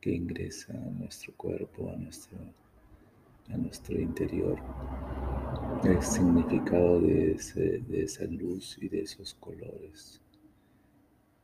que 0.00 0.12
ingresa 0.12 0.72
a 0.72 0.90
nuestro 0.90 1.32
cuerpo, 1.36 1.90
a 1.90 1.96
nuestro, 1.96 2.38
a 3.48 3.56
nuestro 3.56 4.00
interior. 4.00 4.58
El 5.84 6.02
significado 6.02 7.00
de, 7.00 7.36
de 7.88 8.02
esa 8.02 8.24
luz 8.24 8.78
y 8.80 8.88
de 8.88 9.02
esos 9.02 9.34
colores. 9.34 10.20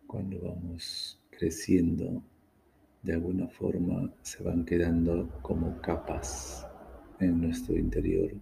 Cuando 0.06 0.40
vamos 0.40 1.18
creciendo 1.30 2.22
de 3.02 3.12
alguna 3.12 3.46
forma 3.48 4.10
se 4.22 4.42
van 4.42 4.64
quedando 4.64 5.28
como 5.42 5.80
capas 5.80 6.66
en 7.20 7.40
nuestro 7.40 7.76
interior 7.76 8.32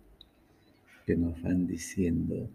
que 1.05 1.17
nos 1.17 1.41
van 1.43 1.67
diciendo 1.67 2.49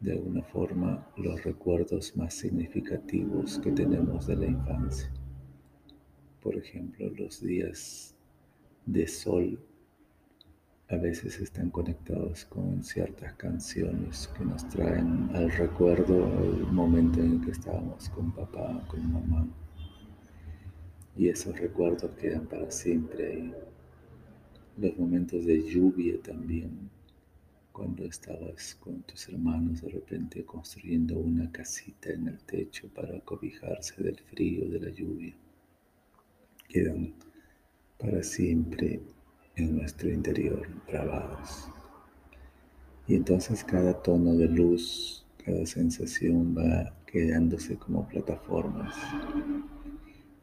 de 0.00 0.12
alguna 0.12 0.42
forma 0.42 1.06
los 1.16 1.42
recuerdos 1.44 2.16
más 2.16 2.34
significativos 2.34 3.58
que 3.58 3.70
tenemos 3.72 4.26
de 4.26 4.36
la 4.36 4.46
infancia. 4.46 5.10
Por 6.44 6.56
ejemplo, 6.56 7.08
los 7.16 7.40
días 7.40 8.14
de 8.84 9.08
sol 9.08 9.58
a 10.90 10.96
veces 10.96 11.40
están 11.40 11.70
conectados 11.70 12.44
con 12.44 12.84
ciertas 12.84 13.32
canciones 13.32 14.28
que 14.36 14.44
nos 14.44 14.68
traen 14.68 15.30
al 15.32 15.50
recuerdo 15.50 16.22
el 16.42 16.66
momento 16.66 17.20
en 17.20 17.32
el 17.32 17.40
que 17.40 17.52
estábamos 17.52 18.10
con 18.10 18.30
papá, 18.30 18.86
con 18.88 19.10
mamá 19.10 19.48
y 21.16 21.28
esos 21.28 21.58
recuerdos 21.58 22.10
quedan 22.20 22.46
para 22.46 22.70
siempre 22.70 23.26
ahí. 23.26 23.54
Los 24.76 24.98
momentos 24.98 25.46
de 25.46 25.62
lluvia 25.62 26.20
también, 26.20 26.90
cuando 27.72 28.04
estabas 28.04 28.74
con 28.74 29.00
tus 29.04 29.30
hermanos 29.30 29.80
de 29.80 29.88
repente 29.88 30.44
construyendo 30.44 31.16
una 31.16 31.50
casita 31.50 32.10
en 32.10 32.28
el 32.28 32.38
techo 32.40 32.86
para 32.94 33.18
cobijarse 33.20 34.02
del 34.02 34.18
frío 34.18 34.68
de 34.68 34.80
la 34.80 34.90
lluvia, 34.90 35.34
quedan 36.68 37.14
para 37.98 38.22
siempre 38.22 39.00
en 39.56 39.76
nuestro 39.78 40.10
interior 40.10 40.66
grabados. 40.86 41.68
Y 43.06 43.14
entonces 43.14 43.64
cada 43.64 44.02
tono 44.02 44.34
de 44.34 44.48
luz, 44.48 45.26
cada 45.44 45.66
sensación 45.66 46.56
va 46.56 46.94
quedándose 47.06 47.76
como 47.76 48.08
plataformas 48.08 48.94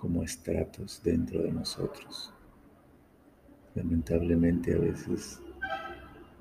como 0.02 0.24
estratos 0.24 1.00
dentro 1.04 1.44
de 1.44 1.52
nosotros. 1.52 2.34
Lamentablemente 3.76 4.74
a 4.74 4.80
veces 4.80 5.40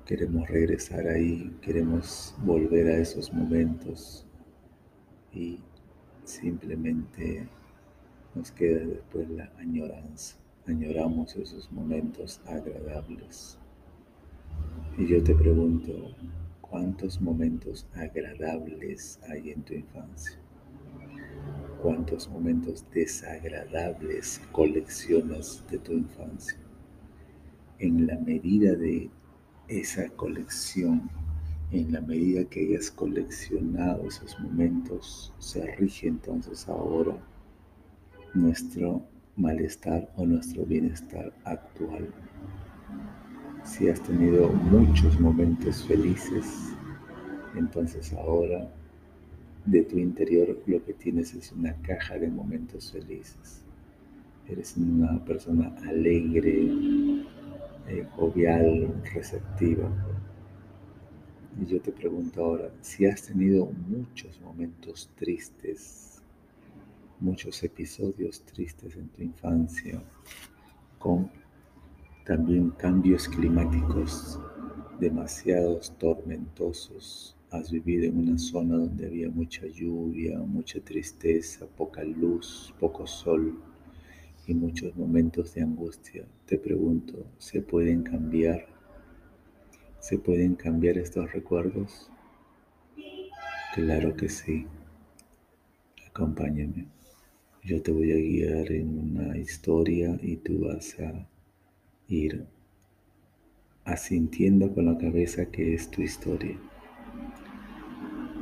queremos 0.03 0.49
regresar 0.49 1.07
ahí, 1.07 1.55
queremos 1.61 2.33
volver 2.39 2.87
a 2.87 2.97
esos 2.97 3.31
momentos 3.31 4.25
y 5.31 5.59
simplemente 6.23 7.47
nos 8.35 8.51
queda 8.51 8.85
después 8.85 9.29
la 9.29 9.51
añoranza. 9.57 10.37
Añoramos 10.67 11.35
esos 11.35 11.71
momentos 11.71 12.41
agradables. 12.45 13.57
Y 14.97 15.07
yo 15.07 15.23
te 15.23 15.33
pregunto, 15.35 16.15
¿cuántos 16.61 17.19
momentos 17.19 17.87
agradables 17.95 19.19
hay 19.29 19.51
en 19.51 19.63
tu 19.63 19.73
infancia? 19.73 20.41
cuántos 21.81 22.29
momentos 22.29 22.85
desagradables 22.93 24.39
coleccionas 24.51 25.63
de 25.69 25.79
tu 25.79 25.93
infancia. 25.93 26.57
En 27.79 28.05
la 28.05 28.17
medida 28.19 28.75
de 28.75 29.09
esa 29.67 30.07
colección, 30.09 31.09
en 31.71 31.91
la 31.91 32.01
medida 32.01 32.45
que 32.45 32.67
hayas 32.67 32.91
coleccionado 32.91 34.07
esos 34.07 34.39
momentos, 34.39 35.33
se 35.39 35.75
rige 35.75 36.07
entonces 36.07 36.67
ahora 36.69 37.17
nuestro 38.33 39.01
malestar 39.35 40.09
o 40.15 40.25
nuestro 40.25 40.65
bienestar 40.65 41.33
actual. 41.43 42.07
Si 43.63 43.89
has 43.89 44.01
tenido 44.01 44.49
muchos 44.49 45.19
momentos 45.19 45.85
felices, 45.85 46.73
entonces 47.55 48.13
ahora 48.13 48.69
de 49.65 49.83
tu 49.83 49.97
interior 49.97 50.57
lo 50.65 50.83
que 50.83 50.93
tienes 50.93 51.33
es 51.33 51.51
una 51.51 51.73
caja 51.81 52.17
de 52.17 52.29
momentos 52.29 52.91
felices. 52.91 53.63
Eres 54.47 54.75
una 54.75 55.23
persona 55.23 55.75
alegre, 55.87 56.67
eh, 57.87 58.05
jovial, 58.15 59.01
receptiva. 59.13 59.89
Y 61.61 61.65
yo 61.65 61.81
te 61.81 61.91
pregunto 61.91 62.43
ahora, 62.43 62.71
si 62.81 63.05
has 63.05 63.23
tenido 63.23 63.69
muchos 63.87 64.39
momentos 64.41 65.09
tristes, 65.15 66.10
muchos 67.21 67.63
episodios 67.63 68.41
tristes 68.41 68.95
en 68.95 69.07
tu 69.09 69.23
infancia, 69.23 70.03
con 70.99 71.31
también 72.25 72.71
cambios 72.71 73.27
climáticos 73.29 74.39
demasiados 74.99 75.97
tormentosos, 75.97 77.37
has 77.51 77.71
vivido 77.71 78.05
en 78.05 78.17
una 78.17 78.37
zona 78.37 78.77
donde 78.77 79.05
había 79.05 79.29
mucha 79.29 79.65
lluvia, 79.67 80.37
mucha 80.39 80.79
tristeza, 80.79 81.65
poca 81.65 82.03
luz, 82.03 82.73
poco 82.79 83.07
sol, 83.07 83.57
y 84.47 84.53
muchos 84.53 84.95
momentos 84.95 85.53
de 85.53 85.61
angustia. 85.61 86.25
Te 86.45 86.57
pregunto, 86.57 87.25
¿se 87.37 87.61
pueden 87.61 88.03
cambiar? 88.03 88.67
¿Se 89.99 90.17
pueden 90.17 90.55
cambiar 90.55 90.97
estos 90.97 91.31
recuerdos? 91.31 92.09
Claro 93.73 94.15
que 94.15 94.29
sí. 94.29 94.67
Acompáñame. 96.07 96.87
Yo 97.63 97.79
te 97.79 97.91
voy 97.91 98.11
a 98.11 98.15
guiar 98.15 98.71
en 98.71 98.97
una 98.97 99.37
historia 99.37 100.17
y 100.23 100.37
tú 100.37 100.61
vas 100.65 100.99
a 100.99 101.27
ir 102.07 102.43
asintiendo 103.85 104.73
con 104.73 104.85
la 104.85 104.97
cabeza 104.97 105.45
que 105.45 105.75
es 105.75 105.89
tu 105.91 106.01
historia. 106.01 106.57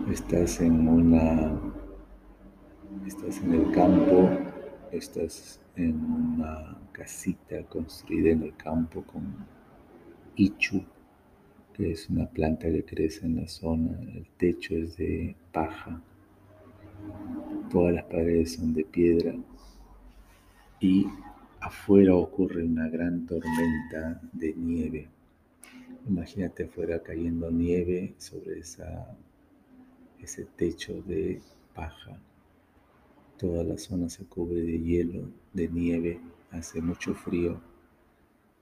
Estás 0.09 0.61
en 0.61 0.87
una 0.87 1.59
estás 3.05 3.41
en 3.43 3.53
el 3.55 3.71
campo, 3.71 4.29
estás 4.93 5.59
en 5.75 5.95
una 5.95 6.77
casita 6.93 7.61
construida 7.63 8.29
en 8.29 8.43
el 8.43 8.55
campo 8.55 9.03
con 9.03 9.35
ichu, 10.37 10.81
que 11.73 11.91
es 11.91 12.09
una 12.09 12.25
planta 12.25 12.69
que 12.69 12.85
crece 12.85 13.25
en 13.25 13.35
la 13.35 13.47
zona. 13.49 13.99
El 13.99 14.27
techo 14.37 14.75
es 14.75 14.95
de 14.95 15.35
paja. 15.51 16.01
Todas 17.71 17.93
las 17.93 18.05
paredes 18.05 18.53
son 18.55 18.73
de 18.73 18.83
piedra. 18.83 19.35
Y 20.79 21.07
afuera 21.59 22.15
ocurre 22.15 22.63
una 22.63 22.89
gran 22.89 23.25
tormenta 23.25 24.21
de 24.33 24.53
nieve. 24.55 25.09
Imagínate 26.07 26.63
afuera 26.63 27.03
cayendo 27.03 27.51
nieve 27.51 28.15
sobre 28.17 28.59
ese 28.59 30.45
techo 30.55 31.01
de 31.03 31.41
paja. 31.75 32.19
Toda 33.37 33.63
la 33.63 33.77
zona 33.77 34.09
se 34.09 34.25
cubre 34.25 34.61
de 34.61 34.79
hielo, 34.79 35.29
de 35.53 35.69
nieve, 35.69 36.19
hace 36.51 36.81
mucho 36.81 37.13
frío, 37.13 37.61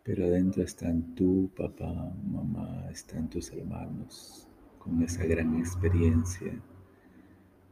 pero 0.03 0.25
adentro 0.25 0.63
están 0.63 1.15
tú, 1.15 1.49
papá, 1.55 2.13
mamá, 2.29 2.87
están 2.91 3.29
tus 3.29 3.51
hermanos, 3.51 4.47
con 4.77 5.01
esa 5.01 5.25
gran 5.25 5.57
experiencia. 5.57 6.53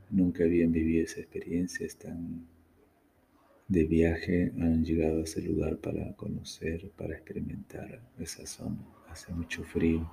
Nunca 0.09 0.43
habían 0.43 0.71
vivido 0.71 1.03
esa 1.03 1.19
experiencia, 1.19 1.85
están 1.85 2.45
de 3.67 3.83
viaje, 3.85 4.51
han 4.59 4.83
llegado 4.83 5.19
a 5.19 5.23
ese 5.23 5.41
lugar 5.41 5.77
para 5.77 6.13
conocer, 6.15 6.91
para 6.97 7.15
experimentar 7.15 8.01
esa 8.19 8.45
zona. 8.45 8.77
Hace 9.09 9.33
mucho 9.33 9.63
frío. 9.63 10.09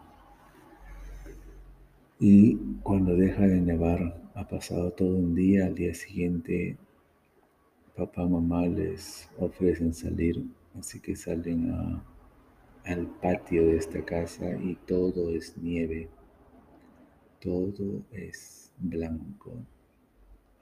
Y 2.18 2.57
cuando 2.82 3.16
deja 3.16 3.47
de 3.47 3.61
nevar, 3.61 4.30
ha 4.34 4.47
pasado 4.47 4.93
todo 4.93 5.16
un 5.16 5.34
día, 5.34 5.66
al 5.66 5.74
día 5.74 5.93
siguiente 5.93 6.78
papá, 7.97 8.26
mamá 8.26 8.66
les 8.66 9.28
ofrecen 9.38 9.93
salir, 9.93 10.43
así 10.78 11.01
que 11.01 11.14
salen 11.14 11.72
al 12.84 13.07
patio 13.20 13.66
de 13.66 13.76
esta 13.76 14.05
casa 14.05 14.57
y 14.57 14.76
todo 14.86 15.30
es 15.30 15.57
nieve, 15.59 16.09
todo 17.40 18.03
es 18.12 18.72
blanco. 18.78 19.53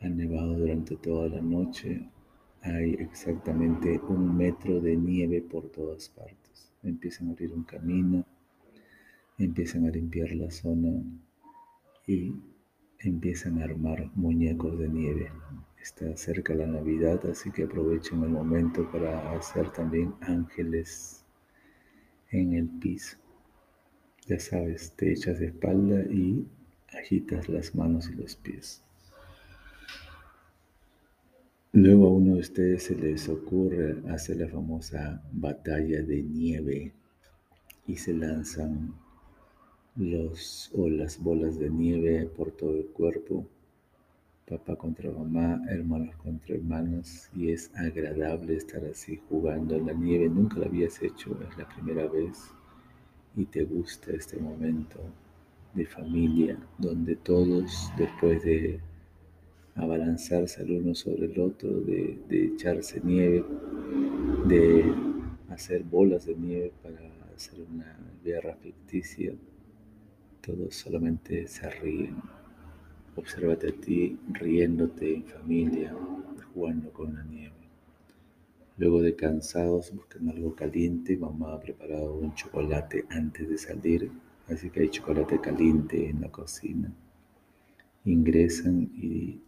Ha 0.00 0.08
nevado 0.08 0.56
durante 0.56 0.96
toda 0.96 1.28
la 1.28 1.42
noche, 1.42 2.08
hay 2.62 2.94
exactamente 2.94 4.00
un 4.08 4.36
metro 4.36 4.80
de 4.80 4.96
nieve 4.96 5.42
por 5.42 5.70
todas 5.70 6.08
partes. 6.08 6.72
Empiezan 6.82 7.28
a 7.28 7.32
abrir 7.32 7.52
un 7.52 7.64
camino, 7.64 8.24
empiezan 9.38 9.86
a 9.86 9.90
limpiar 9.90 10.32
la 10.32 10.50
zona 10.50 11.02
y 12.06 12.34
empiezan 12.98 13.60
a 13.60 13.64
armar 13.64 14.10
muñecos 14.14 14.78
de 14.78 14.88
nieve. 14.88 15.30
Está 15.80 16.16
cerca 16.16 16.54
la 16.54 16.66
Navidad, 16.66 17.24
así 17.26 17.50
que 17.50 17.64
aprovechen 17.64 18.22
el 18.22 18.30
momento 18.30 18.90
para 18.90 19.32
hacer 19.32 19.70
también 19.70 20.14
ángeles 20.20 21.24
en 22.30 22.54
el 22.54 22.68
piso. 22.68 23.18
Ya 24.26 24.38
sabes, 24.38 24.92
te 24.96 25.12
echas 25.12 25.38
de 25.40 25.46
espalda 25.46 26.02
y 26.10 26.46
agitas 26.92 27.48
las 27.48 27.74
manos 27.74 28.08
y 28.10 28.14
los 28.14 28.36
pies. 28.36 28.82
Luego 31.72 32.08
a 32.08 32.10
uno 32.10 32.34
de 32.34 32.40
ustedes 32.40 32.82
se 32.82 32.96
les 32.96 33.28
ocurre 33.28 34.02
hacer 34.08 34.38
la 34.38 34.48
famosa 34.48 35.22
batalla 35.30 36.02
de 36.02 36.20
nieve 36.22 36.92
y 37.86 37.96
se 37.96 38.12
lanzan 38.12 38.94
los 39.94 40.72
o 40.74 40.88
las 40.88 41.22
bolas 41.22 41.58
de 41.58 41.70
nieve 41.70 42.28
por 42.36 42.50
todo 42.50 42.76
el 42.76 42.86
cuerpo 42.86 43.46
papá 44.50 44.74
contra 44.74 45.12
mamá, 45.12 45.62
hermanos 45.68 46.16
contra 46.16 46.56
hermanos, 46.56 47.30
y 47.36 47.52
es 47.52 47.70
agradable 47.76 48.56
estar 48.56 48.84
así 48.84 49.20
jugando 49.28 49.76
en 49.76 49.86
la 49.86 49.92
nieve. 49.92 50.28
Nunca 50.28 50.58
lo 50.58 50.66
habías 50.66 51.00
hecho, 51.00 51.38
es 51.48 51.56
la 51.56 51.68
primera 51.68 52.08
vez, 52.08 52.50
y 53.36 53.44
te 53.44 53.62
gusta 53.62 54.10
este 54.10 54.38
momento 54.38 54.98
de 55.74 55.86
familia, 55.86 56.58
donde 56.78 57.14
todos, 57.14 57.92
después 57.96 58.42
de 58.42 58.80
abalanzarse 59.74 60.62
el 60.62 60.72
uno 60.72 60.94
sobre 60.94 61.26
el 61.26 61.40
otro, 61.40 61.70
de, 61.80 62.18
de 62.28 62.46
echarse 62.46 63.00
nieve, 63.02 63.44
de 64.46 64.94
hacer 65.48 65.82
bolas 65.82 66.26
de 66.26 66.34
nieve 66.34 66.72
para 66.82 66.98
hacer 67.34 67.60
una 67.60 67.96
guerra 68.24 68.56
ficticia, 68.56 69.32
todos 70.40 70.74
solamente 70.74 71.46
se 71.46 71.68
ríen 71.70 72.16
Obsérvate 73.16 73.68
a 73.68 73.72
ti 73.72 74.16
riéndote 74.32 75.14
en 75.16 75.24
familia, 75.24 75.94
jugando 76.54 76.92
con 76.92 77.14
la 77.14 77.24
nieve. 77.24 77.52
Luego 78.78 79.02
de 79.02 79.16
cansados, 79.16 79.92
buscan 79.92 80.28
algo 80.28 80.54
caliente. 80.54 81.16
Mamá 81.16 81.54
ha 81.54 81.60
preparado 81.60 82.14
un 82.14 82.34
chocolate 82.34 83.04
antes 83.10 83.48
de 83.48 83.58
salir, 83.58 84.10
así 84.48 84.70
que 84.70 84.80
hay 84.80 84.88
chocolate 84.88 85.40
caliente 85.40 86.08
en 86.08 86.20
la 86.20 86.30
cocina. 86.30 86.92
Ingresan 88.04 88.90
y 88.94 89.40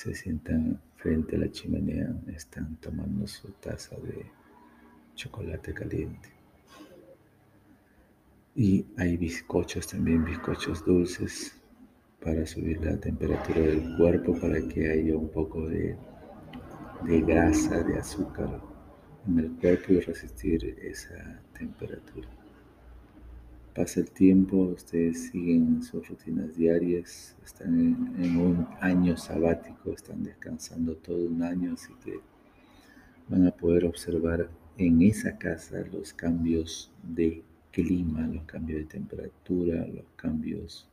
se 0.00 0.14
sientan 0.14 0.80
frente 0.96 1.36
a 1.36 1.40
la 1.40 1.50
chimenea. 1.50 2.08
Están 2.34 2.76
tomando 2.76 3.26
su 3.26 3.48
taza 3.60 3.96
de 3.96 4.24
chocolate 5.14 5.74
caliente. 5.74 6.30
Y 8.54 8.86
hay 8.96 9.18
bizcochos 9.18 9.86
también, 9.88 10.24
bizcochos 10.24 10.84
dulces 10.86 11.54
para 12.24 12.46
subir 12.46 12.82
la 12.82 12.98
temperatura 12.98 13.60
del 13.60 13.96
cuerpo, 13.98 14.38
para 14.40 14.60
que 14.68 14.90
haya 14.90 15.16
un 15.16 15.28
poco 15.28 15.68
de, 15.68 15.96
de 17.04 17.20
grasa, 17.20 17.82
de 17.82 17.98
azúcar 17.98 18.58
en 19.28 19.38
el 19.38 19.50
cuerpo 19.52 19.92
y 19.92 20.00
resistir 20.00 20.78
esa 20.80 21.42
temperatura. 21.58 22.39
Pasa 23.74 24.00
el 24.00 24.10
tiempo, 24.10 24.56
ustedes 24.56 25.30
siguen 25.30 25.82
sus 25.84 26.08
rutinas 26.08 26.56
diarias, 26.56 27.36
están 27.44 28.14
en, 28.18 28.36
un 28.36 28.66
año 28.80 29.16
sabático, 29.16 29.92
están 29.92 30.24
descansando 30.24 30.96
todo 30.96 31.28
un 31.28 31.42
año, 31.44 31.74
así 31.74 31.92
que 32.04 32.18
van 33.28 33.46
a 33.46 33.52
poder 33.52 33.84
observar 33.84 34.50
en 34.76 35.02
esa 35.02 35.38
casa 35.38 35.84
los 35.92 36.12
cambios 36.12 36.90
de 37.02 37.44
clima, 37.70 38.26
los 38.26 38.42
cambios 38.44 38.80
de 38.80 38.86
temperatura, 38.86 39.86
los 39.86 40.06
cambios 40.16 40.88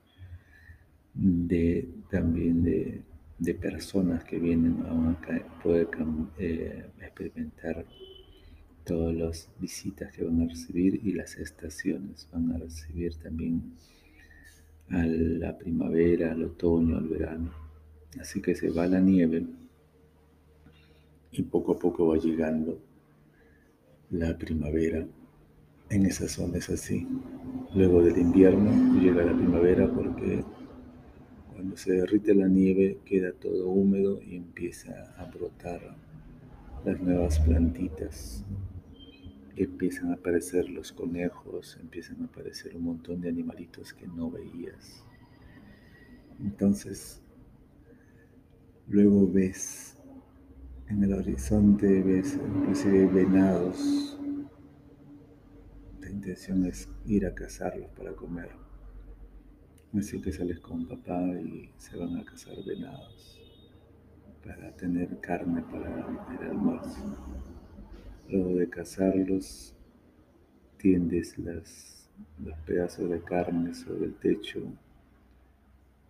de, 1.15 1.89
también 2.11 2.63
de, 2.63 3.01
de 3.39 3.53
personas 3.55 4.23
que 4.23 4.38
vienen 4.38 4.84
a 4.86 5.63
poder 5.63 5.89
eh, 6.38 6.86
experimentar 7.01 7.86
todas 8.88 9.13
las 9.13 9.49
visitas 9.59 10.13
que 10.13 10.23
van 10.23 10.41
a 10.41 10.47
recibir 10.47 11.01
y 11.03 11.11
las 11.11 11.35
estaciones 11.35 12.27
van 12.31 12.53
a 12.53 12.57
recibir 12.57 13.15
también 13.17 13.73
a 14.89 15.05
la 15.05 15.57
primavera, 15.57 16.31
al 16.31 16.45
otoño, 16.45 16.95
al 16.95 17.07
verano. 17.09 17.51
Así 18.19 18.41
que 18.41 18.55
se 18.55 18.69
va 18.69 18.88
la 18.88 19.01
nieve 19.01 19.45
y 21.33 21.43
poco 21.43 21.73
a 21.73 21.79
poco 21.79 22.07
va 22.07 22.17
llegando 22.17 22.79
la 24.09 24.38
primavera 24.38 25.05
en 25.89 26.05
esas 26.05 26.31
zonas 26.31 26.69
así. 26.69 27.05
Luego 27.75 28.01
del 28.01 28.17
invierno 28.17 29.01
llega 29.01 29.25
la 29.25 29.35
primavera 29.35 29.91
porque 29.93 30.45
cuando 31.51 31.75
se 31.75 31.91
derrite 31.91 32.33
la 32.33 32.47
nieve 32.47 32.99
queda 33.03 33.33
todo 33.33 33.67
húmedo 33.67 34.21
y 34.21 34.38
empieza 34.38 35.13
a 35.17 35.25
brotar 35.25 35.81
las 36.85 37.01
nuevas 37.01 37.38
plantitas. 37.39 38.45
Empiezan 39.60 40.12
a 40.12 40.14
aparecer 40.14 40.70
los 40.70 40.91
conejos, 40.91 41.80
empiezan 41.82 42.22
a 42.22 42.26
aparecer 42.26 42.76
un 42.76 42.84
montón 42.84 43.22
de 43.22 43.30
animalitos 43.30 43.91
que 43.91 44.08
no 44.08 44.30
veías. 44.30 45.03
Entonces, 46.39 47.24
luego 48.88 49.28
ves 49.28 49.97
en 50.89 51.03
el 51.03 51.14
horizonte, 51.14 52.03
ves 52.03 52.36
inclusive 52.36 53.08
venados. 53.08 54.20
La 56.01 56.12
intención 56.12 56.64
es 56.68 56.88
ir 57.08 57.26
a 57.26 57.34
cazarlos 57.34 57.89
para 57.97 58.14
comer. 58.14 58.51
Así 59.97 60.22
que 60.22 60.32
sales 60.32 60.60
con 60.60 60.88
papá 60.88 61.20
y 61.41 61.72
se 61.78 61.97
van 61.97 62.16
a 62.18 62.24
cazar 62.24 62.64
venados 62.64 63.41
para 64.45 64.72
tener 64.76 65.20
carne 65.20 65.64
para 65.64 65.89
el 66.39 66.47
almuerzo. 66.51 67.47
Luego 68.30 68.55
de 68.55 68.69
cazarlos, 68.69 69.73
tiendes 70.78 71.38
las, 71.38 72.09
los 72.43 72.57
pedazos 72.59 73.09
de 73.09 73.21
carne 73.21 73.73
sobre 73.73 74.05
el 74.05 74.13
techo 74.15 74.61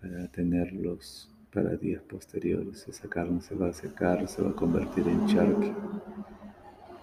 para 0.02 0.28
tenerlos 0.32 1.32
para 1.54 1.76
días 1.76 2.02
posteriores. 2.04 2.88
Esa 2.88 3.08
carne 3.08 3.42
se 3.42 3.56
va 3.56 3.70
a 3.70 3.74
secar, 3.74 4.28
se 4.28 4.42
va 4.42 4.52
a 4.52 4.56
convertir 4.56 5.08
en 5.08 5.26
charque. 5.28 5.74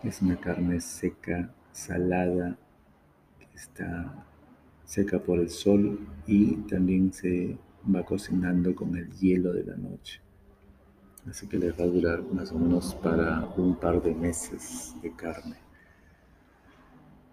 Es 0.02 0.20
una 0.22 0.36
carne 0.36 0.80
seca, 0.80 1.52
salada, 1.72 2.56
que 3.38 3.56
está 3.56 4.26
seca 4.84 5.18
por 5.18 5.38
el 5.38 5.48
sol 5.48 5.98
y 6.26 6.56
también 6.68 7.12
se 7.12 7.56
va 7.92 8.04
cocinando 8.04 8.74
con 8.74 8.96
el 8.96 9.10
hielo 9.12 9.52
de 9.52 9.64
la 9.64 9.76
noche. 9.76 10.23
Así 11.28 11.46
que 11.46 11.58
les 11.58 11.72
va 11.78 11.84
a 11.84 11.88
durar 11.88 12.22
más 12.32 12.52
o 12.52 12.58
menos 12.58 12.94
para 12.96 13.48
un 13.56 13.76
par 13.76 14.02
de 14.02 14.14
meses 14.14 14.94
de 15.02 15.10
carne. 15.12 15.56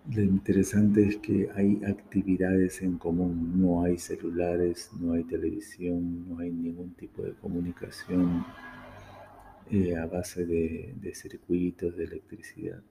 Lo 0.09 0.21
interesante 0.21 1.07
es 1.07 1.17
que 1.17 1.49
hay 1.53 1.83
actividades 1.83 2.81
en 2.81 2.97
común, 2.97 3.61
no 3.61 3.83
hay 3.83 3.97
celulares, 3.97 4.89
no 4.99 5.13
hay 5.13 5.23
televisión, 5.25 6.27
no 6.27 6.39
hay 6.39 6.51
ningún 6.51 6.93
tipo 6.95 7.21
de 7.21 7.33
comunicación 7.33 8.45
eh, 9.69 9.95
a 9.95 10.05
base 10.07 10.45
de, 10.45 10.95
de 10.99 11.13
circuitos, 11.13 11.95
de 11.95 12.05
electricidad. 12.05 12.81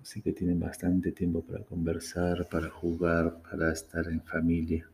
Así 0.00 0.22
que 0.22 0.32
tienen 0.32 0.58
bastante 0.58 1.12
tiempo 1.12 1.42
para 1.42 1.64
conversar, 1.64 2.48
para 2.48 2.68
jugar, 2.70 3.40
para 3.42 3.72
estar 3.72 4.08
en 4.08 4.22
familia 4.22 4.91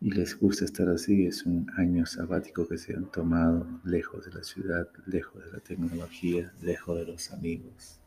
y 0.00 0.10
les 0.10 0.38
gusta 0.38 0.64
estar 0.64 0.88
así, 0.88 1.26
es 1.26 1.46
un 1.46 1.66
año 1.76 2.04
sabático 2.06 2.66
que 2.68 2.78
se 2.78 2.94
han 2.94 3.10
tomado 3.10 3.66
lejos 3.84 4.26
de 4.26 4.32
la 4.32 4.44
ciudad, 4.44 4.88
lejos 5.06 5.44
de 5.44 5.52
la 5.52 5.60
tecnología, 5.60 6.52
lejos 6.60 6.98
de 6.98 7.06
los 7.06 7.32
amigos. 7.32 8.00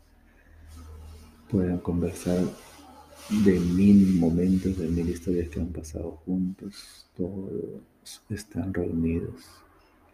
Pueden 1.50 1.80
conversar 1.80 2.44
de 3.44 3.60
mil 3.60 4.20
momentos, 4.20 4.78
de 4.78 4.88
mil 4.88 5.10
historias 5.10 5.50
que 5.50 5.60
han 5.60 5.74
pasado 5.74 6.12
juntos, 6.26 7.10
todos 7.16 7.82
están 8.30 8.74
reunidos. 8.74 9.46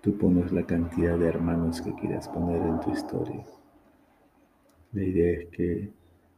Tú 0.01 0.17
pones 0.17 0.51
la 0.51 0.65
cantidad 0.65 1.17
de 1.17 1.28
hermanos 1.28 1.82
que 1.82 1.93
quieras 1.95 2.28
poner 2.28 2.61
en 2.61 2.80
tu 2.82 2.91
historia. 2.91 3.43
La 4.93 5.03
idea 5.03 5.39
es 5.39 5.47
que 5.49 5.93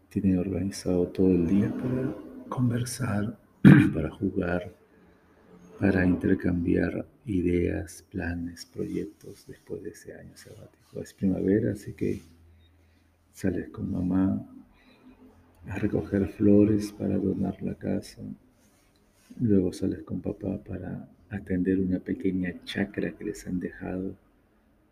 tienen 0.10 0.38
organizado 0.38 1.08
todo 1.08 1.28
el 1.28 1.48
día 1.48 1.74
para 1.76 2.14
conversar, 2.50 3.38
para 3.94 4.12
jugar, 4.12 4.75
para 5.80 6.06
intercambiar 6.06 7.06
ideas, 7.26 8.06
planes, 8.10 8.66
proyectos 8.66 9.46
después 9.48 9.84
de 9.84 9.90
ese 9.90 10.14
año 10.14 10.36
sabático. 10.36 11.02
Es 11.02 11.14
primavera, 11.14 11.74
así 11.74 11.94
que 11.94 12.22
sales 13.34 13.70
con 13.70 13.92
mamá 13.92 14.48
a 15.68 15.76
recoger 15.78 16.28
flores 16.28 16.94
para 16.94 17.16
adornar 17.16 17.62
la 17.62 17.76
casa. 17.76 18.22
Luego 19.40 19.74
sales 19.74 20.04
con 20.04 20.22
papá 20.22 20.64
para 20.64 21.10
atender 21.30 21.80
una 21.80 22.00
pequeña 22.00 22.54
chacra 22.64 23.12
que 23.12 23.26
les 23.26 23.46
han 23.46 23.60
dejado 23.60 24.16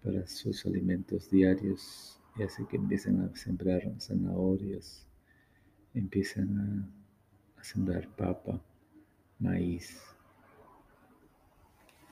para 0.03 0.27
sus 0.27 0.65
alimentos 0.65 1.29
diarios. 1.29 2.19
Y 2.37 2.43
así 2.43 2.65
que 2.65 2.75
empiezan 2.75 3.21
a 3.21 3.35
sembrar 3.37 3.83
zanahorias, 3.99 5.07
empiezan 5.93 6.57
a, 7.55 7.61
a 7.61 7.63
sembrar 7.63 8.07
papa, 8.15 8.59
maíz, 9.39 10.12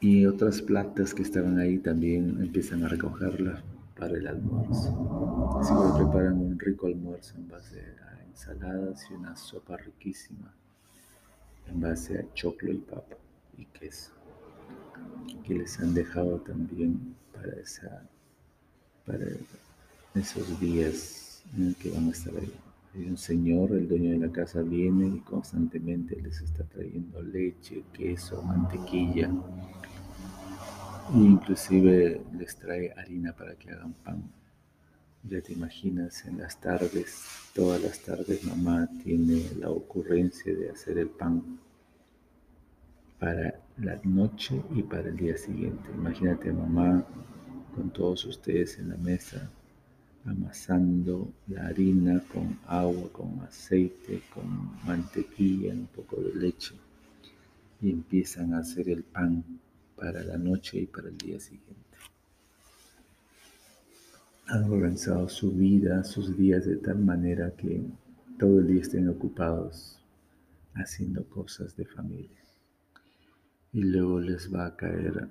y 0.02 0.26
otras 0.26 0.62
plantas 0.64 1.14
que 1.14 1.22
estaban 1.22 1.60
ahí 1.60 1.78
también 1.78 2.42
empiezan 2.42 2.84
a 2.84 2.88
recogerlas 2.88 3.62
para 3.96 4.18
el 4.18 4.28
almuerzo. 4.28 5.60
Así 5.60 5.74
que 5.74 6.04
preparan 6.04 6.40
un 6.40 6.60
rico 6.60 6.88
almuerzo 6.88 7.36
en 7.38 7.48
base 7.48 7.80
a 7.80 8.24
ensaladas 8.26 9.06
y 9.12 9.14
una 9.14 9.38
sopa 9.38 9.78
riquísima 9.78 10.52
en 11.68 11.80
base 11.80 12.18
a 12.18 12.34
choclo 12.34 12.74
y 12.74 12.78
papa 12.78 13.16
y 13.58 13.66
queso 13.66 14.12
que 15.46 15.54
les 15.54 15.80
han 15.80 15.94
dejado 15.94 16.40
también 16.40 17.16
para, 17.32 17.54
esa, 17.60 18.04
para 19.06 19.26
esos 20.16 20.60
días 20.60 21.44
en 21.56 21.76
que 21.76 21.92
van 21.92 22.08
a 22.08 22.12
estar 22.12 22.34
ahí. 22.36 22.54
Un 22.94 23.18
señor, 23.18 23.72
el 23.72 23.88
dueño 23.88 24.12
de 24.12 24.28
la 24.28 24.32
casa, 24.32 24.62
viene 24.62 25.08
y 25.08 25.20
constantemente 25.20 26.22
les 26.22 26.42
está 26.42 26.64
trayendo 26.66 27.22
leche, 27.22 27.84
queso, 27.94 28.42
mantequilla 28.42 29.30
inclusive 31.14 32.22
les 32.38 32.56
trae 32.56 32.94
harina 32.96 33.34
para 33.34 33.56
que 33.56 33.72
hagan 33.72 33.94
pan. 33.94 34.24
Ya 35.24 35.42
te 35.42 35.54
imaginas, 35.54 36.26
en 36.26 36.40
las 36.40 36.60
tardes, 36.60 37.26
todas 37.54 37.82
las 37.82 38.00
tardes 38.00 38.44
mamá 38.44 38.90
tiene 39.04 39.44
la 39.60 39.70
ocurrencia 39.70 40.54
de 40.56 40.72
hacer 40.72 40.98
el 40.98 41.10
pan 41.10 41.60
para 43.20 43.60
la 43.78 44.00
noche 44.04 44.62
y 44.74 44.82
para 44.82 45.10
el 45.10 45.18
día 45.18 45.38
siguiente. 45.38 45.90
Imagínate 45.94 46.52
mamá 46.52 47.06
con 47.76 47.92
todos 47.92 48.26
ustedes 48.26 48.80
en 48.80 48.90
la 48.90 48.98
mesa, 48.98 49.52
amasando 50.26 51.34
la 51.48 51.68
harina 51.68 52.22
con 52.32 52.60
agua, 52.68 53.12
con 53.12 53.40
aceite, 53.42 54.22
con 54.34 54.72
mantequilla, 54.86 55.74
un 55.74 55.88
poco 55.88 56.18
de 56.22 56.36
leche, 56.36 56.76
y 57.82 57.90
empiezan 57.90 58.54
a 58.54 58.60
hacer 58.60 58.90
el 58.90 59.04
pan 59.04 59.44
para 59.96 60.24
la 60.24 60.38
noche 60.38 60.80
y 60.80 60.86
para 60.86 61.10
el 61.10 61.18
día 61.18 61.40
siguiente. 61.40 61.82
Han 64.48 64.66
organizado 64.66 65.30
su 65.30 65.52
vida, 65.52 66.04
sus 66.04 66.38
días 66.38 66.66
de 66.66 66.76
tal 66.78 67.00
manera 67.00 67.52
que 67.56 67.82
todo 68.38 68.60
el 68.60 68.68
día 68.68 68.82
estén 68.82 69.08
ocupados 69.08 70.00
haciendo 70.74 71.24
cosas 71.26 71.76
de 71.76 71.86
familia. 71.86 72.42
Y 73.74 73.84
luego 73.84 74.20
les 74.20 74.54
va 74.54 74.66
a 74.66 74.76
caer 74.76 75.30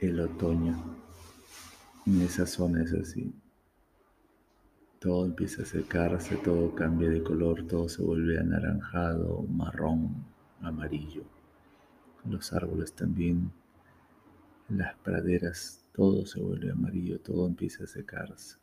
el 0.00 0.20
otoño. 0.20 0.76
En 2.04 2.20
esa 2.20 2.46
zona 2.46 2.82
es 2.82 2.92
así. 2.92 3.32
Todo 4.98 5.26
empieza 5.26 5.62
a 5.62 5.66
secarse, 5.66 6.36
todo 6.36 6.74
cambia 6.74 7.10
de 7.10 7.22
color, 7.22 7.66
todo 7.66 7.88
se 7.88 8.02
vuelve 8.02 8.38
anaranjado, 8.38 9.42
marrón, 9.48 10.24
amarillo 10.60 11.24
los 12.30 12.52
árboles 12.52 12.92
también, 12.92 13.50
las 14.68 14.94
praderas, 14.96 15.84
todo 15.92 16.26
se 16.26 16.40
vuelve 16.40 16.70
amarillo, 16.70 17.20
todo 17.20 17.46
empieza 17.46 17.84
a 17.84 17.86
secarse. 17.86 18.56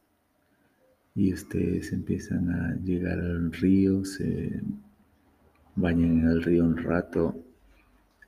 Y 1.15 1.33
ustedes 1.33 1.93
empiezan 1.93 2.49
a 2.49 2.75
llegar 2.75 3.19
al 3.19 3.51
río, 3.53 4.03
se 4.03 4.61
bañan 5.75 6.21
en 6.21 6.27
el 6.27 6.43
río 6.43 6.65
un 6.65 6.77
rato. 6.77 7.35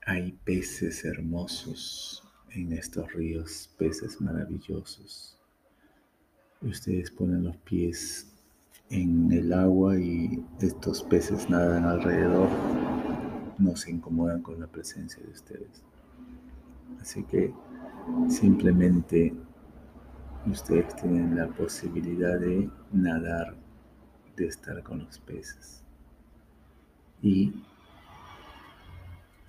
Hay 0.05 0.33
peces 0.43 1.03
hermosos 1.03 2.23
en 2.51 2.73
estos 2.73 3.11
ríos, 3.13 3.69
peces 3.77 4.21
maravillosos. 4.21 5.34
Ustedes 6.65 7.11
ponen 7.11 7.43
los 7.43 7.57
pies 7.57 8.33
en 8.89 9.31
el 9.31 9.53
agua 9.53 9.97
y 9.97 10.43
estos 10.59 11.03
peces 11.03 11.49
nadan 11.49 11.85
alrededor 11.85 12.49
no 13.57 13.75
se 13.75 13.91
incomodan 13.91 14.41
con 14.41 14.59
la 14.59 14.67
presencia 14.67 15.21
de 15.23 15.31
ustedes. 15.31 15.83
Así 16.99 17.23
que 17.23 17.53
simplemente 18.27 19.33
ustedes 20.45 20.95
tienen 20.95 21.35
la 21.35 21.47
posibilidad 21.47 22.39
de 22.39 22.69
nadar, 22.91 23.55
de 24.35 24.47
estar 24.47 24.81
con 24.83 24.99
los 24.99 25.19
peces. 25.19 25.83
Y 27.21 27.53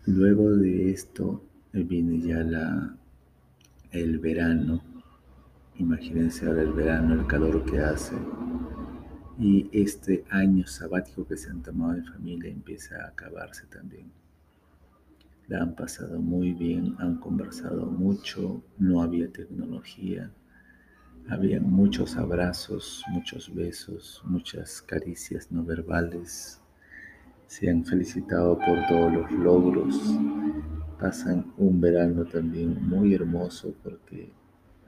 luego 0.06 0.50
de 0.50 0.92
esto 0.92 1.42
viene 1.72 2.20
ya 2.20 2.38
la, 2.38 2.96
el 3.90 4.18
verano. 4.18 4.82
Imagínense 5.78 6.46
ahora 6.46 6.62
el 6.62 6.72
verano, 6.72 7.14
el 7.14 7.26
calor 7.26 7.62
que 7.64 7.78
hace. 7.78 8.16
Y 9.38 9.68
este 9.72 10.24
año 10.30 10.66
sabático 10.66 11.26
que 11.26 11.36
se 11.36 11.50
han 11.50 11.62
tomado 11.62 11.96
en 11.96 12.04
familia 12.06 12.50
empieza 12.50 12.96
a 13.04 13.08
acabarse 13.08 13.66
también. 13.66 14.10
La 15.48 15.60
han 15.60 15.74
pasado 15.74 16.18
muy 16.18 16.54
bien, 16.54 16.96
han 16.98 17.18
conversado 17.18 17.84
mucho, 17.86 18.62
no 18.78 19.02
había 19.02 19.30
tecnología, 19.30 20.32
había 21.28 21.60
muchos 21.60 22.16
abrazos, 22.16 23.04
muchos 23.10 23.54
besos, 23.54 24.22
muchas 24.24 24.80
caricias 24.80 25.52
no 25.52 25.62
verbales. 25.62 26.60
Se 27.46 27.68
han 27.68 27.84
felicitado 27.84 28.58
por 28.58 28.86
todos 28.88 29.12
los 29.12 29.30
logros. 29.32 30.18
Pasan 30.98 31.52
un 31.58 31.80
verano 31.82 32.24
también 32.24 32.88
muy 32.88 33.14
hermoso 33.14 33.74
porque 33.84 34.32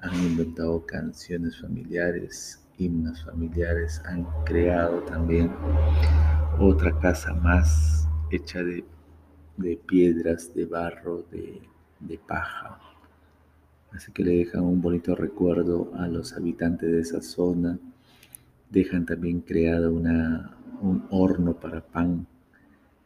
han 0.01 0.15
inventado 0.25 0.85
canciones 0.87 1.61
familiares, 1.61 2.65
himnos 2.79 3.25
familiares, 3.25 4.01
han 4.05 4.25
creado 4.45 5.01
también 5.03 5.51
otra 6.59 6.99
casa 7.01 7.35
más 7.35 8.09
hecha 8.31 8.63
de, 8.63 8.85
piedras, 9.87 10.55
de 10.55 10.67
barro, 10.67 11.25
de, 11.31 11.61
de 12.01 12.19
paja 12.19 12.79
Así 13.93 14.13
que 14.13 14.23
le 14.23 14.37
dejan 14.37 14.65
un 14.65 14.83
bonito 14.83 15.15
recuerdo 15.15 15.91
a 15.95 16.09
los 16.09 16.35
habitantes 16.35 16.93
de 16.93 17.01
esa 17.01 17.23
zona. 17.23 17.79
Dejan 18.71 19.07
también 19.07 19.41
creado 19.41 19.93
una, 19.95 20.57
un 20.83 21.07
horno 21.11 21.55
para 21.59 21.81
pan 21.81 22.27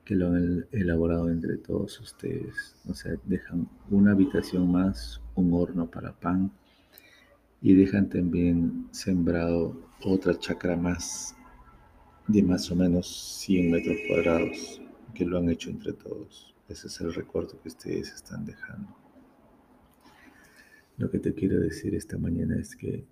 que 0.04 0.16
lo 0.16 0.28
han 0.28 0.66
elaborado 0.72 1.30
entre 1.30 1.56
todos 1.56 2.00
ustedes. 2.00 2.74
O 2.88 2.94
sea, 2.94 3.12
dejan 3.24 3.68
una 3.90 4.12
habitación 4.12 4.70
más, 4.72 5.20
un 5.36 5.54
horno 5.54 5.88
para 5.88 6.12
pan 6.12 6.50
y 7.62 7.74
dejan 7.74 8.08
también 8.08 8.88
sembrado 8.90 9.80
otra 10.04 10.36
chacra 10.36 10.76
más 10.76 11.36
de 12.26 12.42
más 12.42 12.70
o 12.70 12.76
menos 12.76 13.38
100 13.40 13.70
metros 13.70 13.96
cuadrados 14.08 14.82
que 15.14 15.24
lo 15.24 15.38
han 15.38 15.48
hecho 15.48 15.70
entre 15.70 15.92
todos. 15.92 16.54
Ese 16.68 16.88
es 16.88 17.00
el 17.00 17.14
recuerdo 17.14 17.60
que 17.60 17.68
ustedes 17.68 18.12
están 18.12 18.44
dejando. 18.44 18.96
Lo 20.96 21.10
que 21.10 21.18
te 21.18 21.34
quiero 21.34 21.60
decir 21.60 21.94
esta 21.94 22.18
mañana 22.18 22.56
es 22.58 22.74
que 22.74 23.04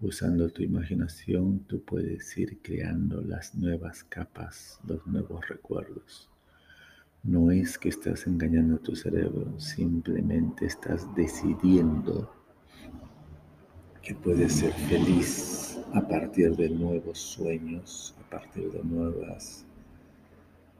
usando 0.00 0.48
tu 0.50 0.62
imaginación 0.62 1.60
tú 1.66 1.82
puedes 1.82 2.36
ir 2.38 2.58
creando 2.62 3.20
las 3.22 3.54
nuevas 3.54 4.04
capas, 4.04 4.80
los 4.86 5.04
nuevos 5.06 5.48
recuerdos. 5.48 6.30
No 7.22 7.50
es 7.50 7.76
que 7.76 7.88
estás 7.88 8.26
engañando 8.26 8.76
a 8.76 8.82
tu 8.82 8.94
cerebro, 8.96 9.58
simplemente 9.58 10.66
estás 10.66 11.14
decidiendo 11.14 12.39
que 14.02 14.14
puedes 14.14 14.52
ser 14.54 14.72
feliz 14.72 15.78
a 15.92 16.00
partir 16.00 16.56
de 16.56 16.70
nuevos 16.70 17.18
sueños, 17.18 18.14
a 18.24 18.30
partir 18.30 18.70
de 18.70 18.82
nuevas, 18.82 19.66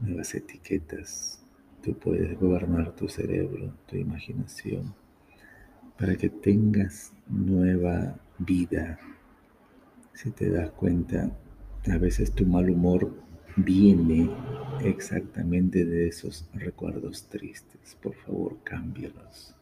nuevas 0.00 0.34
etiquetas. 0.34 1.44
Tú 1.82 1.94
puedes 1.94 2.38
gobernar 2.38 2.94
tu 2.94 3.08
cerebro, 3.08 3.72
tu 3.86 3.96
imaginación 3.96 4.94
para 5.98 6.16
que 6.16 6.30
tengas 6.30 7.12
nueva 7.28 8.18
vida. 8.38 8.98
Si 10.14 10.30
te 10.30 10.48
das 10.48 10.70
cuenta, 10.70 11.30
a 11.90 11.98
veces 11.98 12.32
tu 12.32 12.46
mal 12.46 12.70
humor 12.70 13.14
viene 13.56 14.30
exactamente 14.82 15.84
de 15.84 16.08
esos 16.08 16.48
recuerdos 16.54 17.28
tristes. 17.28 17.96
Por 18.00 18.14
favor, 18.14 18.56
cámbialos. 18.64 19.54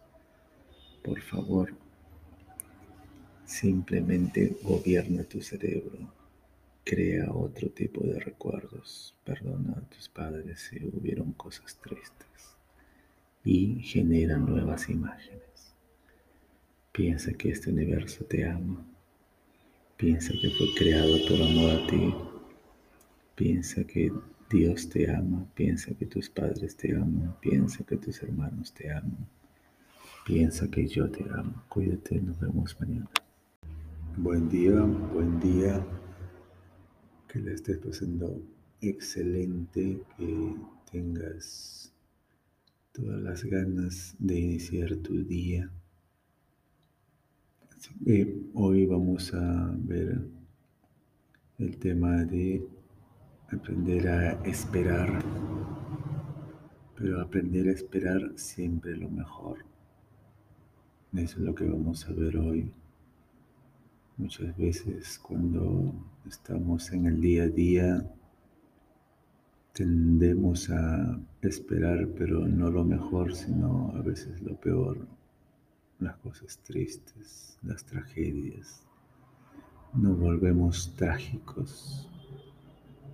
Por 1.02 1.20
favor, 1.20 1.74
simplemente 3.48 4.58
gobierna 4.62 5.24
tu 5.24 5.40
cerebro. 5.40 5.98
Crea 6.84 7.32
otro 7.32 7.70
tipo 7.70 8.04
de 8.06 8.20
recuerdos. 8.20 9.14
Perdona 9.24 9.72
a 9.72 9.80
tus 9.88 10.08
padres 10.08 10.60
si 10.60 10.84
hubieron 10.84 11.32
cosas 11.32 11.76
tristes. 11.80 12.56
Y 13.44 13.80
genera 13.80 14.36
nuevas 14.36 14.88
imágenes. 14.90 15.74
Piensa 16.92 17.32
que 17.32 17.50
este 17.50 17.70
universo 17.70 18.24
te 18.26 18.46
ama. 18.46 18.84
Piensa 19.96 20.32
que 20.40 20.50
fue 20.50 20.66
creado 20.76 21.16
por 21.26 21.40
amor 21.40 21.70
a 21.70 21.86
ti. 21.86 22.14
Piensa 23.34 23.84
que 23.84 24.12
Dios 24.50 24.88
te 24.90 25.10
ama. 25.10 25.46
Piensa 25.54 25.94
que 25.94 26.04
tus 26.04 26.28
padres 26.28 26.76
te 26.76 26.94
aman. 26.94 27.34
Piensa 27.40 27.82
que 27.84 27.96
tus 27.96 28.22
hermanos 28.22 28.74
te 28.74 28.92
aman. 28.92 29.26
Piensa 30.26 30.70
que 30.70 30.86
yo 30.86 31.10
te 31.10 31.24
amo. 31.30 31.62
Cuídate, 31.68 32.20
nos 32.20 32.38
vemos 32.38 32.78
mañana. 32.78 33.08
Buen 34.18 34.48
día, 34.48 34.80
buen 34.82 35.40
día. 35.40 35.84
Que 37.28 37.40
le 37.40 37.54
estés 37.54 37.78
pasando 37.78 38.40
excelente, 38.80 40.02
que 40.16 40.54
tengas 40.90 41.92
todas 42.92 43.20
las 43.20 43.44
ganas 43.44 44.16
de 44.18 44.38
iniciar 44.38 44.96
tu 44.96 45.24
día 45.24 45.70
hoy 48.54 48.86
vamos 48.86 49.32
a 49.34 49.74
ver 49.78 50.20
el 51.58 51.76
tema 51.78 52.24
de 52.24 52.62
aprender 53.50 54.08
a 54.08 54.32
esperar, 54.44 55.22
pero 56.96 57.20
aprender 57.20 57.68
a 57.68 57.72
esperar 57.72 58.32
siempre 58.36 58.96
lo 58.96 59.08
mejor. 59.10 59.64
Eso 61.14 61.38
es 61.38 61.44
lo 61.44 61.54
que 61.54 61.64
vamos 61.64 62.06
a 62.06 62.12
ver 62.12 62.36
hoy. 62.36 62.72
Muchas 64.18 64.56
veces 64.56 65.16
cuando 65.20 65.94
estamos 66.26 66.90
en 66.92 67.06
el 67.06 67.20
día 67.20 67.44
a 67.44 67.48
día 67.48 68.12
tendemos 69.72 70.68
a 70.70 71.20
esperar, 71.40 72.08
pero 72.18 72.40
no 72.48 72.68
lo 72.68 72.84
mejor, 72.84 73.32
sino 73.32 73.92
a 73.94 74.02
veces 74.02 74.42
lo 74.42 74.56
peor 74.56 75.06
las 76.00 76.16
cosas 76.16 76.58
tristes, 76.64 77.60
las 77.62 77.84
tragedias. 77.84 78.82
Nos 79.94 80.18
volvemos 80.18 80.96
trágicos 80.96 82.10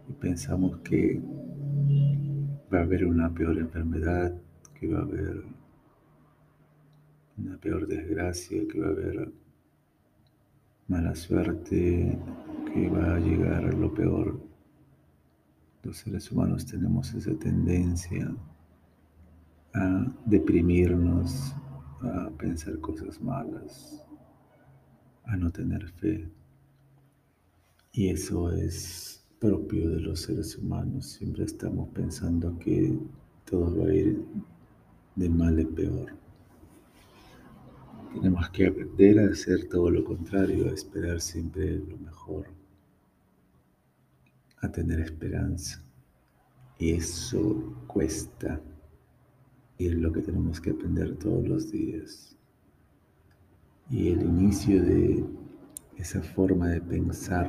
y 0.09 0.13
pensamos 0.15 0.79
que 0.79 1.21
va 2.73 2.79
a 2.79 2.83
haber 2.83 3.05
una 3.05 3.29
peor 3.29 3.59
enfermedad, 3.59 4.35
que 4.73 4.89
va 4.89 5.01
a 5.01 5.03
haber 5.03 5.45
una 7.37 7.59
peor 7.59 7.87
desgracia, 7.87 8.67
que 8.67 8.81
va 8.81 8.87
a 8.87 8.91
haber 8.93 9.44
mala 10.89 11.15
suerte, 11.15 12.19
que 12.73 12.89
va 12.89 13.17
a 13.17 13.19
llegar 13.21 13.73
lo 13.75 13.93
peor. 13.93 14.41
Los 15.83 15.99
seres 15.99 16.31
humanos 16.33 16.67
tenemos 16.67 17.13
esa 17.15 17.35
tendencia 17.35 18.35
a 19.75 20.07
deprimirnos, 20.25 21.55
a 22.03 22.31
pensar 22.39 22.79
cosas 22.81 23.21
malas, 23.21 24.05
a 25.25 25.37
no 25.37 25.51
tener 25.51 25.89
fe. 25.91 26.29
Y 27.93 28.09
eso 28.09 28.51
es 28.51 29.25
propio 29.41 29.91
de 29.91 30.01
los 30.01 30.23
seres 30.23 30.57
humanos. 30.57 31.07
Siempre 31.07 31.45
estamos 31.45 31.89
pensando 31.91 32.59
que 32.59 32.99
todo 33.45 33.77
va 33.79 33.87
a 33.87 33.95
ir 33.95 34.25
de 35.17 35.29
mal 35.29 35.59
en 35.59 35.75
peor. 35.75 36.24
Tenemos 38.15 38.49
que 38.51 38.69
aprender 38.69 39.19
a 39.19 39.33
hacer 39.33 39.69
todo 39.69 39.91
lo 39.91 40.05
contrario, 40.05 40.69
a 40.69 40.73
esperar 40.73 41.21
siempre 41.21 41.79
lo 41.79 41.99
mejor, 41.99 42.47
a 44.61 44.71
tener 44.71 45.01
esperanza. 45.01 45.83
Y 46.79 46.93
eso 46.93 47.75
cuesta 47.89 48.61
y 49.79 49.89
es 49.89 49.95
lo 49.95 50.13
que 50.13 50.23
tenemos 50.23 50.61
que 50.61 50.71
aprender 50.71 51.17
todos 51.17 51.47
los 51.47 51.73
días. 51.73 52.37
Y 53.91 54.09
el 54.09 54.23
inicio 54.23 54.81
de 54.83 55.25
esa 55.97 56.23
forma 56.23 56.69
de 56.69 56.81
pensar 56.81 57.49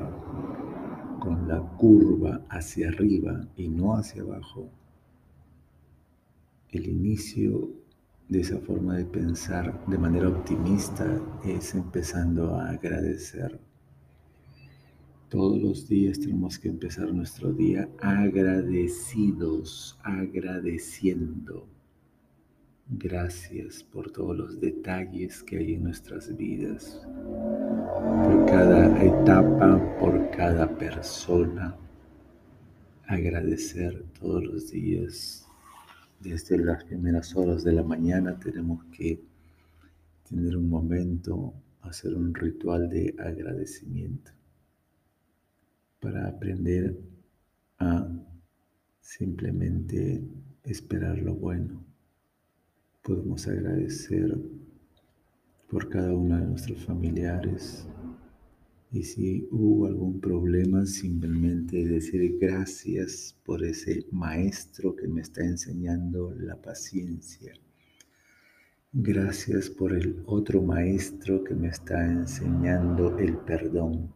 con 1.19 1.47
la 1.47 1.61
curva 1.77 2.43
hacia 2.49 2.89
arriba 2.89 3.47
y 3.55 3.69
no 3.69 3.95
hacia 3.95 4.23
abajo, 4.23 4.69
el 6.71 6.87
inicio 6.87 7.84
de 8.29 8.41
esa 8.41 8.59
forma 8.59 8.97
de 8.97 9.05
pensar 9.05 9.85
de 9.87 9.97
manera 9.97 10.29
optimista 10.29 11.21
es 11.45 11.75
empezando 11.75 12.55
a 12.55 12.69
agradecer. 12.69 13.59
Todos 15.29 15.61
los 15.61 15.87
días 15.87 16.19
tenemos 16.19 16.57
que 16.59 16.69
empezar 16.69 17.13
nuestro 17.13 17.51
día 17.51 17.89
agradecidos, 18.01 19.99
agradeciendo 20.03 21.67
Gracias 22.87 23.83
por 23.83 24.11
todos 24.11 24.37
los 24.37 24.61
detalles 24.61 25.41
que 25.41 25.57
hay 25.57 25.73
en 25.73 25.85
nuestras 25.85 26.37
vidas, 26.37 27.01
por 28.23 28.45
cada 28.45 29.03
etapa, 29.03 29.97
por 29.97 30.29
cada 30.29 30.69
persona. 30.77 31.75
Agradecer 33.07 34.05
todos 34.19 34.43
los 34.43 34.69
días. 34.69 35.44
Desde 36.19 36.57
las 36.57 36.83
primeras 36.83 37.35
horas 37.35 37.63
de 37.63 37.73
la 37.73 37.83
mañana 37.83 38.39
tenemos 38.39 38.83
que 38.85 39.21
tener 40.27 40.57
un 40.57 40.69
momento, 40.69 41.53
hacer 41.81 42.15
un 42.15 42.33
ritual 42.33 42.89
de 42.89 43.15
agradecimiento 43.19 44.31
para 45.99 46.27
aprender 46.27 46.97
a 47.79 48.07
simplemente 49.01 50.23
esperar 50.63 51.17
lo 51.19 51.35
bueno. 51.35 51.83
Podemos 53.03 53.47
agradecer 53.47 54.37
por 55.69 55.89
cada 55.89 56.13
uno 56.13 56.39
de 56.39 56.45
nuestros 56.47 56.83
familiares 56.85 57.87
y 58.95 59.03
si 59.03 59.45
hubo 59.51 59.87
algún 59.87 60.21
problema, 60.21 60.85
simplemente 60.85 61.85
decir 61.85 62.37
gracias 62.39 63.35
por 63.43 63.61
ese 63.61 64.05
maestro 64.09 64.95
que 64.95 65.05
me 65.05 65.19
está 65.19 65.43
enseñando 65.43 66.33
la 66.33 66.55
paciencia. 66.61 67.51
Gracias 68.93 69.69
por 69.69 69.91
el 69.91 70.23
otro 70.25 70.61
maestro 70.61 71.43
que 71.43 71.53
me 71.55 71.67
está 71.67 72.05
enseñando 72.05 73.19
el 73.19 73.35
perdón. 73.35 74.13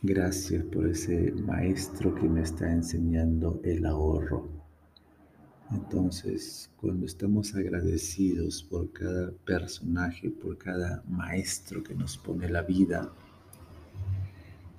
Gracias 0.00 0.64
por 0.64 0.88
ese 0.88 1.32
maestro 1.32 2.14
que 2.14 2.26
me 2.26 2.40
está 2.40 2.72
enseñando 2.72 3.60
el 3.64 3.84
ahorro. 3.84 4.59
Entonces, 5.72 6.70
cuando 6.76 7.06
estamos 7.06 7.54
agradecidos 7.54 8.62
por 8.62 8.92
cada 8.92 9.30
personaje, 9.44 10.30
por 10.30 10.58
cada 10.58 11.02
maestro 11.08 11.82
que 11.82 11.94
nos 11.94 12.18
pone 12.18 12.48
la 12.48 12.62
vida, 12.62 13.12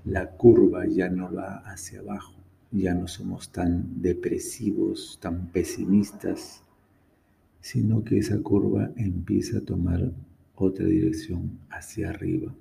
la 0.05 0.31
curva 0.31 0.85
ya 0.85 1.09
no 1.09 1.33
va 1.33 1.57
hacia 1.59 1.99
abajo, 1.99 2.33
ya 2.71 2.93
no 2.93 3.07
somos 3.07 3.51
tan 3.51 4.01
depresivos, 4.01 5.17
tan 5.21 5.47
pesimistas, 5.47 6.63
sino 7.61 8.03
que 8.03 8.17
esa 8.17 8.39
curva 8.41 8.91
empieza 8.95 9.59
a 9.59 9.61
tomar 9.61 10.11
otra 10.55 10.85
dirección 10.85 11.59
hacia 11.69 12.09
arriba 12.09 12.53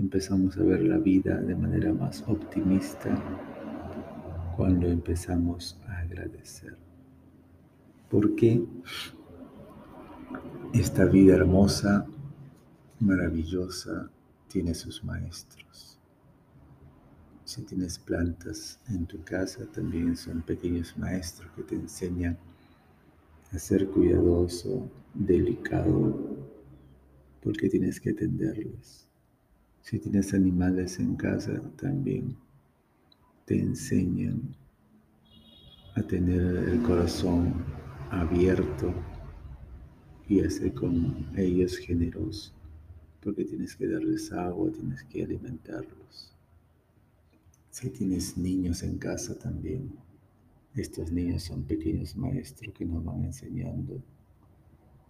empezamos 0.00 0.56
a 0.56 0.62
ver 0.62 0.82
la 0.82 0.98
vida 0.98 1.40
de 1.40 1.54
manera 1.54 1.92
más 1.92 2.22
optimista 2.26 3.14
cuando 4.56 4.88
empezamos 4.88 5.78
a 5.86 5.98
agradecer. 5.98 6.89
Porque 8.10 8.62
esta 10.74 11.04
vida 11.04 11.36
hermosa, 11.36 12.06
maravillosa, 12.98 14.10
tiene 14.48 14.74
sus 14.74 15.02
maestros. 15.04 15.98
Si 17.44 17.62
tienes 17.62 17.98
plantas 17.98 18.80
en 18.88 19.06
tu 19.06 19.22
casa, 19.22 19.64
también 19.72 20.16
son 20.16 20.42
pequeños 20.42 20.96
maestros 20.98 21.50
que 21.52 21.62
te 21.62 21.76
enseñan 21.76 22.36
a 23.52 23.58
ser 23.58 23.88
cuidadoso, 23.88 24.90
delicado, 25.14 26.16
porque 27.42 27.68
tienes 27.68 28.00
que 28.00 28.10
atenderlos 28.10 29.10
si 29.82 29.98
tienes 29.98 30.34
animales 30.34 30.98
en 30.98 31.16
casa, 31.16 31.60
también 31.76 32.36
te 33.44 33.58
enseñan 33.58 34.54
a 35.96 36.02
tener 36.02 36.40
el 36.68 36.82
corazón 36.82 37.54
abierto 38.10 38.92
y 40.28 40.40
a 40.40 40.50
ser 40.50 40.74
con 40.74 41.26
ellos 41.36 41.76
generoso, 41.78 42.52
porque 43.20 43.44
tienes 43.44 43.74
que 43.76 43.88
darles 43.88 44.32
agua, 44.32 44.70
tienes 44.70 45.02
que 45.04 45.24
alimentarlos. 45.24 46.36
Si 47.70 47.90
tienes 47.90 48.36
niños 48.36 48.82
en 48.82 48.98
casa 48.98 49.38
también, 49.38 49.92
estos 50.74 51.10
niños 51.10 51.44
son 51.44 51.64
pequeños 51.64 52.16
maestros 52.16 52.72
que 52.74 52.84
nos 52.84 53.04
van 53.04 53.24
enseñando 53.24 54.02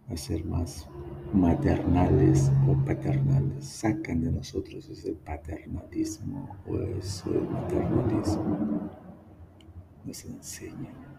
a 0.08 0.16
ser 0.16 0.44
más 0.44 0.88
maternales 1.32 2.50
o 2.66 2.74
paternales. 2.84 3.64
Sacan 3.64 4.22
de 4.22 4.32
nosotros 4.32 4.88
ese 4.88 5.12
paternalismo 5.12 6.56
o 6.66 6.78
ese 6.78 7.30
maternalismo. 7.30 8.90
Nos 10.04 10.24
enseñan. 10.24 11.09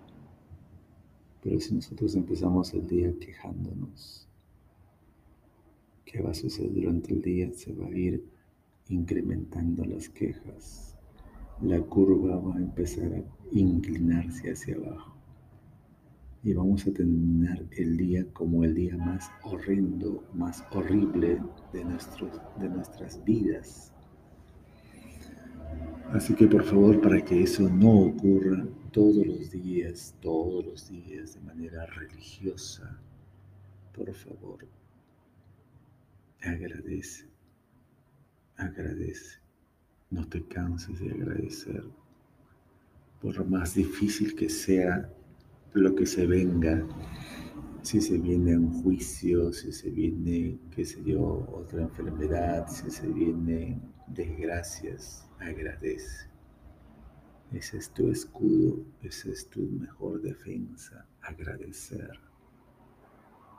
Pero 1.42 1.60
si 1.60 1.74
nosotros 1.74 2.16
empezamos 2.16 2.74
el 2.74 2.88
día 2.88 3.14
quejándonos, 3.20 4.28
¿qué 6.06 6.22
va 6.22 6.32
a 6.32 6.36
suceder 6.36 6.74
durante 6.74 7.14
el 7.14 7.22
día? 7.22 7.52
Se 7.54 7.74
va 7.74 7.88
a 7.88 7.98
ir 7.98 8.24
incrementando 8.90 9.84
las 9.86 10.10
quejas. 10.10 10.96
La 11.62 11.82
curva 11.82 12.38
va 12.38 12.56
a 12.56 12.62
empezar 12.62 13.14
a 13.14 13.24
inclinarse 13.52 14.52
hacia 14.52 14.76
abajo 14.76 15.22
y 16.44 16.54
vamos 16.54 16.88
a 16.88 16.92
tener 16.92 17.68
el 17.78 17.98
día 17.98 18.26
como 18.34 18.64
el 18.64 18.74
día 18.74 18.98
más 18.98 19.30
horrendo, 19.44 20.24
más 20.34 20.64
horrible 20.72 21.40
de, 21.72 21.84
nuestros, 21.86 22.32
de 22.60 22.70
nuestras 22.70 23.24
vidas. 23.24 23.94
Así 26.14 26.36
que 26.36 26.46
por 26.46 26.64
favor, 26.64 27.00
para 27.00 27.24
que 27.24 27.42
eso 27.42 27.70
no 27.70 28.02
ocurra 28.02 28.66
todos 28.92 29.26
los 29.26 29.50
días, 29.50 30.14
todos 30.20 30.66
los 30.66 30.90
días 30.90 31.36
de 31.36 31.40
manera 31.40 31.86
religiosa, 31.86 33.00
por 33.94 34.14
favor, 34.14 34.68
agradece, 36.42 37.30
agradece, 38.58 39.40
no 40.10 40.28
te 40.28 40.44
canses 40.44 41.00
de 41.00 41.12
agradecer. 41.12 41.86
Por 43.22 43.48
más 43.48 43.76
difícil 43.76 44.36
que 44.36 44.50
sea 44.50 45.10
lo 45.74 45.96
que 45.96 46.06
se 46.06 46.28
venga, 46.28 46.86
si 47.84 48.02
se 48.02 48.18
viene 48.18 48.58
un 48.58 48.84
juicio, 48.84 49.54
si 49.54 49.72
se 49.72 49.90
viene, 49.90 50.60
qué 50.76 50.84
sé 50.84 51.02
yo, 51.06 51.48
otra 51.54 51.84
enfermedad, 51.84 52.68
si 52.68 52.92
se 52.92 53.08
viene 53.08 53.80
desgracias, 54.07 55.28
agradece. 55.40 56.30
Ese 57.52 57.78
es 57.78 57.90
tu 57.90 58.10
escudo, 58.10 58.86
esa 59.02 59.30
es 59.30 59.49
tu 59.49 59.61
mejor 59.61 60.22
defensa, 60.22 61.06
agradecer. 61.22 62.11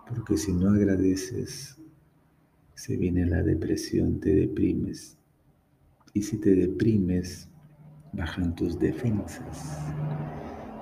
Porque 0.09 0.37
si 0.37 0.53
no 0.53 0.71
agradeces, 0.71 1.79
se 2.75 2.97
viene 2.97 3.27
la 3.27 3.43
depresión, 3.43 4.19
te 4.19 4.35
deprimes. 4.35 5.19
Y 6.15 6.23
si 6.23 6.39
te 6.39 6.55
deprimes, 6.55 7.49
bajan 8.13 8.55
tus 8.55 8.79
defensas. 8.79 9.79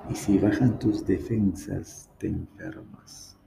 Y 0.09 0.15
si 0.15 0.37
bajan 0.37 0.79
tus 0.79 1.05
defensas, 1.05 2.09
te 2.17 2.27
enfermas. 2.27 3.37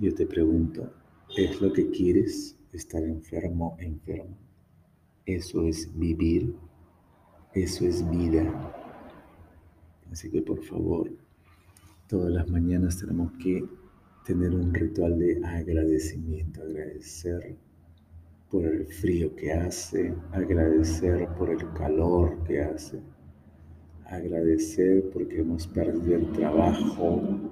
Yo 0.00 0.14
te 0.14 0.26
pregunto, 0.26 0.92
¿es 1.36 1.60
lo 1.60 1.72
que 1.72 1.90
quieres 1.90 2.56
estar 2.72 3.02
enfermo, 3.02 3.76
enfermo? 3.78 4.43
Eso 5.26 5.62
es 5.62 5.90
vivir, 5.98 6.54
eso 7.54 7.86
es 7.86 8.08
vida. 8.10 8.44
Así 10.12 10.30
que 10.30 10.42
por 10.42 10.62
favor, 10.62 11.10
todas 12.08 12.30
las 12.30 12.46
mañanas 12.50 12.98
tenemos 12.98 13.32
que 13.42 13.64
tener 14.26 14.54
un 14.54 14.74
ritual 14.74 15.18
de 15.18 15.42
agradecimiento, 15.42 16.60
agradecer 16.60 17.56
por 18.50 18.66
el 18.66 18.86
frío 18.86 19.34
que 19.34 19.50
hace, 19.50 20.14
agradecer 20.32 21.26
por 21.38 21.48
el 21.48 21.72
calor 21.72 22.44
que 22.44 22.60
hace, 22.60 23.00
agradecer 24.04 25.08
porque 25.10 25.40
hemos 25.40 25.66
perdido 25.66 26.16
el 26.16 26.32
trabajo, 26.32 27.50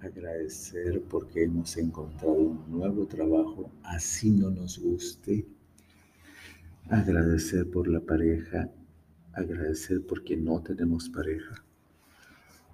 agradecer 0.00 1.02
porque 1.10 1.42
hemos 1.42 1.76
encontrado 1.76 2.34
un 2.34 2.70
nuevo 2.70 3.04
trabajo, 3.06 3.68
así 3.82 4.30
no 4.30 4.48
nos 4.48 4.78
guste, 4.78 5.44
agradecer 6.88 7.70
por 7.70 7.88
la 7.88 8.00
pareja, 8.00 8.70
agradecer 9.32 10.04
porque 10.06 10.36
no 10.36 10.62
tenemos 10.62 11.08
pareja, 11.08 11.64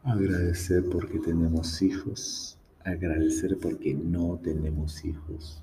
agradecer 0.03 0.85
porque 0.91 1.19
tenemos 1.19 1.83
hijos, 1.83 2.59
agradecer 2.85 3.59
porque 3.61 3.95
no 3.95 4.39
tenemos 4.43 5.05
hijos, 5.05 5.63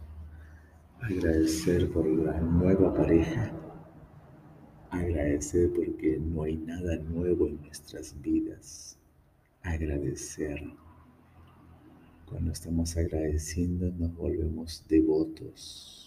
agradecer 1.01 1.89
por 1.91 2.05
la 2.05 2.39
nueva 2.39 2.93
pareja, 2.93 3.51
Agradecer 4.91 5.71
porque 5.73 6.19
no 6.19 6.43
hay 6.43 6.57
nada 6.57 6.97
nuevo 6.97 7.47
en 7.47 7.61
nuestras 7.61 8.13
vidas. 8.21 8.99
Agradecer. 9.61 10.61
Cuando 12.25 12.51
estamos 12.51 12.97
agradeciendo 12.97 13.89
nos 13.93 14.13
volvemos 14.13 14.83
devotos. 14.89 16.00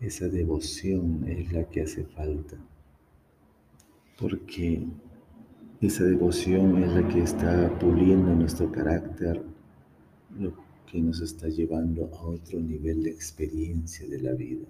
Esa 0.00 0.28
devoción 0.28 1.24
es 1.26 1.52
la 1.52 1.64
que 1.64 1.82
hace 1.82 2.04
falta. 2.04 2.56
Porque 4.18 4.86
Esa 5.80 6.02
devoción 6.02 6.82
es 6.82 6.92
la 6.92 7.06
que 7.08 7.22
está 7.22 7.78
puliendo 7.78 8.34
nuestro 8.34 8.70
carácter, 8.72 9.40
lo 10.36 10.52
que 10.90 11.00
nos 11.00 11.20
está 11.20 11.46
llevando 11.48 12.10
a 12.12 12.22
otro 12.26 12.58
nivel 12.58 13.04
de 13.04 13.10
experiencia 13.10 14.08
de 14.08 14.20
la 14.20 14.32
vida. 14.32 14.66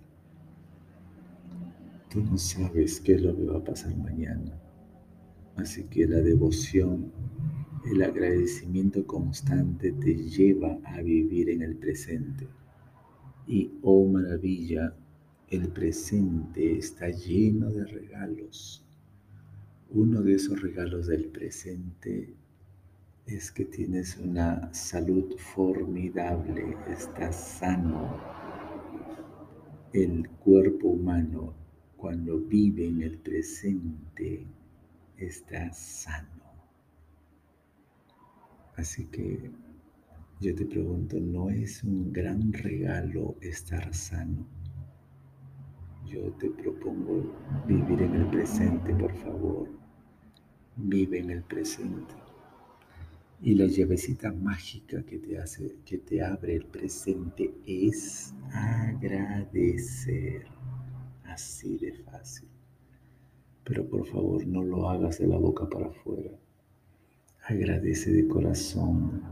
Tú 2.10 2.22
no 2.22 2.36
sabes 2.36 3.00
qué 3.00 3.14
es 3.14 3.22
lo 3.22 3.34
que 3.34 3.44
va 3.44 3.58
a 3.58 3.64
pasar 3.64 3.96
mañana. 3.96 4.52
Así 5.56 5.84
que 5.84 6.06
la 6.06 6.18
devoción, 6.18 7.10
el 7.90 8.02
agradecimiento 8.02 9.06
constante 9.06 9.92
te 9.92 10.14
lleva 10.14 10.78
a 10.84 11.00
vivir 11.00 11.48
en 11.48 11.62
el 11.62 11.74
presente. 11.76 12.46
Y, 13.46 13.70
oh 13.80 14.06
maravilla, 14.06 14.94
el 15.50 15.68
presente 15.68 16.76
está 16.76 17.08
lleno 17.08 17.70
de 17.70 17.86
regalos. 17.86 18.84
Uno 19.90 20.20
de 20.20 20.34
esos 20.34 20.60
regalos 20.60 21.06
del 21.06 21.24
presente 21.26 22.34
es 23.26 23.50
que 23.50 23.64
tienes 23.64 24.18
una 24.18 24.72
salud 24.74 25.34
formidable, 25.54 26.76
estás 26.86 27.34
sano. 27.58 28.18
El 29.94 30.28
cuerpo 30.28 30.88
humano 30.88 31.54
cuando 31.96 32.38
vive 32.38 32.86
en 32.86 33.02
el 33.02 33.16
presente 33.16 34.46
está 35.16 35.72
sano. 35.72 36.28
Así 38.76 39.06
que 39.06 39.50
yo 40.40 40.54
te 40.54 40.66
pregunto, 40.66 41.18
¿no 41.18 41.48
es 41.48 41.82
un 41.82 42.12
gran 42.12 42.52
regalo 42.52 43.34
estar 43.40 43.94
sano? 43.94 44.57
Yo 46.08 46.32
te 46.38 46.48
propongo 46.48 47.34
vivir 47.66 48.00
en 48.00 48.14
el 48.14 48.30
presente, 48.30 48.94
por 48.94 49.14
favor. 49.16 49.68
Vive 50.76 51.18
en 51.18 51.30
el 51.30 51.42
presente. 51.42 52.14
Y 53.42 53.54
la 53.54 53.66
llavecita 53.66 54.32
mágica 54.32 55.04
que 55.04 55.18
te 55.18 55.38
hace, 55.38 55.76
que 55.84 55.98
te 55.98 56.22
abre 56.22 56.56
el 56.56 56.64
presente 56.64 57.52
es 57.66 58.34
agradecer. 58.52 60.46
Así 61.24 61.76
de 61.76 61.92
fácil. 61.92 62.48
Pero 63.64 63.86
por 63.86 64.06
favor 64.06 64.46
no 64.46 64.62
lo 64.62 64.88
hagas 64.88 65.18
de 65.18 65.26
la 65.26 65.36
boca 65.36 65.68
para 65.68 65.88
afuera. 65.88 66.30
Agradece 67.44 68.12
de 68.12 68.26
corazón. 68.26 69.22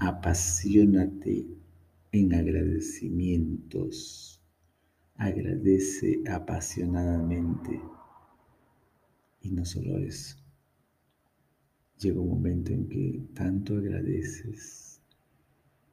Apasionate 0.00 1.46
en 2.10 2.34
agradecimientos 2.34 4.39
agradece 5.20 6.22
apasionadamente. 6.26 7.78
Y 9.42 9.50
no 9.50 9.64
solo 9.66 9.98
eso, 9.98 10.36
llega 11.98 12.20
un 12.20 12.30
momento 12.30 12.72
en 12.72 12.88
que 12.88 13.22
tanto 13.34 13.76
agradeces, 13.76 15.02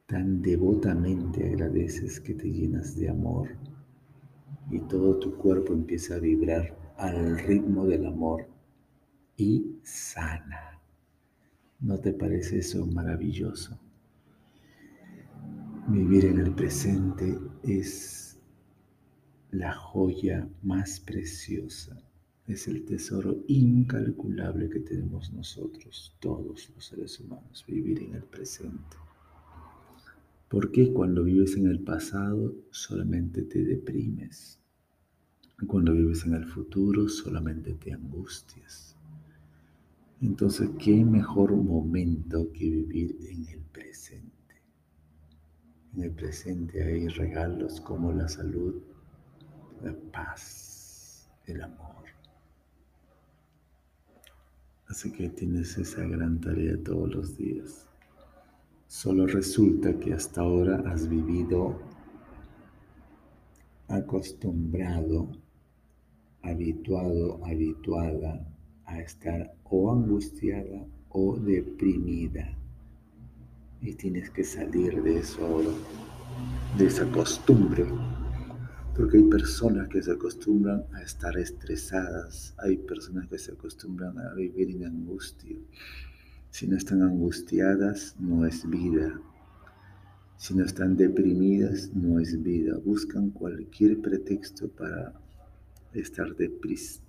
tan 0.06 0.40
devotamente 0.40 1.46
agradeces 1.46 2.20
que 2.20 2.34
te 2.34 2.50
llenas 2.50 2.96
de 2.96 3.10
amor 3.10 3.50
y 4.70 4.80
todo 4.80 5.18
tu 5.18 5.36
cuerpo 5.36 5.74
empieza 5.74 6.14
a 6.14 6.20
vibrar 6.20 6.74
al 6.96 7.38
ritmo 7.38 7.86
del 7.86 8.06
amor 8.06 8.48
y 9.36 9.78
sana. 9.82 10.80
¿No 11.80 11.98
te 11.98 12.12
parece 12.12 12.58
eso 12.58 12.86
maravilloso? 12.86 13.78
Vivir 15.88 16.24
en 16.26 16.38
el 16.38 16.54
presente 16.54 17.38
es 17.62 18.27
la 19.50 19.72
joya 19.72 20.48
más 20.62 21.00
preciosa, 21.00 22.02
es 22.46 22.68
el 22.68 22.84
tesoro 22.84 23.44
incalculable 23.46 24.68
que 24.68 24.80
tenemos 24.80 25.32
nosotros, 25.32 26.16
todos 26.20 26.70
los 26.74 26.84
seres 26.84 27.20
humanos, 27.20 27.64
vivir 27.66 28.02
en 28.02 28.14
el 28.14 28.24
presente. 28.24 28.96
Porque 30.48 30.92
cuando 30.92 31.24
vives 31.24 31.56
en 31.56 31.66
el 31.66 31.80
pasado 31.80 32.54
solamente 32.70 33.42
te 33.42 33.62
deprimes? 33.64 34.58
Cuando 35.66 35.92
vives 35.92 36.24
en 36.24 36.34
el 36.34 36.46
futuro 36.46 37.08
solamente 37.08 37.74
te 37.74 37.92
angustias. 37.92 38.96
Entonces, 40.20 40.70
¿qué 40.78 41.04
mejor 41.04 41.54
momento 41.54 42.50
que 42.52 42.70
vivir 42.70 43.16
en 43.28 43.46
el 43.48 43.60
presente? 43.60 44.62
En 45.94 46.02
el 46.02 46.10
presente 46.12 46.82
hay 46.82 47.08
regalos 47.08 47.80
como 47.80 48.12
la 48.12 48.28
salud, 48.28 48.82
la 49.82 49.94
paz, 50.12 51.28
el 51.46 51.62
amor. 51.62 52.04
Así 54.88 55.12
que 55.12 55.28
tienes 55.28 55.76
esa 55.76 56.02
gran 56.02 56.40
tarea 56.40 56.76
todos 56.82 57.14
los 57.14 57.36
días. 57.36 57.86
Solo 58.86 59.26
resulta 59.26 59.98
que 59.98 60.14
hasta 60.14 60.40
ahora 60.40 60.82
has 60.90 61.08
vivido 61.08 61.78
acostumbrado, 63.86 65.30
habituado, 66.42 67.44
habituada 67.44 68.46
a 68.86 69.00
estar 69.00 69.54
o 69.64 69.92
angustiada 69.92 70.86
o 71.10 71.36
deprimida. 71.36 72.56
Y 73.82 73.92
tienes 73.94 74.30
que 74.30 74.42
salir 74.42 75.02
de 75.02 75.18
eso 75.18 75.62
de 76.78 76.86
esa 76.86 77.10
costumbre 77.10 77.86
porque 78.98 79.18
hay 79.18 79.24
personas 79.24 79.88
que 79.88 80.02
se 80.02 80.10
acostumbran 80.10 80.84
a 80.92 81.02
estar 81.02 81.38
estresadas, 81.38 82.52
hay 82.58 82.76
personas 82.78 83.28
que 83.28 83.38
se 83.38 83.52
acostumbran 83.52 84.18
a 84.18 84.34
vivir 84.34 84.70
en 84.70 84.86
angustia. 84.86 85.56
Si 86.50 86.66
no 86.66 86.76
están 86.76 87.02
angustiadas, 87.02 88.16
no 88.18 88.44
es 88.44 88.68
vida. 88.68 89.20
Si 90.36 90.52
no 90.52 90.64
están 90.64 90.96
deprimidas, 90.96 91.92
no 91.94 92.18
es 92.18 92.42
vida. 92.42 92.76
Buscan 92.84 93.30
cualquier 93.30 94.00
pretexto 94.00 94.68
para 94.68 95.12
estar 95.94 96.34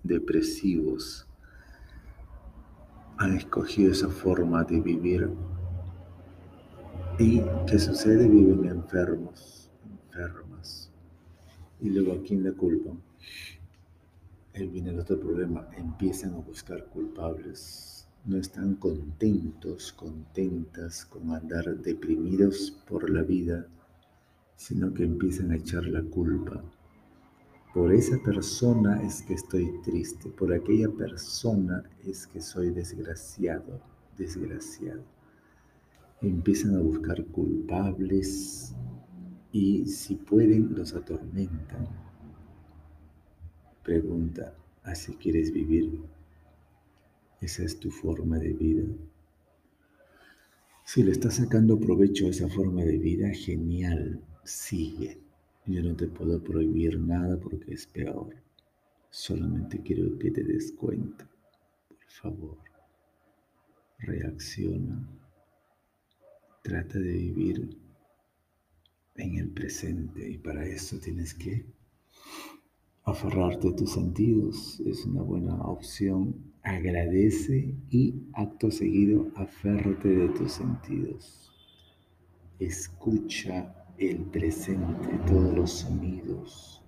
depresivos. 0.03 1.27
Han 3.17 3.35
escogido 3.35 3.93
esa 3.93 4.09
forma 4.09 4.63
de 4.63 4.79
vivir. 4.79 5.27
¿Y 7.17 7.41
qué 7.65 7.79
sucede? 7.79 8.27
Viven 8.27 8.65
enfermos, 8.65 9.71
enfermas 9.91 10.48
y 11.81 11.89
luego 11.89 12.13
a 12.13 12.21
quién 12.21 12.43
le 12.43 12.53
culpan. 12.53 12.99
Ahí 14.55 14.67
viene 14.67 14.89
el 14.89 14.99
otro 14.99 15.19
problema, 15.19 15.69
empiezan 15.77 16.33
a 16.33 16.37
buscar 16.37 16.85
culpables. 16.85 18.07
No 18.25 18.37
están 18.37 18.75
contentos, 18.75 19.93
contentas 19.93 21.05
con 21.05 21.31
andar 21.31 21.77
deprimidos 21.77 22.71
por 22.87 23.09
la 23.09 23.23
vida, 23.23 23.67
sino 24.55 24.93
que 24.93 25.03
empiezan 25.03 25.51
a 25.51 25.55
echar 25.55 25.85
la 25.85 26.03
culpa. 26.03 26.61
Por 27.73 27.93
esa 27.93 28.17
persona 28.17 29.01
es 29.03 29.21
que 29.21 29.35
estoy 29.35 29.71
triste, 29.83 30.29
por 30.31 30.51
aquella 30.51 30.89
persona 30.89 31.83
es 32.03 32.27
que 32.27 32.41
soy 32.41 32.71
desgraciado, 32.71 33.79
desgraciado. 34.17 35.03
Empiezan 36.21 36.75
a 36.75 36.81
buscar 36.81 37.23
culpables, 37.27 38.75
y 39.51 39.85
si 39.85 40.15
pueden 40.15 40.75
los 40.75 40.93
atormentan. 40.93 41.87
Pregunta, 43.83 44.55
¿así 44.83 45.13
quieres 45.13 45.51
vivir? 45.51 45.99
¿Esa 47.41 47.63
es 47.63 47.79
tu 47.79 47.89
forma 47.89 48.37
de 48.37 48.53
vida? 48.53 48.83
Si 50.85 51.03
le 51.03 51.11
estás 51.11 51.35
sacando 51.35 51.79
provecho 51.79 52.27
a 52.27 52.29
esa 52.29 52.49
forma 52.49 52.83
de 52.83 52.97
vida, 52.97 53.29
genial, 53.31 54.21
sigue. 54.43 55.19
Yo 55.65 55.83
no 55.83 55.95
te 55.95 56.07
puedo 56.07 56.43
prohibir 56.43 56.99
nada 56.99 57.39
porque 57.39 57.73
es 57.73 57.85
peor. 57.85 58.35
Solamente 59.09 59.81
quiero 59.81 60.17
que 60.17 60.31
te 60.31 60.43
des 60.43 60.71
cuenta. 60.71 61.29
Por 61.87 62.05
favor, 62.07 62.57
reacciona. 63.99 65.07
Trata 66.63 66.99
de 66.99 67.13
vivir 67.13 67.77
en 69.19 69.37
el 69.37 69.49
presente 69.49 70.29
y 70.29 70.37
para 70.37 70.65
eso 70.65 70.97
tienes 70.99 71.33
que 71.33 71.65
aferrarte 73.03 73.69
a 73.69 73.75
tus 73.75 73.93
sentidos. 73.93 74.79
Es 74.85 75.05
una 75.05 75.21
buena 75.21 75.55
opción. 75.63 76.35
Agradece 76.63 77.75
y 77.89 78.15
acto 78.33 78.71
seguido 78.71 79.31
aférrate 79.35 80.09
de 80.09 80.29
tus 80.29 80.53
sentidos. 80.53 81.51
Escucha 82.59 83.75
el 83.97 84.25
presente, 84.25 85.07
todos 85.27 85.53
los 85.55 85.71
sonidos, 85.71 86.83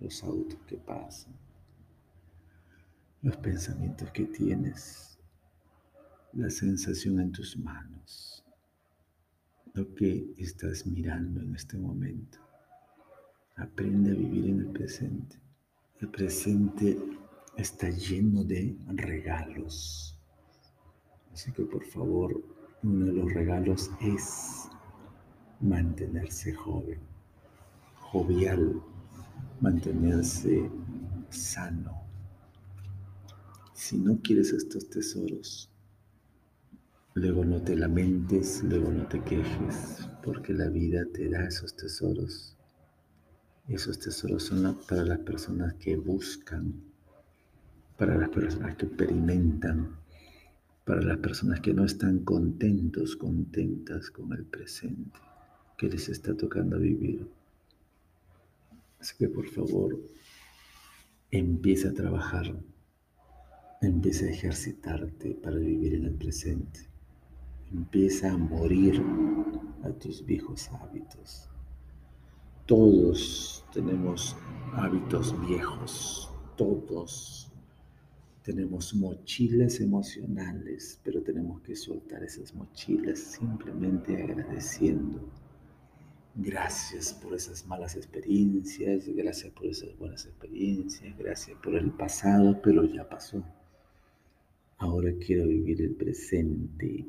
los 0.00 0.22
autos 0.22 0.58
que 0.66 0.76
pasan, 0.76 1.34
los 3.22 3.36
pensamientos 3.38 4.10
que 4.10 4.24
tienes, 4.24 5.18
la 6.32 6.50
sensación 6.50 7.20
en 7.20 7.32
tus 7.32 7.56
manos 7.58 8.39
lo 9.74 9.94
que 9.94 10.34
estás 10.38 10.86
mirando 10.86 11.40
en 11.40 11.54
este 11.54 11.78
momento. 11.78 12.38
Aprende 13.56 14.10
a 14.10 14.14
vivir 14.14 14.50
en 14.50 14.60
el 14.60 14.70
presente. 14.70 15.38
El 16.00 16.08
presente 16.08 16.98
está 17.56 17.90
lleno 17.90 18.42
de 18.42 18.76
regalos. 18.88 20.18
Así 21.32 21.52
que 21.52 21.64
por 21.64 21.84
favor, 21.84 22.42
uno 22.82 23.06
de 23.06 23.12
los 23.12 23.32
regalos 23.32 23.90
es 24.00 24.68
mantenerse 25.60 26.54
joven, 26.54 26.98
jovial, 28.00 28.82
mantenerse 29.60 30.70
sano. 31.28 32.02
Si 33.74 33.98
no 33.98 34.20
quieres 34.20 34.52
estos 34.52 34.88
tesoros, 34.88 35.69
luego 37.14 37.44
no 37.44 37.60
te 37.62 37.76
lamentes, 37.76 38.62
luego 38.62 38.90
no 38.90 39.06
te 39.06 39.20
quejes, 39.22 40.08
porque 40.22 40.52
la 40.52 40.68
vida 40.68 41.04
te 41.12 41.28
da 41.28 41.44
esos 41.44 41.74
tesoros. 41.76 42.56
Esos 43.68 43.98
tesoros 43.98 44.44
son 44.44 44.78
para 44.88 45.04
las 45.04 45.18
personas 45.20 45.74
que 45.74 45.96
buscan, 45.96 46.74
para 47.96 48.16
las 48.16 48.28
personas 48.30 48.76
que 48.76 48.86
experimentan, 48.86 49.96
para 50.84 51.02
las 51.02 51.18
personas 51.18 51.60
que 51.60 51.72
no 51.72 51.84
están 51.84 52.20
contentos, 52.20 53.16
contentas 53.16 54.10
con 54.10 54.32
el 54.32 54.44
presente 54.44 55.18
que 55.76 55.88
les 55.88 56.08
está 56.08 56.36
tocando 56.36 56.78
vivir. 56.78 57.26
Así 59.00 59.14
que 59.16 59.28
por 59.28 59.48
favor, 59.48 59.98
empieza 61.30 61.88
a 61.88 61.94
trabajar, 61.94 62.54
empieza 63.80 64.26
a 64.26 64.30
ejercitarte 64.30 65.34
para 65.36 65.56
vivir 65.56 65.94
en 65.94 66.04
el 66.04 66.14
presente. 66.14 66.89
Empieza 67.72 68.32
a 68.32 68.36
morir 68.36 69.02
a 69.82 69.90
tus 69.90 70.24
viejos 70.24 70.68
hábitos. 70.80 71.48
Todos 72.66 73.64
tenemos 73.72 74.36
hábitos 74.72 75.34
viejos, 75.46 76.30
todos 76.56 77.50
tenemos 78.42 78.94
mochilas 78.94 79.80
emocionales, 79.80 81.00
pero 81.04 81.22
tenemos 81.22 81.60
que 81.62 81.76
soltar 81.76 82.22
esas 82.22 82.54
mochilas 82.54 83.18
simplemente 83.18 84.22
agradeciendo 84.22 85.20
Gracias 86.36 87.12
por 87.12 87.34
esas 87.34 87.66
malas 87.66 87.96
experiencias, 87.96 89.08
gracias 89.08 89.52
por 89.52 89.66
esas 89.66 89.98
buenas 89.98 90.24
experiencias, 90.26 91.18
gracias 91.18 91.58
por 91.58 91.74
el 91.74 91.90
pasado, 91.90 92.60
pero 92.62 92.84
ya 92.84 93.08
pasó. 93.08 93.44
Ahora 94.78 95.12
quiero 95.18 95.48
vivir 95.48 95.82
el 95.82 95.94
presente. 95.96 97.04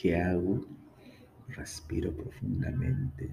¿Qué 0.00 0.16
hago? 0.16 0.60
Respiro 1.48 2.12
profundamente 2.12 3.28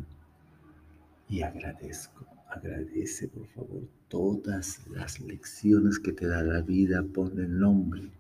y 1.30 1.42
agradezco. 1.42 2.26
Agradece, 2.50 3.28
por 3.28 3.48
favor, 3.48 3.88
todas 4.08 4.88
las 4.90 5.20
lecciones 5.20 6.00
que 6.00 6.12
te 6.12 6.28
da 6.28 6.42
la 6.42 6.62
vida. 6.62 7.04
Pon 7.14 7.40
el 7.40 7.58
nombre. 7.58 8.12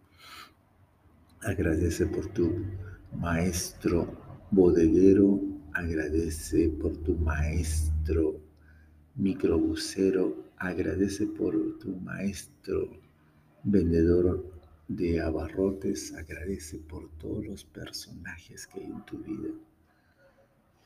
Agradece 1.41 2.06
por 2.06 2.28
tu 2.28 2.52
maestro 3.14 4.15
bodeguero 4.52 5.41
agradece 5.78 6.69
por 6.69 6.98
tu 6.98 7.15
maestro 7.15 8.41
microbusero, 9.15 10.36
agradece 10.57 11.28
por 11.28 11.53
tu 11.78 11.95
maestro 11.98 12.90
vendedor 13.64 14.56
de 14.88 15.22
abarrotes, 15.22 16.14
agradece 16.14 16.80
por 16.80 17.09
todos 17.18 17.45
los 17.45 17.65
personajes 17.65 18.68
que 18.68 18.80
hay 18.80 18.85
en 18.85 19.05
tu 19.05 19.18
vida. 19.18 19.49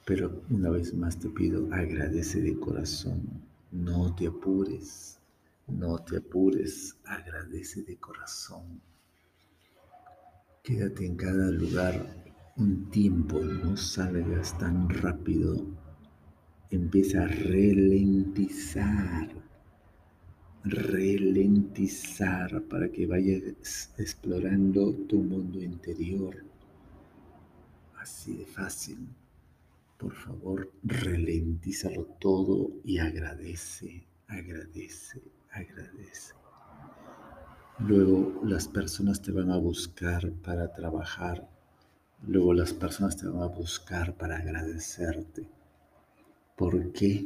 Pero 0.06 0.41
una 0.49 0.69
vez 0.69 0.94
más 0.94 1.19
te 1.19 1.30
pido, 1.30 1.68
agradece 1.72 2.41
de 2.41 2.60
corazón, 2.60 3.22
no 3.72 4.15
te 4.15 4.28
apures, 4.28 5.19
no 5.68 5.99
te 5.99 6.18
apures, 6.18 6.98
agradece 7.06 7.84
de 7.84 7.98
corazón. 7.98 8.82
Quédate 10.64 11.06
en 11.06 11.15
cada 11.15 11.52
lugar 11.52 12.34
un 12.57 12.90
tiempo, 12.90 13.40
no 13.40 13.78
salgas 13.78 14.57
tan 14.57 14.90
rápido, 14.90 15.65
empieza 16.69 17.23
a 17.23 17.28
ralentizar, 17.28 19.30
ralentizar 20.64 22.62
para 22.64 22.90
que 22.90 23.06
vayas 23.06 23.94
explorando 23.98 24.94
tu 25.08 25.18
mundo 25.18 25.62
interior. 25.62 26.44
Así 27.98 28.38
de 28.38 28.46
fácil. 28.46 29.08
Por 29.98 30.14
favor, 30.14 30.72
ralentízalo 30.84 32.06
todo 32.20 32.72
y 32.84 32.98
agradece, 32.98 34.08
agradece, 34.28 35.22
agradece. 35.52 36.34
Luego 37.80 38.42
las 38.44 38.68
personas 38.68 39.22
te 39.22 39.32
van 39.32 39.52
a 39.52 39.58
buscar 39.58 40.32
para 40.44 40.74
trabajar 40.74 41.48
Luego 42.28 42.54
las 42.54 42.72
personas 42.72 43.18
te 43.18 43.28
van 43.28 43.42
a 43.42 43.48
buscar 43.48 44.16
para 44.16 44.38
agradecerte. 44.38 45.48
¿Por 46.56 46.92
qué? 46.92 47.26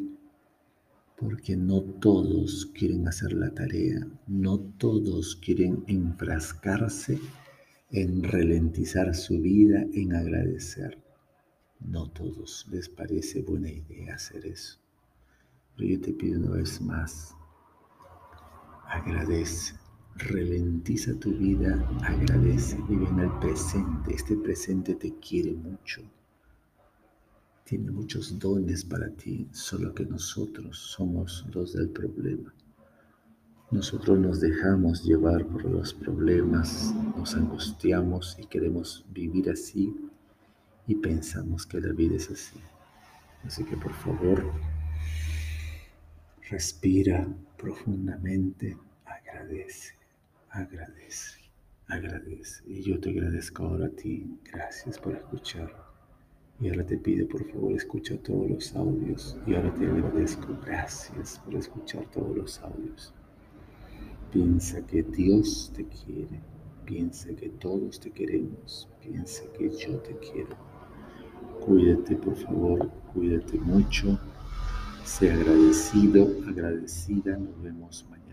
Porque 1.18 1.56
no 1.56 1.82
todos 1.82 2.66
quieren 2.68 3.08
hacer 3.08 3.34
la 3.34 3.54
tarea, 3.54 4.06
no 4.28 4.60
todos 4.60 5.36
quieren 5.38 5.84
enfrascarse 5.88 7.20
en 7.90 8.24
ralentizar 8.24 9.16
su 9.16 9.40
vida, 9.40 9.86
en 9.94 10.14
agradecer. 10.14 11.02
No 11.80 12.10
todos 12.10 12.68
les 12.70 12.90
parece 12.90 13.42
buena 13.42 13.72
idea 13.72 14.16
hacer 14.16 14.46
eso. 14.46 14.80
Pero 15.76 15.90
yo 15.90 16.02
te 16.02 16.14
pido 16.14 16.40
una 16.40 16.58
vez 16.58 16.82
más, 16.82 17.34
agradece 18.88 19.76
Ralentiza 20.18 21.14
tu 21.20 21.34
vida, 21.34 21.74
agradece, 22.02 22.78
vive 22.88 23.06
en 23.06 23.20
el 23.20 23.32
presente. 23.40 24.14
Este 24.14 24.38
presente 24.38 24.96
te 24.96 25.14
quiere 25.20 25.54
mucho. 25.54 26.04
Tiene 27.66 27.92
muchos 27.92 28.40
dones 28.40 28.86
para 28.86 29.10
ti, 29.10 29.50
solo 29.52 29.94
que 29.94 30.06
nosotros 30.06 30.78
somos 30.78 31.46
los 31.54 31.74
del 31.74 31.90
problema. 31.90 32.54
Nosotros 33.72 34.18
nos 34.18 34.40
dejamos 34.40 35.04
llevar 35.04 35.46
por 35.46 35.66
los 35.66 35.94
problemas, 35.94 36.96
nos 37.18 37.36
angustiamos 37.36 38.38
y 38.40 38.46
queremos 38.46 39.06
vivir 39.12 39.50
así 39.50 39.94
y 40.88 40.96
pensamos 40.96 41.66
que 41.66 41.82
la 41.82 41.92
vida 41.92 42.16
es 42.16 42.32
así. 42.32 42.60
Así 43.44 43.66
que 43.66 43.76
por 43.76 43.92
favor, 43.94 44.42
respira 46.50 47.28
profundamente, 47.58 48.78
agradece 49.06 49.96
agradece, 50.56 51.40
agradece. 51.88 52.64
Y 52.66 52.82
yo 52.82 53.00
te 53.00 53.10
agradezco 53.10 53.66
ahora 53.66 53.88
a 53.88 53.90
ti. 53.90 54.40
Gracias 54.52 54.98
por 54.98 55.16
escuchar. 55.16 55.85
Y 56.62 56.70
ahora 56.70 56.86
te 56.86 56.98
pido, 56.98 57.28
por 57.28 57.44
favor, 57.52 57.74
escucha 57.74 58.18
todos 58.18 58.50
los 58.50 58.76
audios. 58.76 59.38
Y 59.46 59.56
ahora 59.56 59.74
te 59.74 59.86
agradezco. 59.86 60.58
Gracias 60.66 61.40
por 61.44 61.56
escuchar 61.56 62.06
todos 62.12 62.36
los 62.36 62.60
audios. 62.60 63.14
Piensa 64.32 64.86
que 64.88 65.04
Dios 65.04 65.72
te 65.76 65.86
quiere. 65.86 66.40
Piensa 66.86 67.36
que 67.36 67.50
todos 67.50 68.00
te 68.00 68.10
queremos. 68.12 68.88
Piensa 69.02 69.44
que 69.58 69.70
yo 69.70 69.98
te 70.00 70.16
quiero. 70.18 70.56
Cuídate, 71.66 72.16
por 72.16 72.36
favor. 72.38 72.90
Cuídate 73.14 73.60
mucho. 73.60 74.18
Sea 75.04 75.34
agradecido, 75.34 76.30
agradecida. 76.48 77.38
Nos 77.38 77.62
vemos 77.62 78.06
mañana. 78.10 78.25